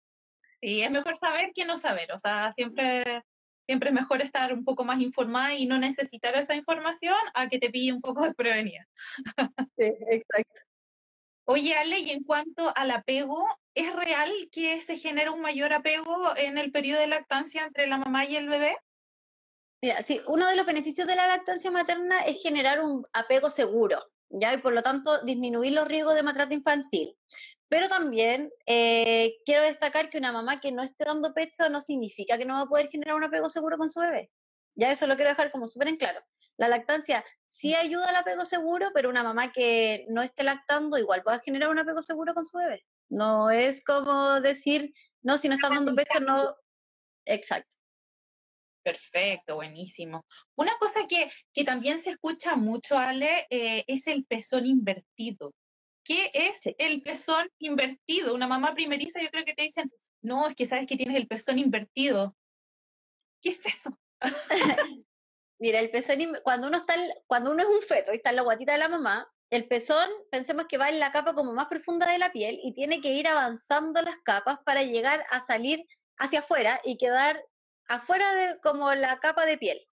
sí, 0.61 0.83
es 0.83 0.91
mejor 0.91 1.17
saber 1.17 1.53
que 1.55 1.65
no 1.65 1.77
saber. 1.77 2.13
O 2.13 2.19
sea, 2.19 2.53
siempre 2.53 3.23
siempre 3.67 3.91
es 3.91 3.95
mejor 3.95 4.23
estar 4.23 4.53
un 4.53 4.65
poco 4.65 4.85
más 4.85 5.01
informada 5.01 5.55
y 5.55 5.67
no 5.67 5.79
necesitar 5.79 6.37
esa 6.37 6.55
información 6.55 7.15
a 7.35 7.49
que 7.49 7.59
te 7.59 7.71
pille 7.71 7.93
un 7.93 8.01
poco 8.01 8.23
desprevenida. 8.35 8.87
Sí, 9.79 9.93
exacto. 10.11 10.61
Oye, 11.45 11.75
Ale, 11.75 11.99
y 11.99 12.11
en 12.11 12.23
cuanto 12.23 12.73
al 12.77 12.93
apego, 12.93 13.45
¿es 13.75 13.95
real 13.95 14.31
que 14.53 14.81
se 14.81 14.97
genera 14.97 15.33
un 15.33 15.41
mayor 15.41 15.73
apego 15.73 16.37
en 16.37 16.57
el 16.57 16.71
periodo 16.71 17.01
de 17.01 17.09
lactancia 17.09 17.65
entre 17.65 17.89
la 17.89 17.99
mamá 17.99 18.25
y 18.25 18.37
el 18.37 18.49
bebé? 18.49 18.77
Mira, 19.83 20.01
sí, 20.03 20.21
uno 20.29 20.47
de 20.47 20.55
los 20.55 20.65
beneficios 20.65 21.09
de 21.09 21.17
la 21.17 21.27
lactancia 21.27 21.73
materna 21.73 22.21
es 22.27 22.41
generar 22.41 22.81
un 22.81 23.05
apego 23.13 23.51
seguro, 23.51 23.99
¿ya? 24.29 24.55
Y 24.55 24.59
por 24.59 24.73
lo 24.73 24.85
tanto 24.85 25.25
disminuir 25.25 25.73
los 25.73 25.89
riesgos 25.89 26.15
de 26.15 26.23
maltrato 26.23 26.55
infantil. 26.55 27.17
Pero 27.73 27.89
también 27.89 28.53
eh, 28.67 29.39
quiero 29.47 29.63
destacar 29.63 30.11
que 30.11 30.19
una 30.19 30.31
mamá 30.31 30.61
que 30.61 30.71
no 30.71 30.83
esté 30.83 31.07
dando 31.07 31.33
pecho 31.33 31.71
no 31.71 31.81
significa 31.81 32.37
que 32.37 32.45
no 32.45 32.53
va 32.53 32.61
a 32.61 32.67
poder 32.67 32.91
generar 32.91 33.15
un 33.15 33.25
apego 33.25 33.49
seguro 33.49 33.79
con 33.79 33.89
su 33.89 34.01
bebé. 34.01 34.31
Ya 34.75 34.93
eso 34.93 35.07
lo 35.07 35.17
quiero 35.17 35.31
dejar 35.31 35.51
como 35.51 35.67
súper 35.69 35.89
en 35.89 35.97
claro. 35.97 36.21
La 36.59 36.69
lactancia 36.69 37.25
sí 37.47 37.75
ayuda 37.75 38.11
al 38.11 38.17
apego 38.17 38.45
seguro, 38.45 38.91
pero 38.93 39.09
una 39.09 39.23
mamá 39.23 39.53
que 39.53 40.05
no 40.11 40.21
esté 40.21 40.45
lactando 40.45 40.99
igual 40.99 41.23
puede 41.23 41.41
generar 41.41 41.71
un 41.71 41.79
apego 41.79 42.03
seguro 42.03 42.35
con 42.35 42.45
su 42.45 42.59
bebé. 42.59 42.85
No 43.09 43.49
es 43.49 43.83
como 43.83 44.39
decir, 44.43 44.93
no, 45.23 45.39
si 45.39 45.49
no 45.49 45.55
está 45.55 45.71
dando 45.71 45.95
pecho, 45.95 46.21
no. 46.21 46.55
Exacto. 47.25 47.75
Perfecto, 48.83 49.55
buenísimo. 49.55 50.27
Una 50.57 50.77
cosa 50.79 51.09
que, 51.09 51.33
que 51.55 51.65
también 51.65 52.01
se 52.01 52.11
escucha 52.11 52.55
mucho, 52.55 52.99
Ale, 52.99 53.47
eh, 53.49 53.83
es 53.87 54.09
el 54.09 54.27
pezón 54.27 54.67
invertido. 54.67 55.55
¿Qué 56.05 56.31
es 56.35 56.61
el 56.79 57.03
pezón 57.03 57.49
invertido? 57.59 58.35
Una 58.35 58.47
mamá 58.47 58.75
primeriza, 58.75 59.23
yo 59.23 59.31
creo 59.31 59.45
que 59.45 59.55
te 59.55 59.63
dicen, 59.63 59.91
no, 60.21 60.49
es 60.49 60.55
que 60.55 60.67
sabes 60.67 60.87
que 60.87 60.97
tienes 60.97 61.17
el 61.17 61.29
pezón 61.29 61.59
invertido. 61.59 62.37
¿Qué 63.41 63.51
es 63.51 63.67
eso? 63.67 63.99
Mira, 65.59 65.79
el 65.79 65.91
pezón, 65.91 66.39
cuando 66.43 66.67
uno 66.67 66.79
está, 66.79 66.95
cuando 67.27 67.51
uno 67.53 67.63
es 67.63 67.69
un 67.69 67.83
feto 67.83 68.13
y 68.13 68.17
está 68.17 68.31
en 68.31 68.37
la 68.37 68.43
guatita 68.43 68.73
de 68.73 68.79
la 68.79 68.89
mamá, 68.89 69.33
el 69.51 69.69
pezón, 69.69 70.09
pensemos 70.31 70.67
que 70.67 70.79
va 70.79 70.89
en 70.89 70.99
la 70.99 71.13
capa 71.13 71.35
como 71.35 71.53
más 71.53 71.67
profunda 71.67 72.11
de 72.11 72.19
la 72.19 72.33
piel 72.33 72.59
y 72.63 72.73
tiene 72.73 73.01
que 73.01 73.13
ir 73.13 73.29
avanzando 73.29 74.01
las 74.01 74.17
capas 74.25 74.59
para 74.65 74.83
llegar 74.83 75.25
a 75.31 75.45
salir 75.45 75.87
hacia 76.17 76.41
afuera 76.41 76.81
y 76.85 76.97
quedar 76.97 77.45
afuera 77.87 78.33
de 78.33 78.59
como 78.61 78.95
la 78.95 79.21
capa 79.21 79.45
de 79.45 79.59
piel. 79.59 79.87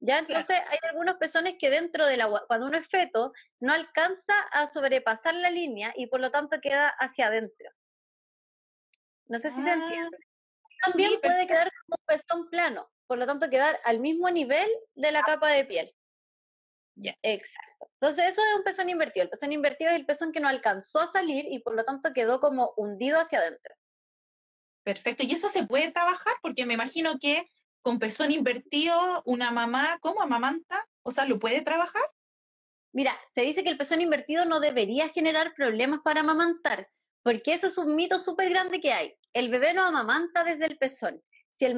¿Ya? 0.00 0.18
Entonces 0.18 0.60
hay 0.68 0.78
algunos 0.88 1.14
pezones 1.14 1.56
que 1.58 1.70
dentro 1.70 2.06
de 2.06 2.16
la 2.16 2.28
cuando 2.46 2.66
uno 2.66 2.78
es 2.78 2.86
feto, 2.86 3.32
no 3.60 3.72
alcanza 3.72 4.34
a 4.52 4.66
sobrepasar 4.66 5.34
la 5.34 5.50
línea 5.50 5.92
y 5.96 6.06
por 6.06 6.20
lo 6.20 6.30
tanto 6.30 6.60
queda 6.60 6.88
hacia 6.98 7.28
adentro. 7.28 7.70
No 9.28 9.38
sé 9.38 9.50
si 9.50 9.62
se 9.62 9.72
entiende. 9.72 10.18
Ah, 10.20 10.90
También 10.90 11.20
puede 11.20 11.46
quedar 11.46 11.70
como 11.70 11.96
un 11.98 12.06
pezón 12.06 12.50
plano, 12.50 12.90
por 13.06 13.18
lo 13.18 13.26
tanto 13.26 13.50
quedar 13.50 13.78
al 13.84 13.98
mismo 13.98 14.30
nivel 14.30 14.68
de 14.94 15.12
la 15.12 15.22
capa 15.22 15.50
de 15.50 15.64
piel. 15.64 15.94
Ya. 16.94 17.16
Exacto. 17.22 17.90
Entonces 18.00 18.32
eso 18.32 18.42
es 18.42 18.56
un 18.56 18.64
pezón 18.64 18.88
invertido. 18.88 19.24
El 19.24 19.30
pezón 19.30 19.52
invertido 19.52 19.90
es 19.90 19.96
el 19.96 20.06
pezón 20.06 20.32
que 20.32 20.40
no 20.40 20.48
alcanzó 20.48 21.00
a 21.00 21.08
salir 21.08 21.46
y 21.48 21.58
por 21.60 21.74
lo 21.74 21.84
tanto 21.84 22.12
quedó 22.12 22.40
como 22.40 22.72
hundido 22.76 23.18
hacia 23.18 23.38
adentro. 23.38 23.74
Perfecto. 24.82 25.24
¿Y 25.24 25.32
eso 25.32 25.48
se 25.48 25.66
puede 25.66 25.90
trabajar? 25.90 26.34
Porque 26.42 26.64
me 26.64 26.74
imagino 26.74 27.18
que 27.18 27.48
con 27.86 28.00
pezón 28.00 28.32
invertido, 28.32 29.22
una 29.26 29.52
mamá, 29.52 29.96
¿cómo 30.00 30.20
amamanta? 30.20 30.84
O 31.04 31.12
sea, 31.12 31.24
¿lo 31.24 31.38
puede 31.38 31.62
trabajar? 31.62 32.02
Mira, 32.92 33.16
se 33.32 33.42
dice 33.42 33.62
que 33.62 33.70
el 33.70 33.78
pezón 33.78 34.00
invertido 34.00 34.44
no 34.44 34.58
debería 34.58 35.08
generar 35.10 35.54
problemas 35.54 36.00
para 36.02 36.22
amamantar, 36.22 36.88
porque 37.22 37.52
eso 37.52 37.68
es 37.68 37.78
un 37.78 37.94
mito 37.94 38.18
súper 38.18 38.50
grande 38.50 38.80
que 38.80 38.92
hay. 38.92 39.16
El 39.32 39.50
bebé 39.50 39.72
no 39.72 39.84
amamanta 39.84 40.42
desde 40.42 40.66
el 40.66 40.78
pezón. 40.78 41.22
Si 41.52 41.64
el, 41.64 41.76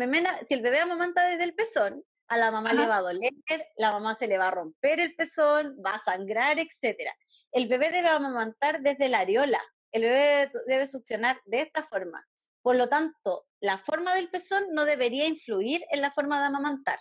si 0.49 0.55
el 0.55 0.63
bebé 0.63 0.81
amamanta 0.81 1.29
desde 1.29 1.45
el 1.45 1.55
pezón, 1.55 2.03
a 2.29 2.39
la 2.39 2.51
mamá 2.51 2.73
le 2.73 2.87
va 2.87 2.97
a 2.97 3.03
doler, 3.03 3.35
la 3.77 3.93
mamá 3.93 4.15
se 4.15 4.29
le 4.29 4.39
va 4.39 4.47
a 4.47 4.53
romper 4.53 5.01
el 5.01 5.15
pezón, 5.15 5.77
va 5.85 5.91
a 5.91 6.03
sangrar, 6.03 6.59
etc. 6.59 7.03
El 7.53 7.69
bebé 7.69 7.91
debe 7.91 8.09
amamantar 8.09 8.81
desde 8.81 9.11
la 9.11 9.19
areola. 9.19 9.61
El 9.93 10.05
bebé 10.05 10.49
debe 10.69 10.87
succionar 10.87 11.39
de 11.45 11.61
esta 11.61 11.83
forma. 11.83 12.27
Por 12.69 12.77
lo 12.77 12.87
tanto, 12.87 13.47
la 13.61 13.79
forma 13.79 14.15
del 14.15 14.29
pezón 14.29 14.63
no 14.73 14.85
debería 14.85 15.27
influir 15.27 15.83
en 15.91 16.03
la 16.03 16.11
forma 16.11 16.39
de 16.39 16.49
amamantar. 16.49 16.99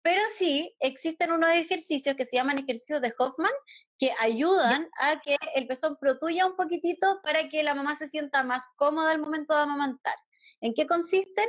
Pero 0.00 0.22
sí 0.32 0.76
existen 0.78 1.32
unos 1.32 1.50
ejercicios 1.50 2.14
que 2.14 2.24
se 2.24 2.36
llaman 2.36 2.58
ejercicios 2.58 3.00
de 3.00 3.12
Hoffman 3.18 3.50
que 3.98 4.12
ayudan 4.20 4.88
a 5.00 5.20
que 5.20 5.36
el 5.56 5.66
pezón 5.66 5.96
protuya 5.96 6.46
un 6.46 6.54
poquitito 6.54 7.20
para 7.24 7.48
que 7.48 7.64
la 7.64 7.74
mamá 7.74 7.96
se 7.96 8.06
sienta 8.06 8.44
más 8.44 8.68
cómoda 8.76 9.10
al 9.10 9.18
momento 9.18 9.56
de 9.56 9.62
amamantar. 9.62 10.14
¿En 10.60 10.72
qué 10.72 10.86
consisten? 10.86 11.48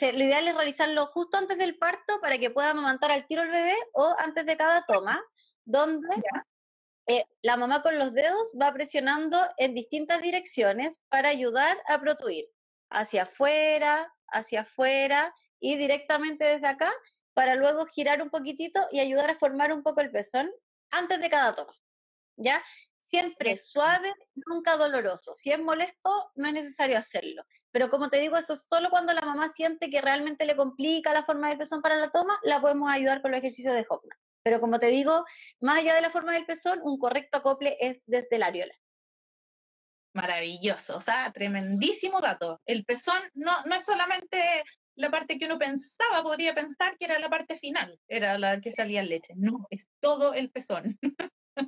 lo 0.00 0.24
ideal 0.24 0.48
es 0.48 0.56
realizarlo 0.56 1.06
justo 1.06 1.38
antes 1.38 1.56
del 1.56 1.78
parto 1.78 2.20
para 2.20 2.36
que 2.38 2.50
pueda 2.50 2.70
amamantar 2.70 3.12
al 3.12 3.28
tiro 3.28 3.42
el 3.42 3.50
bebé 3.50 3.76
o 3.92 4.12
antes 4.18 4.44
de 4.44 4.56
cada 4.56 4.84
toma, 4.86 5.22
donde 5.64 6.08
eh, 7.06 7.24
la 7.42 7.56
mamá 7.56 7.80
con 7.80 7.96
los 7.96 8.12
dedos 8.12 8.54
va 8.60 8.72
presionando 8.72 9.38
en 9.56 9.74
distintas 9.74 10.20
direcciones 10.20 10.98
para 11.08 11.28
ayudar 11.28 11.78
a 11.86 12.00
protuir 12.00 12.48
hacia 12.90 13.22
afuera, 13.22 14.12
hacia 14.28 14.62
afuera 14.62 15.34
y 15.60 15.76
directamente 15.76 16.44
desde 16.44 16.66
acá 16.66 16.92
para 17.34 17.54
luego 17.54 17.86
girar 17.86 18.20
un 18.22 18.30
poquitito 18.30 18.80
y 18.90 19.00
ayudar 19.00 19.30
a 19.30 19.34
formar 19.34 19.72
un 19.72 19.82
poco 19.82 20.00
el 20.00 20.10
pezón 20.10 20.50
antes 20.90 21.20
de 21.20 21.30
cada 21.30 21.54
toma. 21.54 21.72
¿Ya? 22.36 22.62
Siempre 22.96 23.56
suave, 23.56 24.14
nunca 24.46 24.76
doloroso. 24.76 25.34
Si 25.34 25.50
es 25.50 25.58
molesto, 25.58 26.32
no 26.36 26.48
es 26.48 26.54
necesario 26.54 26.98
hacerlo. 26.98 27.42
Pero 27.70 27.90
como 27.90 28.10
te 28.10 28.20
digo, 28.20 28.36
eso 28.36 28.54
es 28.54 28.66
solo 28.66 28.90
cuando 28.90 29.12
la 29.12 29.22
mamá 29.22 29.48
siente 29.50 29.90
que 29.90 30.00
realmente 30.00 30.46
le 30.46 30.56
complica 30.56 31.12
la 31.12 31.24
forma 31.24 31.48
del 31.48 31.58
pezón 31.58 31.82
para 31.82 31.96
la 31.96 32.10
toma, 32.10 32.38
la 32.42 32.60
podemos 32.60 32.90
ayudar 32.90 33.22
con 33.22 33.32
los 33.32 33.38
ejercicios 33.38 33.74
de 33.74 33.86
Hoffman. 33.88 34.18
Pero 34.42 34.60
como 34.60 34.78
te 34.78 34.86
digo, 34.86 35.24
más 35.60 35.78
allá 35.78 35.94
de 35.94 36.00
la 36.00 36.10
forma 36.10 36.32
del 36.32 36.46
pezón, 36.46 36.80
un 36.82 36.98
correcto 36.98 37.38
acople 37.38 37.76
es 37.80 38.04
desde 38.06 38.38
la 38.38 38.46
areola. 38.46 38.72
Maravilloso, 40.14 40.96
o 40.96 41.00
sea, 41.00 41.30
tremendísimo 41.32 42.20
dato. 42.20 42.60
El 42.66 42.84
pezón 42.84 43.20
no, 43.34 43.52
no 43.64 43.74
es 43.74 43.84
solamente 43.84 44.38
la 44.96 45.10
parte 45.10 45.38
que 45.38 45.46
uno 45.46 45.58
pensaba, 45.58 46.22
podría 46.22 46.54
pensar 46.54 46.96
que 46.98 47.04
era 47.04 47.18
la 47.18 47.28
parte 47.28 47.58
final, 47.58 47.98
era 48.08 48.38
la 48.38 48.60
que 48.60 48.72
salía 48.72 49.02
leche. 49.02 49.34
No, 49.36 49.66
es 49.70 49.88
todo 50.00 50.34
el 50.34 50.50
pezón. 50.50 50.98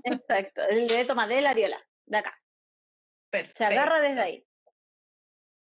Exacto, 0.04 0.62
el 0.68 0.88
de 0.88 1.04
toma 1.04 1.26
de 1.26 1.40
la 1.40 1.50
areola, 1.50 1.80
de 2.06 2.16
acá. 2.16 2.36
Perfecto. 3.30 3.58
Se 3.58 3.64
agarra 3.66 4.00
desde 4.00 4.20
ahí. 4.20 4.46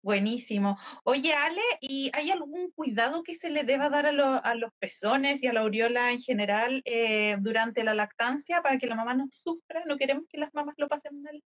Buenísimo. 0.04 0.78
Oye, 1.04 1.34
Ale, 1.34 1.64
¿y 1.82 2.12
hay 2.14 2.30
algún 2.30 2.70
cuidado 2.74 3.24
que 3.24 3.36
se 3.36 3.50
le 3.50 3.64
deba 3.64 3.90
dar 3.90 4.06
a, 4.06 4.38
a 4.38 4.54
los 4.54 4.72
pezones 4.78 5.42
y 5.42 5.48
a 5.48 5.54
la 5.54 5.62
aureola 5.62 6.12
en 6.12 6.22
general 6.22 6.84
eh, 6.86 7.38
durante 7.40 7.84
la 7.84 7.96
lactancia 7.96 8.62
para 8.62 8.78
que 8.78 8.86
la 8.86 8.94
mamá 8.94 9.16
no 9.16 9.28
sufra? 9.32 9.84
No 9.88 9.98
queremos 9.98 10.26
que 10.30 10.38
las 10.38 10.54
mamás 10.54 10.76
lo 10.78 10.88
pasen 10.88 11.24
mal. 11.24 11.44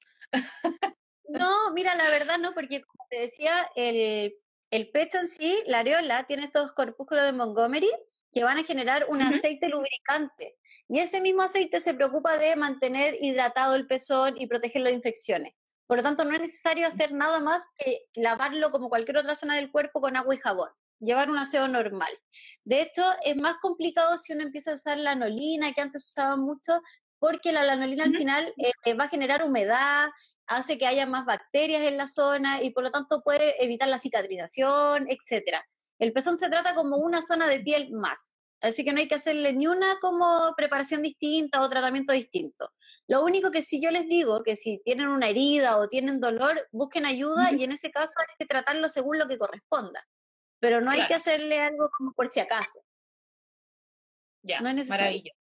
No, 1.29 1.71
mira, 1.71 1.95
la 1.95 2.09
verdad 2.09 2.37
no, 2.37 2.53
porque 2.53 2.81
como 2.81 3.05
te 3.09 3.19
decía, 3.19 3.69
el, 3.75 4.35
el 4.71 4.91
pecho 4.91 5.17
en 5.17 5.27
sí, 5.27 5.63
la 5.65 5.79
areola, 5.79 6.23
tiene 6.23 6.45
estos 6.45 6.71
corpúsculos 6.71 7.23
de 7.23 7.33
Montgomery 7.33 7.91
que 8.31 8.43
van 8.43 8.57
a 8.57 8.63
generar 8.63 9.05
un 9.09 9.21
aceite 9.21 9.69
lubricante. 9.69 10.57
Y 10.89 10.99
ese 10.99 11.21
mismo 11.21 11.41
aceite 11.41 11.79
se 11.79 11.93
preocupa 11.93 12.37
de 12.37 12.55
mantener 12.55 13.15
hidratado 13.21 13.75
el 13.75 13.87
pezón 13.87 14.39
y 14.39 14.47
protegerlo 14.47 14.89
de 14.89 14.95
infecciones. 14.95 15.53
Por 15.87 15.97
lo 15.97 16.03
tanto, 16.03 16.25
no 16.25 16.33
es 16.35 16.41
necesario 16.41 16.87
hacer 16.87 17.13
nada 17.13 17.39
más 17.39 17.67
que 17.77 18.01
lavarlo 18.15 18.71
como 18.71 18.89
cualquier 18.89 19.17
otra 19.17 19.35
zona 19.35 19.55
del 19.55 19.71
cuerpo 19.71 20.01
con 20.01 20.17
agua 20.17 20.35
y 20.35 20.39
jabón. 20.39 20.69
Llevar 20.99 21.29
un 21.29 21.37
aseo 21.37 21.67
normal. 21.67 22.11
De 22.63 22.81
hecho, 22.81 23.03
es 23.23 23.35
más 23.37 23.55
complicado 23.61 24.17
si 24.17 24.33
uno 24.33 24.43
empieza 24.43 24.71
a 24.71 24.75
usar 24.75 24.97
la 24.97 25.11
anolina, 25.11 25.71
que 25.73 25.81
antes 25.81 26.05
usaban 26.05 26.39
mucho, 26.39 26.81
porque 27.19 27.51
la 27.51 27.63
lanolina 27.63 28.03
al 28.03 28.15
final 28.15 28.53
eh, 28.57 28.93
va 28.95 29.05
a 29.05 29.09
generar 29.09 29.43
humedad, 29.43 30.09
hace 30.47 30.77
que 30.77 30.87
haya 30.87 31.05
más 31.05 31.25
bacterias 31.25 31.83
en 31.83 31.97
la 31.97 32.07
zona 32.07 32.61
y 32.61 32.71
por 32.71 32.83
lo 32.83 32.91
tanto 32.91 33.21
puede 33.21 33.63
evitar 33.63 33.87
la 33.87 33.97
cicatrización, 33.97 35.07
etc. 35.09 35.59
El 35.99 36.13
pezón 36.13 36.37
se 36.37 36.49
trata 36.49 36.75
como 36.75 36.97
una 36.97 37.21
zona 37.21 37.47
de 37.47 37.59
piel 37.59 37.91
más. 37.91 38.35
Así 38.61 38.83
que 38.83 38.93
no 38.93 38.99
hay 38.99 39.07
que 39.07 39.15
hacerle 39.15 39.53
ni 39.53 39.67
una 39.67 39.99
como 39.99 40.53
preparación 40.57 41.03
distinta 41.03 41.61
o 41.61 41.69
tratamiento 41.69 42.13
distinto. 42.13 42.71
Lo 43.07 43.23
único 43.23 43.51
que 43.51 43.61
sí 43.61 43.79
yo 43.79 43.91
les 43.91 44.07
digo, 44.07 44.41
que 44.43 44.55
si 44.55 44.81
tienen 44.83 45.09
una 45.09 45.29
herida 45.29 45.77
o 45.77 45.87
tienen 45.87 46.19
dolor, 46.19 46.67
busquen 46.71 47.05
ayuda 47.05 47.51
y 47.51 47.63
en 47.63 47.73
ese 47.73 47.91
caso 47.91 48.13
hay 48.19 48.35
que 48.39 48.45
tratarlo 48.45 48.89
según 48.89 49.19
lo 49.19 49.27
que 49.27 49.37
corresponda. 49.37 50.07
Pero 50.59 50.81
no 50.81 50.89
hay 50.89 51.05
que 51.05 51.13
hacerle 51.13 51.61
algo 51.61 51.89
como 51.95 52.13
por 52.13 52.29
si 52.29 52.39
acaso. 52.39 52.79
Ya, 54.41 54.61
no 54.61 54.69
es 54.69 54.87
maravilloso. 54.87 55.44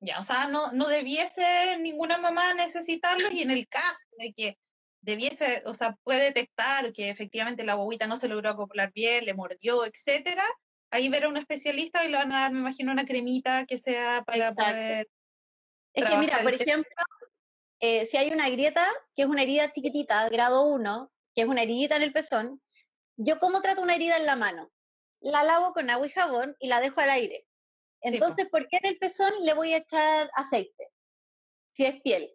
Ya, 0.00 0.20
o 0.20 0.22
sea, 0.22 0.48
no, 0.48 0.72
no 0.72 0.88
debiese 0.88 1.78
ninguna 1.80 2.18
mamá 2.18 2.54
necesitarlo 2.54 3.30
y 3.30 3.42
en 3.42 3.50
el 3.50 3.66
caso 3.66 4.04
de 4.18 4.32
que 4.34 4.58
debiese, 5.00 5.62
o 5.66 5.74
sea, 5.74 5.96
puede 6.02 6.24
detectar 6.24 6.92
que 6.92 7.10
efectivamente 7.10 7.64
la 7.64 7.76
bobita 7.76 8.06
no 8.06 8.16
se 8.16 8.28
logró 8.28 8.50
acoplar 8.50 8.92
bien, 8.92 9.24
le 9.24 9.34
mordió, 9.34 9.86
etcétera, 9.86 10.44
ahí 10.90 11.08
ver 11.08 11.24
a 11.24 11.28
un 11.28 11.36
especialista 11.36 12.04
y 12.04 12.08
le 12.08 12.16
van 12.16 12.32
a 12.32 12.40
dar, 12.40 12.52
me 12.52 12.60
imagino, 12.60 12.92
una 12.92 13.04
cremita 13.04 13.66
que 13.66 13.78
sea 13.78 14.22
para 14.26 14.52
poder. 14.52 15.08
Es 15.94 16.04
que 16.04 16.16
mira, 16.16 16.42
por 16.42 16.52
ejemplo, 16.52 16.90
eh, 17.80 18.04
si 18.06 18.16
hay 18.16 18.30
una 18.30 18.48
grieta, 18.50 18.84
que 19.14 19.22
es 19.22 19.28
una 19.28 19.42
herida 19.42 19.70
chiquitita, 19.70 20.28
grado 20.28 20.66
1, 20.66 21.10
que 21.34 21.42
es 21.42 21.46
una 21.46 21.62
heridita 21.62 21.96
en 21.96 22.02
el 22.02 22.12
pezón, 22.12 22.60
yo 23.16 23.38
cómo 23.38 23.60
trato 23.60 23.82
una 23.82 23.94
herida 23.94 24.16
en 24.16 24.26
la 24.26 24.36
mano? 24.36 24.70
La 25.20 25.42
lavo 25.42 25.72
con 25.72 25.88
agua 25.88 26.06
y 26.06 26.10
jabón 26.10 26.56
y 26.58 26.68
la 26.68 26.80
dejo 26.80 27.00
al 27.00 27.10
aire. 27.10 27.46
Entonces, 28.00 28.46
¿por 28.50 28.68
qué 28.68 28.78
en 28.78 28.86
el 28.86 28.98
pezón 28.98 29.32
le 29.42 29.54
voy 29.54 29.74
a 29.74 29.78
echar 29.78 30.30
aceite? 30.34 30.90
Si 31.70 31.84
es 31.84 32.00
piel. 32.02 32.32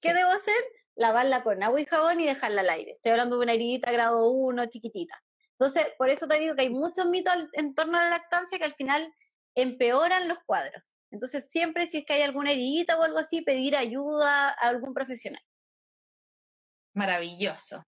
¿Qué 0.00 0.14
debo 0.14 0.30
hacer? 0.30 0.54
Lavarla 0.94 1.42
con 1.42 1.62
agua 1.62 1.80
y 1.80 1.86
jabón 1.86 2.20
y 2.20 2.26
dejarla 2.26 2.60
al 2.62 2.70
aire. 2.70 2.92
Estoy 2.92 3.12
hablando 3.12 3.36
de 3.36 3.44
una 3.44 3.54
heridita 3.54 3.90
grado 3.90 4.30
1, 4.30 4.66
chiquitita. 4.66 5.22
Entonces, 5.58 5.86
por 5.96 6.10
eso 6.10 6.26
te 6.26 6.38
digo 6.38 6.54
que 6.54 6.62
hay 6.62 6.70
muchos 6.70 7.06
mitos 7.06 7.34
en 7.52 7.74
torno 7.74 7.98
a 7.98 8.02
la 8.02 8.10
lactancia 8.10 8.58
que 8.58 8.64
al 8.64 8.74
final 8.74 9.14
empeoran 9.54 10.28
los 10.28 10.38
cuadros. 10.40 10.96
Entonces, 11.10 11.50
siempre 11.50 11.86
si 11.86 11.98
es 11.98 12.04
que 12.04 12.14
hay 12.14 12.22
alguna 12.22 12.52
heridita 12.52 12.98
o 12.98 13.02
algo 13.02 13.18
así, 13.18 13.42
pedir 13.42 13.76
ayuda 13.76 14.48
a 14.48 14.68
algún 14.68 14.94
profesional. 14.94 15.42
Maravilloso. 16.94 17.84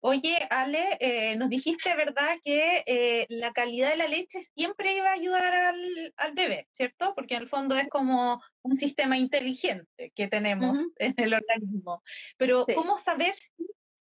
Oye, 0.00 0.36
Ale, 0.50 0.96
eh, 1.00 1.36
nos 1.36 1.48
dijiste, 1.48 1.94
¿verdad?, 1.96 2.36
que 2.44 2.82
eh, 2.86 3.26
la 3.28 3.52
calidad 3.52 3.90
de 3.90 3.96
la 3.96 4.08
leche 4.08 4.42
siempre 4.54 4.94
iba 4.94 5.08
a 5.08 5.14
ayudar 5.14 5.54
al, 5.54 6.34
bebé, 6.34 6.68
¿cierto? 6.72 7.14
Porque 7.14 7.34
en 7.34 7.42
el 7.42 7.48
fondo 7.48 7.76
es 7.76 7.88
como 7.88 8.42
un 8.62 8.74
sistema 8.74 9.16
inteligente 9.16 10.12
que 10.14 10.28
tenemos 10.28 10.78
en 10.98 11.14
el 11.16 11.34
organismo. 11.34 12.02
Pero, 12.36 12.66
¿cómo 12.74 12.98
saber 12.98 13.34
si 13.34 13.66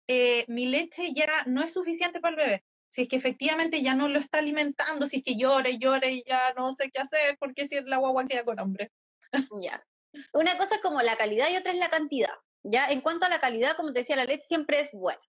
eh, 0.07 0.45
mi 0.47 0.67
leche 0.67 1.13
ya 1.13 1.27
no 1.45 1.63
es 1.63 1.73
suficiente 1.73 2.19
para 2.19 2.35
el 2.35 2.43
bebé? 2.45 2.63
Si 2.87 3.03
es 3.03 3.07
que 3.07 3.15
efectivamente 3.15 3.81
ya 3.81 3.95
no 3.95 4.07
lo 4.07 4.19
está 4.19 4.37
alimentando, 4.37 5.07
si 5.07 5.17
es 5.17 5.23
que 5.23 5.35
llora 5.35 5.69
y 5.69 5.79
llora 5.79 6.07
y 6.07 6.23
ya 6.27 6.53
no 6.53 6.71
sé 6.73 6.91
qué 6.91 6.99
hacer, 6.99 7.37
porque 7.39 7.67
si 7.67 7.81
la 7.81 7.97
guagua 7.97 8.27
queda 8.27 8.43
con 8.43 8.59
hambre. 8.59 8.91
Ya. 9.61 9.83
Una 10.31 10.57
cosa 10.57 10.75
es 10.75 10.81
como 10.81 11.01
la 11.01 11.15
calidad 11.15 11.49
y 11.51 11.57
otra 11.57 11.71
es 11.71 11.79
la 11.79 11.89
cantidad. 11.89 12.33
¿Ya? 12.63 12.87
En 12.89 13.01
cuanto 13.01 13.25
a 13.25 13.29
la 13.29 13.39
calidad, 13.39 13.75
como 13.75 13.93
te 13.93 13.99
decía, 13.99 14.15
la 14.15 14.25
leche 14.25 14.47
siempre 14.47 14.79
es 14.79 14.91
buena. 14.91 15.21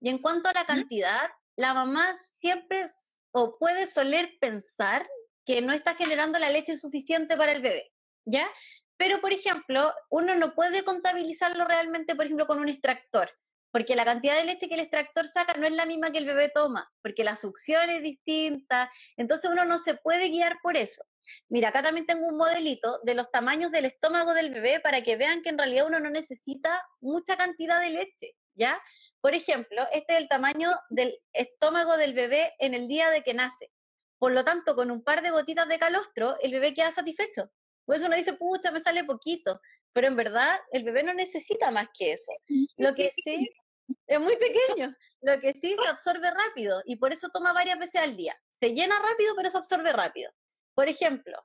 Y 0.00 0.08
en 0.08 0.18
cuanto 0.18 0.48
a 0.48 0.52
la 0.52 0.64
cantidad, 0.64 1.30
la 1.56 1.74
mamá 1.74 2.04
siempre 2.18 2.84
o 3.32 3.56
puede 3.58 3.86
soler 3.86 4.36
pensar 4.40 5.08
que 5.44 5.62
no 5.62 5.72
está 5.72 5.94
generando 5.94 6.38
la 6.38 6.50
leche 6.50 6.76
suficiente 6.76 7.36
para 7.36 7.52
el 7.52 7.62
bebé, 7.62 7.92
¿ya? 8.24 8.48
Pero, 8.96 9.20
por 9.20 9.32
ejemplo, 9.32 9.94
uno 10.10 10.34
no 10.34 10.54
puede 10.54 10.84
contabilizarlo 10.84 11.64
realmente, 11.64 12.14
por 12.14 12.26
ejemplo, 12.26 12.46
con 12.46 12.58
un 12.58 12.68
extractor 12.68 13.30
porque 13.70 13.96
la 13.96 14.04
cantidad 14.04 14.36
de 14.36 14.44
leche 14.44 14.68
que 14.68 14.74
el 14.74 14.80
extractor 14.80 15.28
saca 15.28 15.54
no 15.54 15.66
es 15.66 15.74
la 15.74 15.86
misma 15.86 16.10
que 16.10 16.18
el 16.18 16.26
bebé 16.26 16.50
toma, 16.52 16.90
porque 17.02 17.24
la 17.24 17.36
succión 17.36 17.90
es 17.90 18.02
distinta, 18.02 18.90
entonces 19.16 19.50
uno 19.50 19.64
no 19.64 19.78
se 19.78 19.94
puede 19.94 20.28
guiar 20.28 20.58
por 20.62 20.76
eso. 20.76 21.02
Mira, 21.48 21.68
acá 21.68 21.82
también 21.82 22.06
tengo 22.06 22.26
un 22.26 22.36
modelito 22.36 23.00
de 23.02 23.14
los 23.14 23.30
tamaños 23.30 23.70
del 23.70 23.84
estómago 23.84 24.34
del 24.34 24.50
bebé 24.50 24.80
para 24.80 25.02
que 25.02 25.16
vean 25.16 25.42
que 25.42 25.50
en 25.50 25.58
realidad 25.58 25.86
uno 25.86 26.00
no 26.00 26.10
necesita 26.10 26.82
mucha 27.00 27.36
cantidad 27.36 27.80
de 27.80 27.90
leche, 27.90 28.36
¿ya? 28.54 28.80
Por 29.20 29.34
ejemplo, 29.34 29.82
este 29.92 30.14
es 30.14 30.20
el 30.20 30.28
tamaño 30.28 30.70
del 30.88 31.18
estómago 31.32 31.96
del 31.96 32.14
bebé 32.14 32.52
en 32.58 32.74
el 32.74 32.88
día 32.88 33.10
de 33.10 33.22
que 33.22 33.34
nace. 33.34 33.70
Por 34.18 34.32
lo 34.32 34.44
tanto, 34.44 34.74
con 34.74 34.90
un 34.90 35.02
par 35.02 35.22
de 35.22 35.30
gotitas 35.30 35.68
de 35.68 35.78
calostro, 35.78 36.36
el 36.40 36.52
bebé 36.52 36.74
queda 36.74 36.92
satisfecho. 36.92 37.50
Por 37.84 37.96
eso 37.96 38.06
uno 38.06 38.16
dice, 38.16 38.34
pucha, 38.34 38.70
me 38.70 38.80
sale 38.80 39.04
poquito 39.04 39.60
pero 39.92 40.06
en 40.06 40.16
verdad 40.16 40.58
el 40.72 40.84
bebé 40.84 41.02
no 41.02 41.14
necesita 41.14 41.70
más 41.70 41.88
que 41.96 42.12
eso. 42.12 42.32
Lo 42.76 42.94
que 42.94 43.10
sí 43.12 43.50
es 44.06 44.20
muy 44.20 44.36
pequeño, 44.36 44.94
lo 45.20 45.40
que 45.40 45.52
sí 45.54 45.76
se 45.82 45.88
absorbe 45.88 46.30
rápido 46.30 46.82
y 46.84 46.96
por 46.96 47.12
eso 47.12 47.28
toma 47.32 47.52
varias 47.52 47.78
veces 47.78 48.00
al 48.00 48.16
día. 48.16 48.36
Se 48.50 48.72
llena 48.74 48.94
rápido, 48.98 49.34
pero 49.36 49.50
se 49.50 49.58
absorbe 49.58 49.92
rápido. 49.92 50.30
Por 50.80 50.88
ejemplo, 50.88 51.36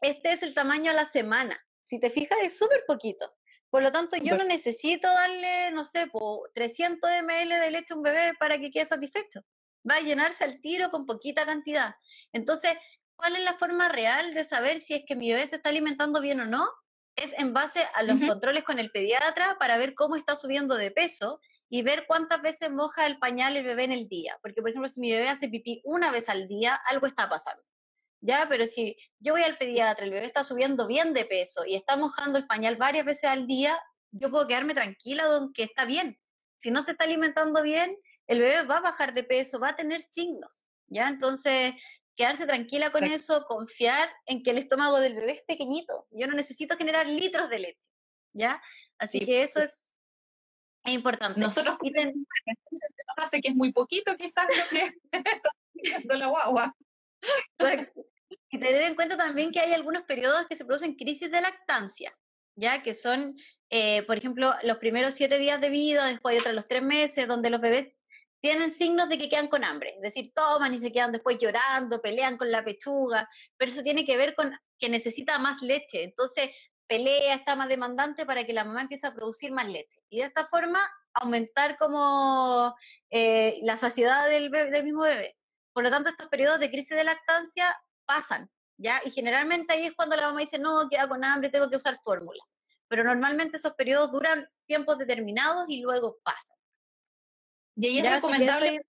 este 0.00 0.30
es 0.30 0.40
el 0.44 0.54
tamaño 0.54 0.92
a 0.92 0.94
la 0.94 1.06
semana. 1.06 1.60
Si 1.80 1.98
te 1.98 2.10
fijas, 2.10 2.38
es 2.44 2.56
súper 2.56 2.84
poquito. 2.86 3.34
Por 3.70 3.82
lo 3.82 3.90
tanto, 3.90 4.16
yo 4.18 4.38
no 4.38 4.44
necesito 4.44 5.08
darle, 5.08 5.72
no 5.72 5.84
sé, 5.84 6.08
300 6.54 7.10
ml 7.24 7.48
de 7.48 7.70
leche 7.72 7.92
a 7.92 7.96
un 7.96 8.04
bebé 8.04 8.34
para 8.38 8.56
que 8.60 8.70
quede 8.70 8.86
satisfecho. 8.86 9.40
Va 9.90 9.96
a 9.96 10.00
llenarse 10.00 10.44
al 10.44 10.60
tiro 10.60 10.92
con 10.92 11.06
poquita 11.06 11.44
cantidad. 11.44 11.96
Entonces, 12.32 12.74
¿cuál 13.16 13.34
es 13.34 13.42
la 13.42 13.54
forma 13.54 13.88
real 13.88 14.32
de 14.32 14.44
saber 14.44 14.80
si 14.80 14.94
es 14.94 15.02
que 15.04 15.16
mi 15.16 15.32
bebé 15.32 15.48
se 15.48 15.56
está 15.56 15.70
alimentando 15.70 16.20
bien 16.20 16.38
o 16.38 16.46
no? 16.46 16.68
es 17.16 17.36
en 17.38 17.52
base 17.54 17.80
a 17.94 18.02
los 18.02 18.20
controles 18.20 18.62
con 18.62 18.78
el 18.78 18.90
pediatra 18.90 19.56
para 19.58 19.78
ver 19.78 19.94
cómo 19.94 20.16
está 20.16 20.36
subiendo 20.36 20.76
de 20.76 20.90
peso 20.90 21.40
y 21.68 21.82
ver 21.82 22.04
cuántas 22.06 22.42
veces 22.42 22.70
moja 22.70 23.06
el 23.06 23.18
pañal 23.18 23.56
el 23.56 23.64
bebé 23.64 23.84
en 23.84 23.92
el 23.92 24.06
día. 24.06 24.38
Porque, 24.42 24.60
por 24.60 24.70
ejemplo, 24.70 24.88
si 24.88 25.00
mi 25.00 25.10
bebé 25.10 25.30
hace 25.30 25.48
pipí 25.48 25.80
una 25.84 26.10
vez 26.10 26.28
al 26.28 26.46
día, 26.46 26.78
algo 26.90 27.06
está 27.06 27.28
pasando. 27.28 27.64
¿Ya? 28.26 28.46
Pero 28.48 28.66
si 28.66 28.96
yo 29.20 29.34
voy 29.34 29.42
al 29.42 29.56
pediatra, 29.56 30.04
el 30.04 30.10
bebé 30.10 30.26
está 30.26 30.42
subiendo 30.42 30.88
bien 30.88 31.14
de 31.14 31.24
peso 31.24 31.64
y 31.64 31.76
está 31.76 31.96
mojando 31.96 32.38
el 32.38 32.46
pañal 32.48 32.74
varias 32.74 33.04
veces 33.04 33.30
al 33.30 33.46
día, 33.46 33.80
yo 34.10 34.32
puedo 34.32 34.48
quedarme 34.48 34.74
tranquila 34.74 35.24
que 35.54 35.62
está 35.62 35.84
bien. 35.84 36.18
Si 36.56 36.72
no 36.72 36.82
se 36.82 36.90
está 36.90 37.04
alimentando 37.04 37.62
bien, 37.62 37.96
el 38.26 38.40
bebé 38.40 38.64
va 38.64 38.78
a 38.78 38.80
bajar 38.80 39.14
de 39.14 39.22
peso, 39.22 39.60
va 39.60 39.68
a 39.68 39.76
tener 39.76 40.02
signos. 40.02 40.66
¿Ya? 40.88 41.08
Entonces, 41.08 41.74
quedarse 42.16 42.46
tranquila 42.46 42.90
con 42.90 43.04
eso, 43.04 43.44
confiar 43.46 44.10
en 44.26 44.42
que 44.42 44.50
el 44.50 44.58
estómago 44.58 44.98
del 44.98 45.14
bebé 45.14 45.32
es 45.32 45.42
pequeñito. 45.42 46.08
Yo 46.10 46.26
no 46.26 46.34
necesito 46.34 46.76
generar 46.76 47.06
litros 47.06 47.48
de 47.48 47.60
leche, 47.60 47.88
¿ya? 48.32 48.60
Así 48.98 49.24
que 49.24 49.42
eso 49.42 49.60
es, 49.60 49.96
importante. 50.84 51.40
Nosotros 51.40 51.76
y 51.82 51.92
hace 53.16 53.40
que 53.40 53.48
es 53.48 53.54
muy 53.54 53.72
poquito 53.72 54.16
quizás 54.16 54.46
lo 54.48 54.78
que 54.78 54.94
la 56.18 56.26
guagua. 56.26 56.76
Y 58.56 58.58
tener 58.58 58.84
en 58.84 58.94
cuenta 58.94 59.18
también 59.18 59.52
que 59.52 59.60
hay 59.60 59.74
algunos 59.74 60.04
periodos 60.04 60.46
que 60.46 60.56
se 60.56 60.64
producen 60.64 60.94
crisis 60.94 61.30
de 61.30 61.42
lactancia, 61.42 62.16
ya 62.54 62.82
que 62.82 62.94
son, 62.94 63.36
eh, 63.68 64.02
por 64.04 64.16
ejemplo, 64.16 64.54
los 64.62 64.78
primeros 64.78 65.12
siete 65.12 65.38
días 65.38 65.60
de 65.60 65.68
vida, 65.68 66.06
después 66.06 66.32
hay 66.32 66.40
otros 66.40 66.54
los 66.54 66.66
tres 66.66 66.82
meses, 66.82 67.28
donde 67.28 67.50
los 67.50 67.60
bebés 67.60 67.94
tienen 68.40 68.70
signos 68.70 69.10
de 69.10 69.18
que 69.18 69.28
quedan 69.28 69.48
con 69.48 69.62
hambre, 69.62 69.90
es 69.96 70.00
decir, 70.00 70.32
toman 70.32 70.72
y 70.72 70.80
se 70.80 70.90
quedan 70.90 71.12
después 71.12 71.36
llorando, 71.36 72.00
pelean 72.00 72.38
con 72.38 72.50
la 72.50 72.64
pechuga, 72.64 73.28
pero 73.58 73.70
eso 73.70 73.82
tiene 73.82 74.06
que 74.06 74.16
ver 74.16 74.34
con 74.34 74.56
que 74.78 74.88
necesita 74.88 75.38
más 75.38 75.60
leche, 75.60 76.04
entonces 76.04 76.48
pelea, 76.86 77.34
está 77.34 77.56
más 77.56 77.68
demandante 77.68 78.24
para 78.24 78.44
que 78.44 78.54
la 78.54 78.64
mamá 78.64 78.80
empiece 78.80 79.06
a 79.06 79.14
producir 79.14 79.52
más 79.52 79.68
leche. 79.68 80.00
Y 80.08 80.20
de 80.20 80.24
esta 80.24 80.46
forma 80.46 80.80
aumentar 81.12 81.76
como 81.76 82.74
eh, 83.10 83.58
la 83.62 83.76
saciedad 83.76 84.30
del, 84.30 84.50
del 84.50 84.84
mismo 84.84 85.02
bebé. 85.02 85.36
Por 85.74 85.84
lo 85.84 85.90
tanto, 85.90 86.08
estos 86.08 86.28
periodos 86.28 86.58
de 86.58 86.70
crisis 86.70 86.96
de 86.96 87.04
lactancia 87.04 87.76
pasan, 88.06 88.50
¿ya? 88.76 89.00
Y 89.04 89.10
generalmente 89.10 89.74
ahí 89.74 89.86
es 89.86 89.94
cuando 89.94 90.16
la 90.16 90.28
mamá 90.28 90.40
dice, 90.40 90.58
no, 90.58 90.88
queda 90.88 91.08
con 91.08 91.24
hambre, 91.24 91.50
tengo 91.50 91.68
que 91.68 91.76
usar 91.76 92.00
fórmula. 92.02 92.42
Pero 92.88 93.04
normalmente 93.04 93.56
esos 93.56 93.74
periodos 93.74 94.12
duran 94.12 94.48
tiempos 94.66 94.98
determinados 94.98 95.68
y 95.68 95.80
luego 95.80 96.18
pasan. 96.22 96.56
¿Y 97.76 97.86
ahí 97.88 97.98
es 97.98 98.10
recomendable 98.10 98.80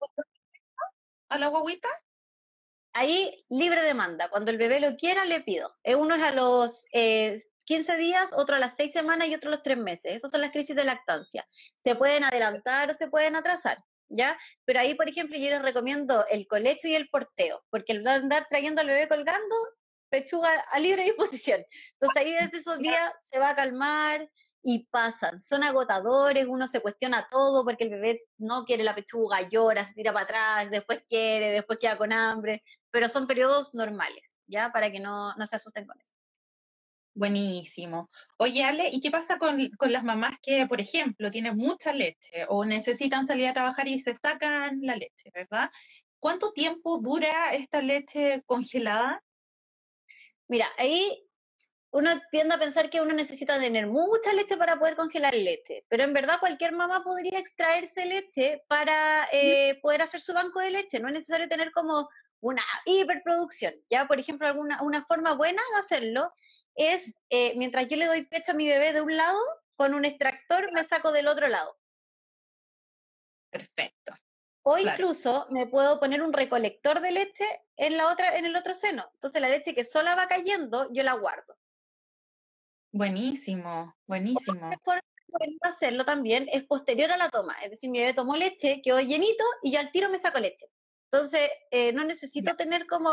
a 1.30 1.38
la 1.38 1.47
guaguita? 1.47 1.89
Ahí 2.93 3.45
libre 3.49 3.84
demanda. 3.84 4.30
Cuando 4.30 4.51
el 4.51 4.57
bebé 4.57 4.80
lo 4.80 4.95
quiera, 4.95 5.26
le 5.26 5.41
pido. 5.41 5.76
Eh, 5.84 5.95
uno 5.95 6.15
es 6.15 6.24
a 6.24 6.32
los 6.32 6.86
15 6.91 7.43
eh, 7.93 7.97
días, 7.97 8.32
otro 8.34 8.55
a 8.55 8.59
las 8.59 8.76
6 8.76 8.93
semanas 8.93 9.28
y 9.28 9.36
otro 9.36 9.49
a 9.49 9.55
los 9.55 9.61
3 9.61 9.78
meses. 9.78 10.13
Esas 10.13 10.32
son 10.32 10.41
las 10.41 10.51
crisis 10.51 10.76
de 10.76 10.86
lactancia. 10.86 11.47
Se 11.76 11.95
pueden 11.95 12.24
adelantar 12.24 12.89
o 12.89 12.93
se 12.93 13.09
pueden 13.09 13.36
atrasar. 13.36 13.84
¿Ya? 14.10 14.38
Pero 14.66 14.80
ahí, 14.80 14.95
por 14.95 15.10
ejemplo, 15.10 15.38
yo 15.38 15.49
les 15.49 15.62
recomiendo 15.62 16.26
el 16.32 16.47
colecho 16.47 16.88
y 16.88 16.95
el 16.95 17.10
porteo, 17.10 17.64
porque 17.70 17.91
el 17.93 18.08
andar 18.08 18.45
trayendo 18.47 18.82
al 18.82 18.88
bebé 18.88 19.08
colgando, 19.08 19.55
pechuga 20.10 20.49
a 20.72 20.80
libre 20.80 21.03
disposición. 21.05 21.66
Entonces 21.93 22.22
ahí 22.22 22.34
desde 22.34 22.60
esos 22.60 22.80
días 22.80 23.14
se 23.20 23.39
va 23.39 23.49
a 23.49 23.55
calmar, 23.55 24.30
y 24.70 24.86
pasan. 24.91 25.39
Son 25.39 25.64
agotadores, 25.64 26.45
uno 26.45 26.68
se 26.68 26.82
cuestiona 26.82 27.26
todo 27.32 27.64
porque 27.64 27.86
el 27.86 27.89
bebé 27.89 28.24
no 28.38 28.66
quiere 28.66 28.84
la 28.84 28.93
pechuga, 28.93 29.47
llora, 29.47 29.86
se 29.86 29.93
tira 29.93 30.12
para 30.12 30.26
atrás, 30.26 30.70
después 30.70 31.03
quiere, 31.08 31.51
después 31.51 31.80
queda 31.80 31.97
con 31.97 32.12
hambre, 32.12 32.66
pero 32.91 33.08
son 33.08 33.28
periodos 33.28 33.74
normales, 33.74 34.36
¿ya? 34.45 34.74
Para 34.74 34.91
que 34.91 34.99
no, 34.99 35.34
no 35.36 35.47
se 35.47 35.55
asusten 35.55 35.86
con 35.86 35.97
eso. 36.01 36.14
Buenísimo. 37.18 38.11
Oye, 38.38 38.63
Ale, 38.63 38.89
¿y 38.91 39.01
qué 39.01 39.09
pasa 39.09 39.39
con, 39.39 39.72
las 39.89 40.03
mamás 40.03 40.38
que, 40.39 40.68
por 40.68 40.80
ejemplo, 40.80 41.32
tienen 41.32 41.57
mucha 41.57 41.91
leche 41.91 42.45
o 42.47 42.63
necesitan 42.63 43.26
salir 43.26 43.47
a 43.47 43.53
trabajar 43.53 43.88
y 43.88 43.99
se 43.99 44.15
sacan 44.15 44.78
la 44.84 44.95
leche, 44.95 45.32
¿verdad? 45.34 45.72
¿Cuánto 46.20 46.51
tiempo 46.51 46.99
dura 46.99 47.55
esta 47.55 47.82
leche 47.82 48.43
congelada? 48.45 49.24
Mira, 50.47 50.68
ahí 50.78 51.28
uno 51.89 52.11
tiende 52.30 52.53
a 52.53 52.59
pensar 52.59 52.91
que 52.91 53.01
uno 53.01 53.15
necesita 53.15 53.59
tener 53.59 53.88
mucha 53.88 54.32
leche 54.34 54.55
para 54.55 54.78
poder 54.78 54.95
congelar 54.95 55.34
leche, 55.34 55.86
pero 55.89 56.03
en 56.03 56.13
verdad 56.13 56.39
cualquier 56.39 56.74
mamá 56.74 57.03
podría 57.03 57.39
extraerse 57.39 58.05
leche 58.05 58.61
para 58.68 59.28
eh, 59.32 59.80
poder 59.82 60.03
hacer 60.03 60.22
su 60.22 60.36
banco 60.36 60.59
de 60.59 60.70
leche. 60.70 60.99
No 60.99 61.07
es 61.07 61.15
necesario 61.15 61.47
tener 61.47 61.72
como 61.72 62.07
una 62.41 62.61
hiperproducción. 62.86 63.74
Ya, 63.89 64.05
por 64.05 64.20
ejemplo, 64.20 64.45
alguna 64.45 64.84
una 64.84 65.03
forma 65.03 65.34
buena 65.34 65.63
de 65.74 65.80
hacerlo 65.80 66.32
es, 66.78 67.19
eh, 67.30 67.53
mientras 67.57 67.88
yo 67.88 67.97
le 67.97 68.05
doy 68.05 68.25
pecho 68.25 68.53
a 68.53 68.55
mi 68.55 68.67
bebé 68.67 68.93
de 68.93 69.01
un 69.01 69.15
lado, 69.15 69.39
con 69.75 69.93
un 69.93 70.05
extractor 70.05 70.71
me 70.73 70.84
saco 70.84 71.11
del 71.11 71.28
otro 71.28 71.47
lado. 71.47 71.78
Perfecto. 73.49 74.13
O 74.63 74.78
incluso 74.78 75.47
me 75.49 75.65
puedo 75.67 75.99
poner 75.99 76.21
un 76.21 76.34
recolector 76.34 76.99
de 76.99 77.11
leche 77.11 77.45
en, 77.78 77.95
la 77.95 78.11
otra, 78.11 78.38
en 78.38 78.45
el 78.45 78.55
otro 78.55 78.75
seno. 78.75 79.09
Entonces 79.13 79.41
la 79.41 79.49
leche 79.49 79.73
que 79.73 79.86
sola 79.86 80.15
va 80.15 80.28
cayendo, 80.28 80.91
yo 80.91 81.03
la 81.03 81.13
guardo. 81.13 81.57
Buenísimo, 82.91 83.95
buenísimo. 84.05 84.67
Otra 84.67 84.80
forma 84.84 85.01
hacerlo 85.61 86.05
también 86.05 86.47
es 86.51 86.63
posterior 86.63 87.11
a 87.11 87.17
la 87.17 87.30
toma. 87.30 87.53
Es 87.63 87.71
decir, 87.71 87.89
mi 87.89 87.99
bebé 87.99 88.13
tomó 88.13 88.36
leche, 88.36 88.82
quedó 88.82 88.99
llenito 88.99 89.43
y 89.61 89.71
yo 89.71 89.80
al 89.80 89.91
tiro 89.91 90.09
me 90.09 90.19
saco 90.19 90.39
leche. 90.39 90.67
Entonces, 91.12 91.49
eh, 91.72 91.93
no 91.93 92.03
necesito 92.03 92.55
tener 92.55 92.86
como 92.86 93.12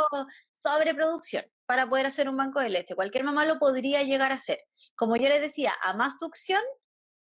sobreproducción 0.51 1.45
para 1.67 1.89
poder 1.89 2.07
hacer 2.07 2.29
un 2.29 2.37
banco 2.37 2.61
de 2.61 2.71
leche. 2.71 2.95
Cualquier 2.95 3.25
mamá 3.25 3.45
lo 3.45 3.59
podría 3.59 4.03
llegar 4.03 4.33
a 4.33 4.37
hacer. 4.37 4.61
Como 4.97 5.17
yo 5.17 5.29
les 5.29 5.41
decía, 5.41 5.73
a 5.83 5.93
más 5.95 6.19
succión, 6.19 6.63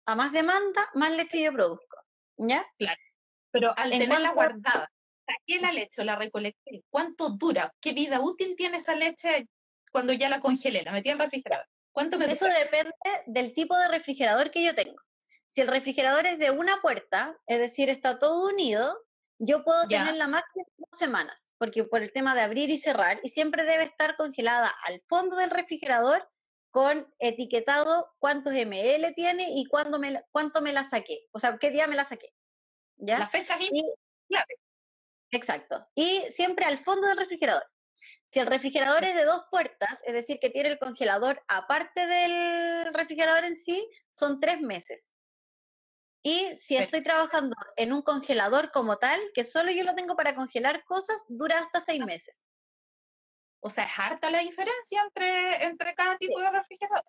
a 0.07 0.15
más 0.15 0.33
demanda, 0.33 0.89
más 0.95 1.13
leche 1.13 1.43
yo 1.43 1.53
produzco. 1.53 1.97
¿Ya? 2.37 2.67
Claro. 2.79 3.01
Pero 3.51 3.77
al 3.77 3.91
tenerla 3.91 4.33
guardada, 4.33 4.91
saqué 5.27 5.61
la 5.61 5.73
leche 5.73 6.03
o 6.03 6.05
la 6.05 6.17
recolecté, 6.17 6.85
¿cuánto 6.91 7.31
dura? 7.31 7.75
¿Qué 7.81 7.93
vida 7.93 8.21
útil 8.21 8.55
tiene 8.57 8.79
esa 8.79 8.95
leche 8.95 9.49
cuando 9.91 10.13
ya 10.13 10.29
la 10.29 10.41
congelé? 10.41 10.83
La 10.83 10.93
metí 10.93 11.09
en 11.09 11.15
el 11.15 11.25
refrigerador. 11.25 11.67
¿Cuánto 11.93 12.19
me 12.19 12.31
Eso 12.31 12.47
depende 12.47 12.95
del 13.27 13.53
tipo 13.53 13.77
de 13.77 13.89
refrigerador 13.89 14.51
que 14.51 14.63
yo 14.63 14.75
tengo. 14.75 14.97
Si 15.49 15.61
el 15.61 15.69
refrigerador 15.69 16.27
es 16.27 16.39
de 16.39 16.53
una 16.53 16.81
puerta, 16.81 17.37
es 17.47 17.59
decir, 17.59 17.89
está 17.89 18.19
todo 18.19 18.47
unido, 18.47 18.97
yo 19.41 19.65
puedo 19.65 19.89
tener 19.89 20.15
la 20.17 20.29
máxima 20.29 20.67
dos 20.77 20.99
semanas, 20.99 21.51
porque 21.59 21.85
por 21.85 22.03
el 22.03 22.13
tema 22.13 22.35
de 22.35 22.43
abrir 22.43 22.69
y 22.71 22.77
cerrar, 22.77 23.21
y 23.23 23.31
siempre 23.31 23.65
debe 23.65 23.85
estar 23.85 24.17
congelada 24.17 24.71
al 24.87 25.03
fondo 25.09 25.37
del 25.37 25.51
refrigerador 25.51 26.29
con 26.71 27.13
etiquetado 27.19 28.15
cuántos 28.19 28.53
ml 28.53 29.15
tiene 29.15 29.49
y 29.51 29.65
cuándo 29.65 29.99
me, 29.99 30.23
cuánto 30.31 30.61
me 30.61 30.73
la 30.73 30.89
saqué, 30.89 31.27
o 31.33 31.41
sea, 31.41 31.57
qué 31.59 31.71
día 31.71 31.87
me 31.87 31.97
la 31.97 32.05
saqué. 32.05 32.33
¿ya? 32.99 33.19
La 33.19 33.29
fecha 33.29 33.57
y, 33.59 33.83
Exacto. 35.33 35.87
Y 35.95 36.23
siempre 36.31 36.67
al 36.67 36.79
fondo 36.79 37.09
del 37.09 37.17
refrigerador. 37.17 37.65
Si 38.27 38.41
el 38.41 38.47
refrigerador 38.47 39.05
es 39.05 39.15
de 39.15 39.25
dos 39.25 39.43
puertas, 39.51 40.01
es 40.05 40.13
decir, 40.13 40.39
que 40.39 40.51
tiene 40.51 40.69
el 40.69 40.79
congelador 40.79 41.43
aparte 41.49 42.07
del 42.07 42.93
refrigerador 42.95 43.45
en 43.45 43.57
sí, 43.57 43.89
son 44.11 44.39
tres 44.39 44.61
meses. 44.61 45.15
Y 46.23 46.55
si 46.57 46.77
estoy 46.77 47.03
trabajando 47.03 47.57
en 47.77 47.93
un 47.93 48.03
congelador 48.03 48.71
como 48.71 48.99
tal, 48.99 49.19
que 49.35 49.45
solo 49.45 49.71
yo 49.71 49.85
lo 49.85 49.95
tengo 49.95 50.17
para 50.17 50.35
congelar 50.35 50.85
cosas, 50.85 51.17
dura 51.29 51.59
hasta 51.59 51.81
seis 51.81 52.05
meses. 52.05 52.45
O 53.61 53.71
sea, 53.71 53.85
es 53.85 53.93
harta 53.97 54.31
la 54.31 54.41
diferencia 54.41 55.03
entre, 55.03 55.65
entre 55.65 55.95
cada 55.95 56.17
tipo 56.19 56.39
de 56.41 56.51
refrigerador. 56.51 57.05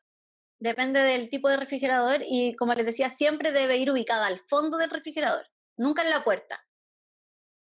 Depende 0.59 1.01
del 1.01 1.29
tipo 1.29 1.49
de 1.49 1.57
refrigerador 1.57 2.21
y, 2.25 2.55
como 2.55 2.73
les 2.73 2.85
decía, 2.85 3.09
siempre 3.09 3.51
debe 3.51 3.77
ir 3.77 3.91
ubicada 3.91 4.27
al 4.27 4.39
fondo 4.39 4.77
del 4.77 4.91
refrigerador, 4.91 5.49
nunca 5.75 6.03
en 6.03 6.09
la 6.09 6.23
puerta. 6.23 6.63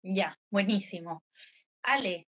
Ya, 0.03 0.39
buenísimo. 0.51 1.25
Ale, 1.83 2.26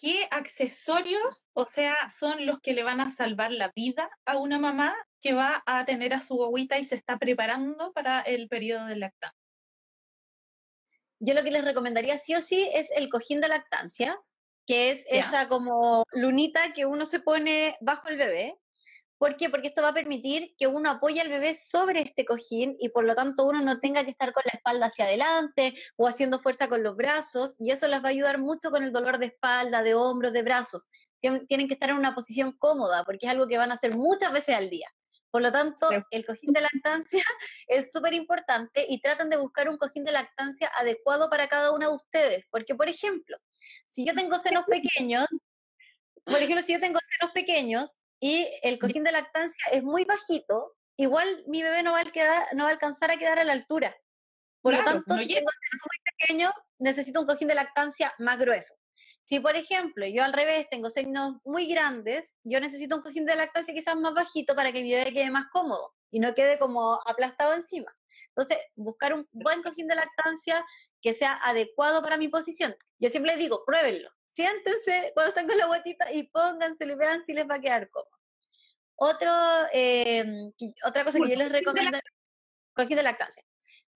¿qué 0.00 0.26
accesorios, 0.30 1.48
o 1.52 1.66
sea, 1.66 1.94
son 2.08 2.46
los 2.46 2.60
que 2.60 2.72
le 2.72 2.82
van 2.82 3.00
a 3.00 3.10
salvar 3.10 3.52
la 3.52 3.70
vida 3.74 4.10
a 4.24 4.38
una 4.38 4.58
mamá 4.58 4.94
que 5.20 5.34
va 5.34 5.62
a 5.66 5.84
tener 5.84 6.14
a 6.14 6.20
su 6.20 6.36
guaguita 6.36 6.78
y 6.78 6.84
se 6.84 6.94
está 6.94 7.18
preparando 7.18 7.92
para 7.92 8.20
el 8.20 8.48
periodo 8.48 8.86
de 8.86 8.96
lactancia? 8.96 9.38
Yo 11.18 11.34
lo 11.34 11.44
que 11.44 11.50
les 11.50 11.64
recomendaría 11.64 12.16
sí 12.16 12.34
o 12.34 12.40
sí 12.40 12.66
es 12.72 12.90
el 12.92 13.10
cojín 13.10 13.42
de 13.42 13.48
lactancia, 13.48 14.18
que 14.66 14.90
es 14.90 15.04
esa 15.10 15.48
como 15.48 16.04
lunita 16.12 16.72
que 16.72 16.86
uno 16.86 17.04
se 17.04 17.20
pone 17.20 17.76
bajo 17.80 18.08
el 18.08 18.16
bebé. 18.16 18.56
¿Por 19.20 19.36
qué? 19.36 19.50
Porque 19.50 19.68
esto 19.68 19.82
va 19.82 19.88
a 19.88 19.92
permitir 19.92 20.54
que 20.56 20.66
uno 20.66 20.88
apoye 20.88 21.20
al 21.20 21.28
bebé 21.28 21.54
sobre 21.54 22.00
este 22.00 22.24
cojín 22.24 22.74
y 22.80 22.88
por 22.88 23.04
lo 23.04 23.14
tanto 23.14 23.44
uno 23.44 23.60
no 23.60 23.78
tenga 23.78 24.02
que 24.02 24.12
estar 24.12 24.32
con 24.32 24.42
la 24.46 24.52
espalda 24.56 24.86
hacia 24.86 25.04
adelante 25.04 25.74
o 25.96 26.08
haciendo 26.08 26.38
fuerza 26.38 26.70
con 26.70 26.82
los 26.82 26.96
brazos 26.96 27.56
y 27.58 27.70
eso 27.70 27.86
les 27.86 28.02
va 28.02 28.06
a 28.06 28.12
ayudar 28.12 28.38
mucho 28.38 28.70
con 28.70 28.82
el 28.82 28.92
dolor 28.92 29.18
de 29.18 29.26
espalda, 29.26 29.82
de 29.82 29.94
hombros, 29.94 30.32
de 30.32 30.42
brazos. 30.42 30.88
Tienen 31.18 31.68
que 31.68 31.74
estar 31.74 31.90
en 31.90 31.96
una 31.96 32.14
posición 32.14 32.52
cómoda 32.52 33.04
porque 33.04 33.26
es 33.26 33.32
algo 33.32 33.46
que 33.46 33.58
van 33.58 33.70
a 33.70 33.74
hacer 33.74 33.94
muchas 33.94 34.32
veces 34.32 34.56
al 34.56 34.70
día. 34.70 34.88
Por 35.30 35.42
lo 35.42 35.52
tanto, 35.52 35.90
el 36.10 36.24
cojín 36.24 36.54
de 36.54 36.62
lactancia 36.62 37.22
es 37.68 37.92
súper 37.92 38.14
importante 38.14 38.86
y 38.88 39.02
tratan 39.02 39.28
de 39.28 39.36
buscar 39.36 39.68
un 39.68 39.76
cojín 39.76 40.04
de 40.04 40.12
lactancia 40.12 40.70
adecuado 40.78 41.28
para 41.28 41.46
cada 41.46 41.72
una 41.72 41.88
de 41.88 41.94
ustedes. 41.94 42.46
Porque, 42.50 42.74
por 42.74 42.88
ejemplo, 42.88 43.36
si 43.84 44.06
yo 44.06 44.14
tengo 44.14 44.38
senos 44.38 44.64
pequeños, 45.04 45.26
por 46.24 46.36
ejemplo, 46.36 46.62
si 46.62 46.72
yo 46.72 46.80
tengo 46.80 46.98
senos 47.18 47.34
pequeños 47.34 48.00
y 48.20 48.46
el 48.62 48.78
cojín 48.78 49.02
de 49.02 49.12
lactancia 49.12 49.64
es 49.72 49.82
muy 49.82 50.04
bajito, 50.04 50.76
igual 50.96 51.42
mi 51.46 51.62
bebé 51.62 51.82
no 51.82 51.92
va 51.92 52.00
a, 52.00 52.04
quedar, 52.04 52.54
no 52.54 52.64
va 52.64 52.68
a 52.68 52.72
alcanzar 52.72 53.10
a 53.10 53.16
quedar 53.16 53.38
a 53.38 53.44
la 53.44 53.52
altura. 53.52 53.96
Por 54.60 54.74
lo 54.74 54.84
tanto, 54.84 55.16
si 55.16 55.26
tengo 55.26 55.50
muy 55.50 56.14
pequeños, 56.18 56.52
necesito 56.78 57.20
un 57.20 57.26
cojín 57.26 57.48
de 57.48 57.54
lactancia 57.54 58.14
más 58.18 58.38
grueso. 58.38 58.74
Si, 59.22 59.40
por 59.40 59.56
ejemplo, 59.56 60.06
yo 60.06 60.22
al 60.22 60.34
revés 60.34 60.68
tengo 60.68 60.90
senos 60.90 61.36
muy 61.44 61.66
grandes, 61.66 62.34
yo 62.44 62.60
necesito 62.60 62.96
un 62.96 63.02
cojín 63.02 63.24
de 63.24 63.36
lactancia 63.36 63.72
quizás 63.72 63.96
más 63.96 64.12
bajito 64.12 64.54
para 64.54 64.70
que 64.70 64.82
mi 64.82 64.92
bebé 64.92 65.12
quede 65.12 65.30
más 65.30 65.46
cómodo 65.50 65.94
y 66.10 66.20
no 66.20 66.34
quede 66.34 66.58
como 66.58 67.00
aplastado 67.06 67.54
encima. 67.54 67.94
Entonces, 68.28 68.58
buscar 68.76 69.14
un 69.14 69.26
buen 69.32 69.62
cojín 69.62 69.86
de 69.86 69.94
lactancia 69.94 70.64
que 71.00 71.14
sea 71.14 71.38
adecuado 71.42 72.02
para 72.02 72.18
mi 72.18 72.28
posición. 72.28 72.74
Yo 72.98 73.08
siempre 73.08 73.32
les 73.32 73.40
digo, 73.40 73.64
pruébenlo. 73.64 74.10
Siéntense 74.32 75.10
cuando 75.12 75.30
están 75.30 75.48
con 75.48 75.58
la 75.58 75.66
guatita 75.66 76.12
y 76.12 76.22
pónganselo 76.24 76.92
y 76.92 76.96
vean 76.96 77.24
si 77.24 77.32
les 77.32 77.48
va 77.48 77.56
a 77.56 77.60
quedar 77.60 77.90
cómodo. 77.90 78.16
Otro, 78.94 79.32
eh, 79.72 80.24
otra 80.84 81.04
cosa 81.04 81.18
que 81.18 81.30
yo 81.30 81.36
les 81.36 81.50
recomiendo, 81.50 81.98
cojín 82.74 82.96
de 82.96 83.02
lactancia. 83.02 83.42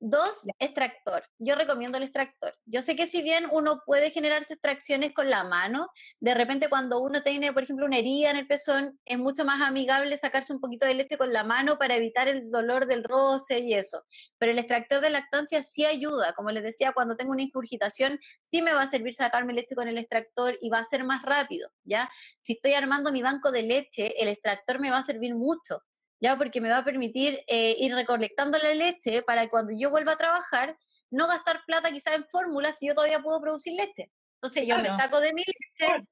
Dos, 0.07 0.45
extractor. 0.59 1.25
Yo 1.39 1.55
recomiendo 1.55 1.97
el 1.97 2.05
extractor. 2.05 2.55
Yo 2.67 2.83
sé 2.83 2.95
que 2.95 3.07
si 3.07 3.23
bien 3.23 3.47
uno 3.51 3.81
puede 3.87 4.11
generarse 4.11 4.53
extracciones 4.53 5.15
con 5.15 5.31
la 5.31 5.45
mano, 5.45 5.89
de 6.21 6.35
repente 6.35 6.69
cuando 6.69 7.01
uno 7.01 7.23
tiene, 7.23 7.55
por 7.55 7.63
ejemplo, 7.63 7.87
una 7.87 7.97
herida 7.97 8.29
en 8.29 8.37
el 8.37 8.47
pezón, 8.47 9.01
es 9.07 9.17
mucho 9.17 9.47
más 9.47 9.63
amigable 9.63 10.19
sacarse 10.19 10.53
un 10.53 10.61
poquito 10.61 10.85
de 10.85 10.93
leche 10.93 11.17
con 11.17 11.33
la 11.33 11.43
mano 11.43 11.79
para 11.79 11.95
evitar 11.97 12.29
el 12.29 12.51
dolor 12.51 12.87
del 12.87 13.03
roce 13.03 13.61
y 13.61 13.73
eso. 13.73 14.05
Pero 14.37 14.53
el 14.53 14.59
extractor 14.59 15.01
de 15.01 15.09
lactancia 15.09 15.63
sí 15.63 15.87
ayuda. 15.87 16.35
Como 16.35 16.51
les 16.51 16.65
decía, 16.65 16.93
cuando 16.93 17.17
tengo 17.17 17.33
una 17.33 17.45
ingurgitación, 17.45 18.19
sí 18.45 18.61
me 18.61 18.75
va 18.75 18.83
a 18.83 18.89
servir 18.89 19.15
sacarme 19.15 19.55
leche 19.55 19.75
con 19.75 19.89
el 19.89 19.97
extractor 19.97 20.59
y 20.61 20.69
va 20.69 20.81
a 20.81 20.85
ser 20.85 21.05
más 21.05 21.23
rápido, 21.23 21.71
¿ya? 21.83 22.11
Si 22.41 22.53
estoy 22.53 22.75
armando 22.75 23.11
mi 23.11 23.23
banco 23.23 23.51
de 23.51 23.63
leche, 23.63 24.23
el 24.23 24.29
extractor 24.29 24.81
me 24.81 24.91
va 24.91 24.99
a 24.99 25.03
servir 25.03 25.35
mucho 25.35 25.81
¿ya? 26.21 26.37
Porque 26.37 26.61
me 26.61 26.69
va 26.69 26.79
a 26.79 26.85
permitir 26.85 27.43
eh, 27.47 27.77
ir 27.79 27.95
recolectando 27.95 28.59
la 28.59 28.75
leche 28.75 29.23
para 29.23 29.49
cuando 29.49 29.73
yo 29.77 29.91
vuelva 29.91 30.13
a 30.13 30.17
trabajar, 30.17 30.77
no 31.11 31.27
gastar 31.27 31.63
plata 31.67 31.91
quizás 31.91 32.15
en 32.15 32.25
fórmulas 32.27 32.79
si 32.79 32.87
yo 32.87 32.95
todavía 32.95 33.21
puedo 33.21 33.41
producir 33.41 33.75
leche. 33.75 34.11
Entonces 34.37 34.67
yo 34.67 34.79
me 34.79 34.91
saco 34.91 35.21
de 35.21 35.33
mi 35.33 35.43
leche, 35.43 36.05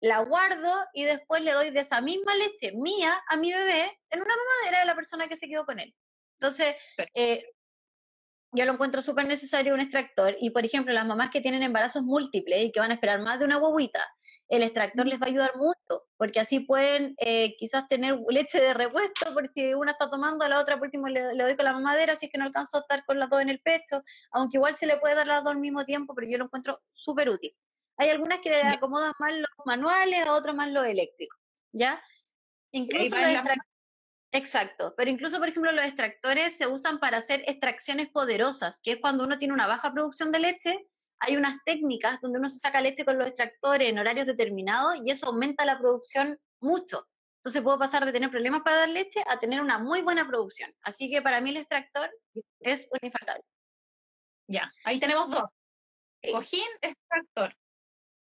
la 0.00 0.20
guardo 0.20 0.72
y 0.94 1.04
después 1.04 1.42
le 1.42 1.52
doy 1.52 1.70
de 1.70 1.80
esa 1.80 2.00
misma 2.00 2.34
leche 2.34 2.72
mía 2.74 3.12
a 3.28 3.36
mi 3.36 3.52
bebé 3.52 3.98
en 4.10 4.20
una 4.20 4.34
mamadera 4.34 4.80
de 4.80 4.86
la 4.86 4.94
persona 4.94 5.28
que 5.28 5.36
se 5.36 5.46
quedó 5.46 5.66
con 5.66 5.78
él. 5.78 5.94
Entonces, 6.38 6.74
eh, 7.14 7.44
yo 8.52 8.64
lo 8.64 8.72
encuentro 8.72 9.02
súper 9.02 9.26
necesario 9.26 9.74
un 9.74 9.80
extractor 9.80 10.36
y, 10.40 10.50
por 10.50 10.64
ejemplo, 10.64 10.92
las 10.92 11.06
mamás 11.06 11.30
que 11.30 11.40
tienen 11.40 11.62
embarazos 11.62 12.02
múltiples 12.02 12.64
y 12.64 12.72
que 12.72 12.80
van 12.80 12.90
a 12.90 12.94
esperar 12.94 13.20
más 13.20 13.38
de 13.38 13.44
una 13.44 13.58
guaguita, 13.58 14.00
el 14.50 14.64
extractor 14.64 15.06
les 15.06 15.20
va 15.20 15.26
a 15.26 15.28
ayudar 15.28 15.52
mucho, 15.56 16.06
porque 16.16 16.40
así 16.40 16.58
pueden 16.60 17.14
eh, 17.18 17.54
quizás 17.56 17.86
tener 17.86 18.18
leche 18.28 18.60
de 18.60 18.74
repuesto, 18.74 19.32
por 19.32 19.48
si 19.52 19.74
una 19.74 19.92
está 19.92 20.10
tomando, 20.10 20.44
a 20.44 20.48
la 20.48 20.58
otra 20.58 20.76
por 20.76 20.88
último 20.88 21.06
le, 21.06 21.22
doy 21.22 21.56
con 21.56 21.64
la 21.64 21.72
mamadera, 21.72 22.16
si 22.16 22.26
es 22.26 22.32
que 22.32 22.38
no 22.38 22.44
alcanzo 22.44 22.78
a 22.78 22.80
estar 22.80 23.04
con 23.04 23.20
las 23.20 23.30
dos 23.30 23.40
en 23.40 23.48
el 23.48 23.60
pecho, 23.60 24.02
aunque 24.32 24.56
igual 24.56 24.76
se 24.76 24.86
le 24.86 24.98
puede 24.98 25.14
dar 25.14 25.28
las 25.28 25.44
dos 25.44 25.52
al 25.52 25.60
mismo 25.60 25.84
tiempo, 25.84 26.14
pero 26.16 26.28
yo 26.28 26.36
lo 26.36 26.46
encuentro 26.46 26.82
súper 26.90 27.30
útil. 27.30 27.56
Hay 27.96 28.08
algunas 28.08 28.40
que 28.40 28.50
le 28.50 28.62
acomodan 28.62 29.12
más 29.20 29.32
los 29.32 29.66
manuales, 29.66 30.26
a 30.26 30.32
otras 30.32 30.56
más 30.56 30.68
los 30.68 30.84
eléctricos, 30.84 31.38
¿ya? 31.72 32.02
Incluso 32.72 33.14
los 33.14 33.24
extractores 33.24 33.70
Exacto, 34.32 34.94
pero 34.96 35.10
incluso, 35.10 35.38
por 35.38 35.48
ejemplo, 35.48 35.72
los 35.72 35.84
extractores 35.84 36.56
se 36.56 36.68
usan 36.68 37.00
para 37.00 37.18
hacer 37.18 37.42
extracciones 37.48 38.08
poderosas, 38.08 38.80
que 38.80 38.92
es 38.92 38.98
cuando 39.00 39.24
uno 39.24 39.38
tiene 39.38 39.54
una 39.54 39.66
baja 39.66 39.92
producción 39.92 40.30
de 40.30 40.38
leche 40.38 40.86
hay 41.20 41.36
unas 41.36 41.56
técnicas 41.64 42.20
donde 42.20 42.38
uno 42.38 42.48
se 42.48 42.58
saca 42.58 42.80
leche 42.80 43.04
con 43.04 43.18
los 43.18 43.26
extractores 43.26 43.88
en 43.88 43.98
horarios 43.98 44.26
determinados 44.26 44.96
y 45.04 45.10
eso 45.10 45.26
aumenta 45.26 45.64
la 45.64 45.78
producción 45.78 46.38
mucho. 46.60 47.06
Entonces 47.36 47.62
puedo 47.62 47.78
pasar 47.78 48.04
de 48.04 48.12
tener 48.12 48.30
problemas 48.30 48.62
para 48.62 48.76
dar 48.76 48.88
leche 48.88 49.22
a 49.28 49.38
tener 49.38 49.60
una 49.60 49.78
muy 49.78 50.02
buena 50.02 50.26
producción. 50.26 50.74
Así 50.82 51.10
que 51.10 51.22
para 51.22 51.40
mí 51.40 51.50
el 51.50 51.58
extractor 51.58 52.10
es 52.60 52.88
un 52.90 52.98
infaltable. 53.02 53.44
Ya, 54.46 54.70
ahí 54.84 54.98
tenemos 54.98 55.30
dos. 55.30 55.44
Cojín, 56.32 56.66
extractor. 56.82 57.56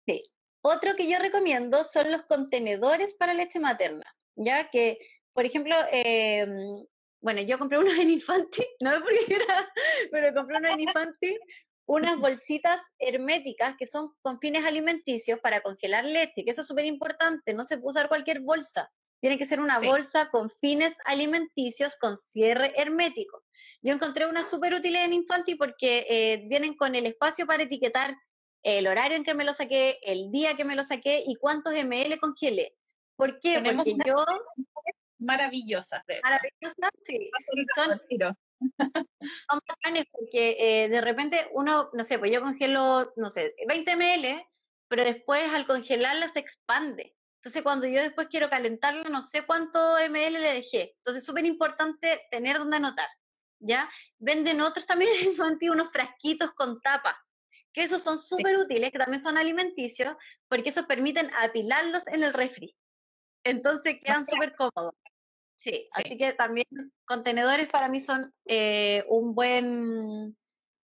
Sí. 0.06 0.32
Otro 0.62 0.95
que 0.95 1.10
yo 1.10 1.20
recomiendo 1.20 1.84
son 1.84 2.12
los 2.12 2.24
contenedores 2.24 3.14
para 3.16 3.34
leche 3.34 3.60
materna, 3.60 4.06
ya 4.36 4.70
que, 4.70 4.97
por 5.34 5.45
ejemplo, 5.45 5.76
em, 5.91 6.86
bueno, 7.22 7.41
yo 7.41 7.58
compré 7.58 7.78
unos 7.78 7.97
en 7.97 8.10
Infanti, 8.10 8.66
no 8.82 8.91
sé 8.91 9.00
por 9.00 9.10
qué 9.10 9.36
era, 9.36 9.74
pero 10.12 10.34
compré 10.34 10.58
unos 10.58 10.74
en 10.74 10.80
Infanti, 10.82 11.39
unas 11.90 12.20
bolsitas 12.20 12.80
herméticas 13.00 13.76
que 13.76 13.88
son 13.88 14.14
con 14.22 14.40
fines 14.40 14.64
alimenticios 14.64 15.40
para 15.40 15.62
congelar 15.62 16.06
leche, 16.06 16.46
que 16.46 16.52
eso 16.52 16.62
es 16.62 16.68
súper 16.68 16.86
importante, 16.86 17.56
no 17.56 17.64
se 17.64 17.80
puede 17.80 17.94
usar 17.94 18.10
cualquier 18.10 18.42
bolsa, 18.42 18.92
tiene 19.20 19.40
que 19.40 19.46
ser 19.48 19.60
una 19.60 19.80
bolsa 19.80 20.30
con 20.30 20.52
fines 20.52 20.96
alimenticios 21.06 21.96
con 21.96 22.16
cierre 22.16 22.74
hermético. 22.78 23.44
Yo 23.82 23.92
encontré 23.92 24.28
una 24.28 24.46
súper 24.46 24.76
útil 24.76 24.98
en 24.98 25.14
Infanti 25.14 25.56
porque 25.56 26.06
eh, 26.08 26.44
vienen 26.48 26.76
con 26.76 26.94
el 26.94 27.08
espacio 27.08 27.48
para 27.48 27.64
etiquetar 27.64 28.16
el 28.62 28.86
horario 28.86 29.18
en 29.18 29.24
que 29.24 29.34
me 29.34 29.44
lo 29.44 29.54
saqué, 29.54 29.98
el 30.04 30.30
día 30.30 30.56
que 30.56 30.66
me 30.66 30.76
lo 30.76 30.84
saqué 30.84 31.24
y 31.26 31.36
cuántos 31.38 31.74
ml 31.74 32.20
congelé. 32.20 32.76
¿Por 33.16 33.40
qué? 33.40 33.64
porque 33.76 33.96
yo... 34.06 34.26
Maravillosas. 35.18 36.04
Maravillosas, 36.24 36.92
sí. 37.04 37.32
Son, 37.76 38.00
son 38.60 39.62
porque 40.12 40.55
eh, 40.60 40.89
de 40.89 41.01
repente 41.01 41.47
uno, 41.53 41.89
no 41.93 42.03
sé, 42.03 42.20
pues 42.20 42.32
yo 42.32 42.41
congelo, 42.41 43.14
no 43.16 43.30
sé, 43.30 43.55
20 43.68 43.95
ml, 43.95 44.45
pero 44.88 45.03
después 45.03 45.41
al 45.53 45.66
congelarla 45.66 46.28
se 46.30 46.39
expande. 46.39 47.16
Entonces, 47.39 47.64
cuando 47.64 47.88
yo 47.88 48.01
después 48.01 48.28
quiero 48.28 48.49
calentarla, 48.49 49.07
no 49.10 49.22
sé 49.22 49.45
cuánto 49.45 49.80
ml 50.10 50.41
le 50.41 50.53
dejé. 50.53 50.95
Entonces, 50.97 51.22
es 51.22 51.26
súper 51.26 51.45
importante 51.45 52.28
tener 52.32 52.57
donde 52.57 52.78
anotar, 52.78 53.07
¿ya? 53.60 53.89
Venden 54.18 54.60
otros 54.60 54.86
también 54.86 55.12
infantiles, 55.26 55.74
unos 55.74 55.91
frasquitos 55.91 56.51
con 56.51 56.80
tapa, 56.82 57.18
que 57.72 57.84
esos 57.84 58.01
son 58.01 58.18
súper 58.18 58.57
útiles, 58.57 58.91
que 58.91 58.99
también 58.99 59.24
son 59.24 59.38
alimenticios, 59.38 60.16
porque 60.49 60.70
esos 60.70 60.86
permiten 60.86 61.32
apilarlos 61.41 62.07
en 62.07 62.24
el 62.24 62.34
refri. 62.34 62.76
Entonces, 63.45 63.97
quedan 64.03 64.26
súper 64.26 64.53
cómodos. 64.55 64.95
Sí, 65.60 65.89
así 65.93 66.18
que 66.18 66.32
también 66.32 66.66
contenedores 67.05 67.68
para 67.68 67.89
mí 67.89 67.99
son 67.99 68.22
eh, 68.45 69.03
un 69.10 69.36
buen... 69.36 69.68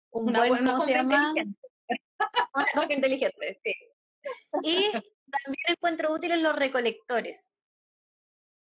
Un 0.10 0.30
Una 0.30 0.40
buen, 0.40 0.50
buena 0.50 0.72
¿cómo 0.72 0.86
se 0.86 0.94
llama? 0.94 1.28
inteligente. 1.30 1.60
Una 2.56 2.66
compra 2.74 2.96
inteligente, 2.96 3.62
sí. 3.64 3.74
Y 4.64 4.92
también 4.92 5.66
encuentro 5.68 6.12
útiles 6.12 6.42
los 6.42 6.56
recolectores. 6.56 7.52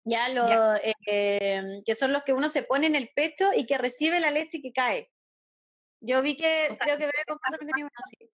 Ya, 0.04 0.28
los, 0.30 0.82
eh, 0.84 1.82
que 1.86 1.96
son 1.96 2.12
los 2.12 2.24
que 2.24 2.34
uno 2.34 2.50
se 2.50 2.64
pone 2.64 2.88
en 2.88 2.96
el 2.96 3.10
pecho 3.16 3.52
y 3.56 3.66
que 3.66 3.78
recibe 3.78 4.20
la 4.20 4.32
leche 4.32 4.62
que 4.62 4.74
cae. 4.74 5.10
Yo 6.02 6.22
vi 6.22 6.36
que, 6.36 6.68
O 6.72 6.76
sea, 6.76 6.86
creo 6.86 6.98
que 6.98 7.06
Bebé 7.06 7.24
uno 7.30 7.90
así. 8.04 8.30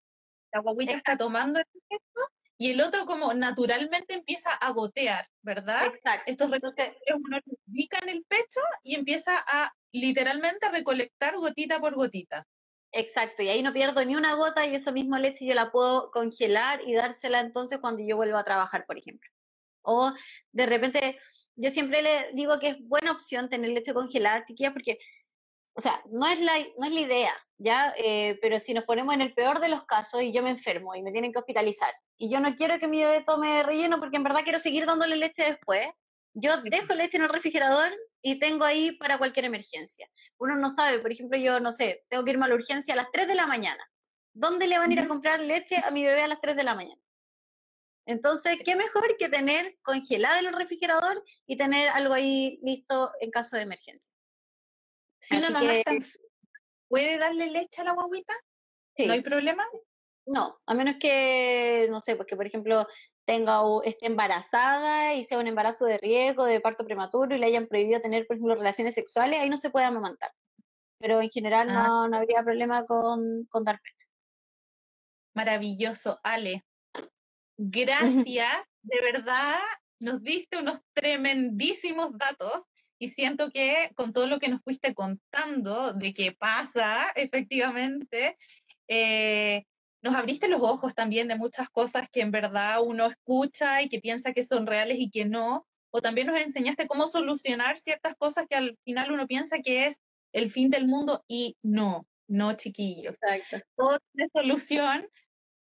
La 0.52 0.60
guaguita 0.60 0.92
está 0.92 1.16
tomando 1.16 1.58
el 1.58 1.66
efecto 1.66 2.20
y 2.58 2.70
el 2.70 2.80
otro 2.80 3.04
como 3.06 3.34
naturalmente 3.34 4.14
empieza 4.14 4.50
a 4.52 4.72
gotear, 4.72 5.26
¿verdad? 5.42 5.86
Exacto. 5.86 6.24
Estos 6.26 6.52
Entonces, 6.52 6.92
uno 7.14 7.38
los 7.44 7.58
ubica 7.66 7.98
en 8.02 8.08
el 8.08 8.24
pecho 8.24 8.60
y 8.82 8.94
empieza 8.94 9.32
a 9.46 9.72
literalmente 9.92 10.68
recolectar 10.70 11.36
gotita 11.36 11.80
por 11.80 11.94
gotita. 11.94 12.46
exacto, 12.92 13.42
y 13.42 13.48
ahí 13.48 13.62
no 13.62 13.72
pierdo 13.72 14.04
ni 14.04 14.16
una 14.16 14.34
gota 14.34 14.66
y 14.66 14.74
esa 14.74 14.92
misma 14.92 15.18
leche 15.18 15.44
yo 15.46 15.54
la 15.54 15.70
puedo 15.70 16.10
congelar 16.10 16.80
y 16.86 16.94
dársela 16.94 17.40
entonces 17.40 17.78
cuando 17.78 18.02
yo 18.02 18.16
vuelva 18.16 18.40
a 18.40 18.44
trabajar, 18.44 18.86
por 18.86 18.98
ejemplo. 18.98 19.30
O 19.82 20.12
de 20.52 20.66
repente, 20.66 21.18
yo 21.54 21.70
siempre 21.70 22.02
le 22.02 22.32
digo 22.32 22.58
que 22.58 22.68
es 22.68 22.76
buena 22.80 23.12
opción 23.12 23.48
tener 23.48 23.70
leche 23.70 23.94
congelada, 23.94 24.44
chiquillas, 24.44 24.72
porque, 24.72 24.98
o 25.76 25.80
sea, 25.80 26.02
no 26.10 26.26
es 26.26 26.40
la, 26.40 26.52
no 26.78 26.86
es 26.86 26.92
la 26.92 27.00
idea, 27.00 27.32
¿ya? 27.58 27.92
Eh, 27.98 28.38
pero 28.40 28.58
si 28.58 28.72
nos 28.72 28.84
ponemos 28.84 29.14
en 29.14 29.20
el 29.20 29.34
peor 29.34 29.60
de 29.60 29.68
los 29.68 29.84
casos 29.84 30.22
y 30.22 30.32
yo 30.32 30.42
me 30.42 30.48
enfermo 30.48 30.94
y 30.94 31.02
me 31.02 31.12
tienen 31.12 31.32
que 31.32 31.38
hospitalizar 31.38 31.92
y 32.16 32.30
yo 32.30 32.40
no 32.40 32.54
quiero 32.54 32.78
que 32.78 32.88
mi 32.88 33.04
bebé 33.04 33.22
tome 33.22 33.62
relleno 33.62 34.00
porque 34.00 34.16
en 34.16 34.22
verdad 34.22 34.40
quiero 34.42 34.58
seguir 34.58 34.86
dándole 34.86 35.16
leche 35.16 35.44
después, 35.44 35.86
yo 36.32 36.62
dejo 36.62 36.94
leche 36.94 37.18
en 37.18 37.24
el 37.24 37.28
refrigerador 37.28 37.94
y 38.22 38.38
tengo 38.38 38.64
ahí 38.64 38.92
para 38.92 39.18
cualquier 39.18 39.44
emergencia. 39.44 40.08
Uno 40.38 40.56
no 40.56 40.70
sabe, 40.70 40.98
por 40.98 41.12
ejemplo, 41.12 41.38
yo 41.38 41.60
no 41.60 41.72
sé, 41.72 42.04
tengo 42.08 42.24
que 42.24 42.30
irme 42.30 42.46
a 42.46 42.48
la 42.48 42.54
urgencia 42.54 42.94
a 42.94 42.96
las 42.96 43.10
3 43.12 43.28
de 43.28 43.34
la 43.34 43.46
mañana. 43.46 43.84
¿Dónde 44.32 44.66
le 44.68 44.78
van 44.78 44.90
a 44.90 44.92
ir 44.94 45.00
a 45.00 45.08
comprar 45.08 45.40
leche 45.40 45.76
a 45.84 45.90
mi 45.90 46.04
bebé 46.04 46.22
a 46.22 46.28
las 46.28 46.40
3 46.40 46.56
de 46.56 46.64
la 46.64 46.74
mañana? 46.74 47.00
Entonces, 48.06 48.62
¿qué 48.64 48.76
mejor 48.76 49.16
que 49.18 49.28
tener 49.28 49.76
congelada 49.82 50.38
en 50.38 50.46
el 50.46 50.54
refrigerador 50.54 51.22
y 51.46 51.56
tener 51.56 51.90
algo 51.90 52.14
ahí 52.14 52.58
listo 52.62 53.10
en 53.20 53.30
caso 53.30 53.56
de 53.56 53.62
emergencia? 53.62 54.15
Si 55.28 55.36
una 55.36 55.50
mamá 55.50 55.68
que- 55.70 55.78
está 55.78 55.92
¿puede 56.88 57.18
darle 57.18 57.50
leche 57.50 57.80
a 57.82 57.84
la 57.84 57.92
guaguita? 57.94 58.34
Sí. 58.96 59.06
¿No 59.06 59.12
hay 59.12 59.22
problema? 59.22 59.66
No, 60.26 60.58
a 60.66 60.74
menos 60.74 60.96
que, 61.00 61.88
no 61.90 62.00
sé, 62.00 62.16
pues 62.16 62.26
que 62.26 62.36
por 62.36 62.46
ejemplo 62.46 62.86
tenga 63.26 63.60
esté 63.84 64.06
embarazada 64.06 65.14
y 65.14 65.24
sea 65.24 65.38
un 65.38 65.46
embarazo 65.48 65.84
de 65.84 65.98
riesgo, 65.98 66.44
de 66.44 66.60
parto 66.60 66.84
prematuro 66.84 67.34
y 67.34 67.38
le 67.38 67.46
hayan 67.46 67.66
prohibido 67.66 68.00
tener, 68.00 68.26
por 68.26 68.36
ejemplo, 68.36 68.54
relaciones 68.54 68.94
sexuales, 68.94 69.40
ahí 69.40 69.48
no 69.50 69.56
se 69.56 69.70
puede 69.70 69.86
amamantar. 69.86 70.30
Pero 71.00 71.20
en 71.20 71.28
general 71.30 71.68
Ah. 71.70 71.84
no, 71.86 72.08
no 72.08 72.16
habría 72.18 72.42
problema 72.42 72.84
con, 72.84 73.46
con 73.50 73.64
dar 73.64 73.80
pecho. 73.80 74.06
Maravilloso, 75.34 76.18
Ale. 76.22 76.64
Gracias, 78.38 78.68
de 78.82 79.00
verdad, 79.00 79.58
nos 80.00 80.22
diste 80.22 80.58
unos 80.58 80.80
tremendísimos 80.94 82.10
datos 82.16 82.64
y 82.98 83.08
siento 83.08 83.50
que 83.50 83.90
con 83.94 84.12
todo 84.12 84.26
lo 84.26 84.38
que 84.38 84.48
nos 84.48 84.62
fuiste 84.62 84.94
contando 84.94 85.92
de 85.92 86.14
qué 86.14 86.32
pasa 86.32 87.06
efectivamente, 87.16 88.36
eh, 88.88 89.64
nos 90.02 90.14
abriste 90.14 90.48
los 90.48 90.62
ojos 90.62 90.94
también 90.94 91.28
de 91.28 91.36
muchas 91.36 91.68
cosas 91.68 92.08
que 92.10 92.20
en 92.20 92.30
verdad 92.30 92.80
uno 92.82 93.06
escucha 93.06 93.82
y 93.82 93.88
que 93.88 94.00
piensa 94.00 94.32
que 94.32 94.42
son 94.42 94.66
reales 94.66 94.98
y 95.00 95.10
que 95.10 95.24
no, 95.24 95.66
o 95.90 96.00
también 96.00 96.28
nos 96.28 96.38
enseñaste 96.38 96.86
cómo 96.86 97.08
solucionar 97.08 97.76
ciertas 97.76 98.14
cosas 98.16 98.46
que 98.48 98.56
al 98.56 98.78
final 98.84 99.10
uno 99.10 99.26
piensa 99.26 99.58
que 99.58 99.86
es 99.86 100.00
el 100.32 100.50
fin 100.50 100.70
del 100.70 100.86
mundo 100.86 101.24
y 101.26 101.56
no, 101.62 102.06
no, 102.28 102.52
chiquillos 102.54 103.16
Exacto. 103.22 103.66
todo 103.76 103.98
tiene 104.12 104.28
solución 104.28 105.08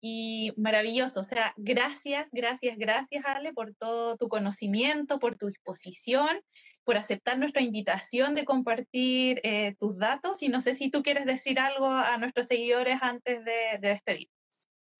y 0.01 0.53
maravilloso. 0.57 1.19
O 1.19 1.23
sea, 1.23 1.53
gracias, 1.57 2.29
gracias, 2.31 2.77
gracias, 2.77 3.25
Ale, 3.25 3.53
por 3.53 3.73
todo 3.75 4.17
tu 4.17 4.29
conocimiento, 4.29 5.19
por 5.19 5.35
tu 5.35 5.47
disposición, 5.47 6.41
por 6.83 6.97
aceptar 6.97 7.37
nuestra 7.37 7.61
invitación 7.61 8.35
de 8.35 8.45
compartir 8.45 9.39
eh, 9.43 9.75
tus 9.79 9.97
datos. 9.97 10.41
Y 10.43 10.49
no 10.49 10.61
sé 10.61 10.75
si 10.75 10.89
tú 10.89 11.03
quieres 11.03 11.25
decir 11.25 11.59
algo 11.59 11.87
a 11.87 12.17
nuestros 12.17 12.47
seguidores 12.47 12.97
antes 13.01 13.43
de, 13.45 13.77
de 13.79 13.89
despedir. 13.89 14.29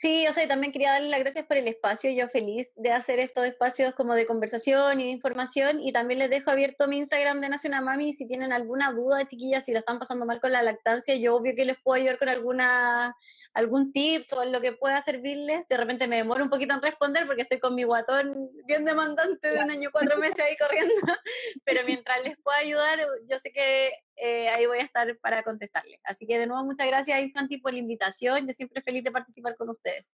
Sí, 0.01 0.25
o 0.29 0.33
sea, 0.33 0.47
también 0.47 0.71
quería 0.71 0.93
darle 0.93 1.09
las 1.09 1.19
gracias 1.19 1.45
por 1.45 1.57
el 1.57 1.67
espacio. 1.67 2.09
Yo 2.11 2.29
feliz 2.29 2.71
de 2.77 2.93
hacer 2.93 3.19
estos 3.19 3.45
espacios 3.45 3.93
como 3.95 4.15
de 4.15 4.25
conversación 4.25 5.01
y 5.01 5.03
de 5.03 5.09
información. 5.09 5.81
Y 5.81 5.91
también 5.91 6.19
les 6.19 6.29
dejo 6.29 6.51
abierto 6.51 6.87
mi 6.87 6.99
Instagram 6.99 7.41
de 7.41 7.49
Nacional 7.49 7.83
Mami. 7.83 8.13
Si 8.13 8.25
tienen 8.25 8.53
alguna 8.53 8.93
duda, 8.93 9.27
chiquillas, 9.27 9.65
si 9.65 9.73
lo 9.73 9.79
están 9.79 9.99
pasando 9.99 10.25
mal 10.25 10.39
con 10.39 10.53
la 10.53 10.63
lactancia, 10.63 11.15
yo 11.15 11.35
obvio 11.35 11.53
que 11.53 11.65
les 11.65 11.75
puedo 11.83 11.99
ayudar 11.99 12.17
con 12.17 12.29
alguna 12.29 13.13
algún 13.53 13.91
tips 13.91 14.33
o 14.33 14.43
en 14.43 14.51
lo 14.51 14.61
que 14.61 14.73
pueda 14.73 15.01
servirles. 15.01 15.67
De 15.67 15.77
repente 15.77 16.07
me 16.07 16.17
demoro 16.17 16.43
un 16.43 16.49
poquito 16.49 16.73
en 16.73 16.81
responder 16.81 17.25
porque 17.25 17.43
estoy 17.43 17.59
con 17.59 17.75
mi 17.75 17.83
guatón 17.83 18.49
bien 18.65 18.85
demandante 18.85 19.49
de 19.49 19.59
un 19.59 19.71
año 19.71 19.89
cuatro 19.91 20.17
meses 20.17 20.39
ahí 20.39 20.55
corriendo. 20.57 20.93
Pero 21.65 21.81
mientras 21.85 22.23
les 22.23 22.37
pueda 22.37 22.57
ayudar, 22.57 22.99
yo 23.27 23.39
sé 23.39 23.51
que 23.51 23.91
eh, 24.15 24.49
ahí 24.49 24.65
voy 24.65 24.79
a 24.79 24.83
estar 24.83 25.17
para 25.19 25.43
contestarles. 25.43 25.99
Así 26.03 26.27
que 26.27 26.37
de 26.37 26.47
nuevo, 26.47 26.63
muchas 26.63 26.87
gracias, 26.87 27.21
Infanti, 27.21 27.57
por 27.57 27.73
la 27.73 27.79
invitación. 27.79 28.47
Yo 28.47 28.53
siempre 28.53 28.81
feliz 28.81 29.03
de 29.03 29.11
participar 29.11 29.55
con 29.55 29.69
ustedes. 29.69 30.05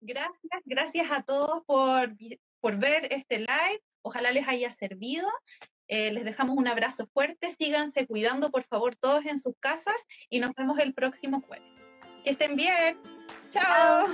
Gracias, 0.00 0.62
gracias 0.64 1.10
a 1.10 1.22
todos 1.22 1.64
por, 1.66 2.14
por 2.60 2.76
ver 2.78 3.12
este 3.12 3.40
live. 3.40 3.82
Ojalá 4.02 4.30
les 4.30 4.46
haya 4.46 4.70
servido. 4.72 5.28
Eh, 5.88 6.12
les 6.12 6.24
dejamos 6.24 6.56
un 6.56 6.68
abrazo 6.68 7.08
fuerte. 7.12 7.54
Síganse 7.58 8.06
cuidando, 8.06 8.50
por 8.50 8.64
favor, 8.64 8.94
todos 8.94 9.24
en 9.26 9.40
sus 9.40 9.54
casas 9.58 9.96
y 10.28 10.38
nos 10.38 10.52
vemos 10.54 10.78
el 10.78 10.94
próximo 10.94 11.40
jueves. 11.40 11.77
Que 12.24 12.30
estén 12.30 12.54
bien. 12.56 12.98
Chao. 13.50 14.06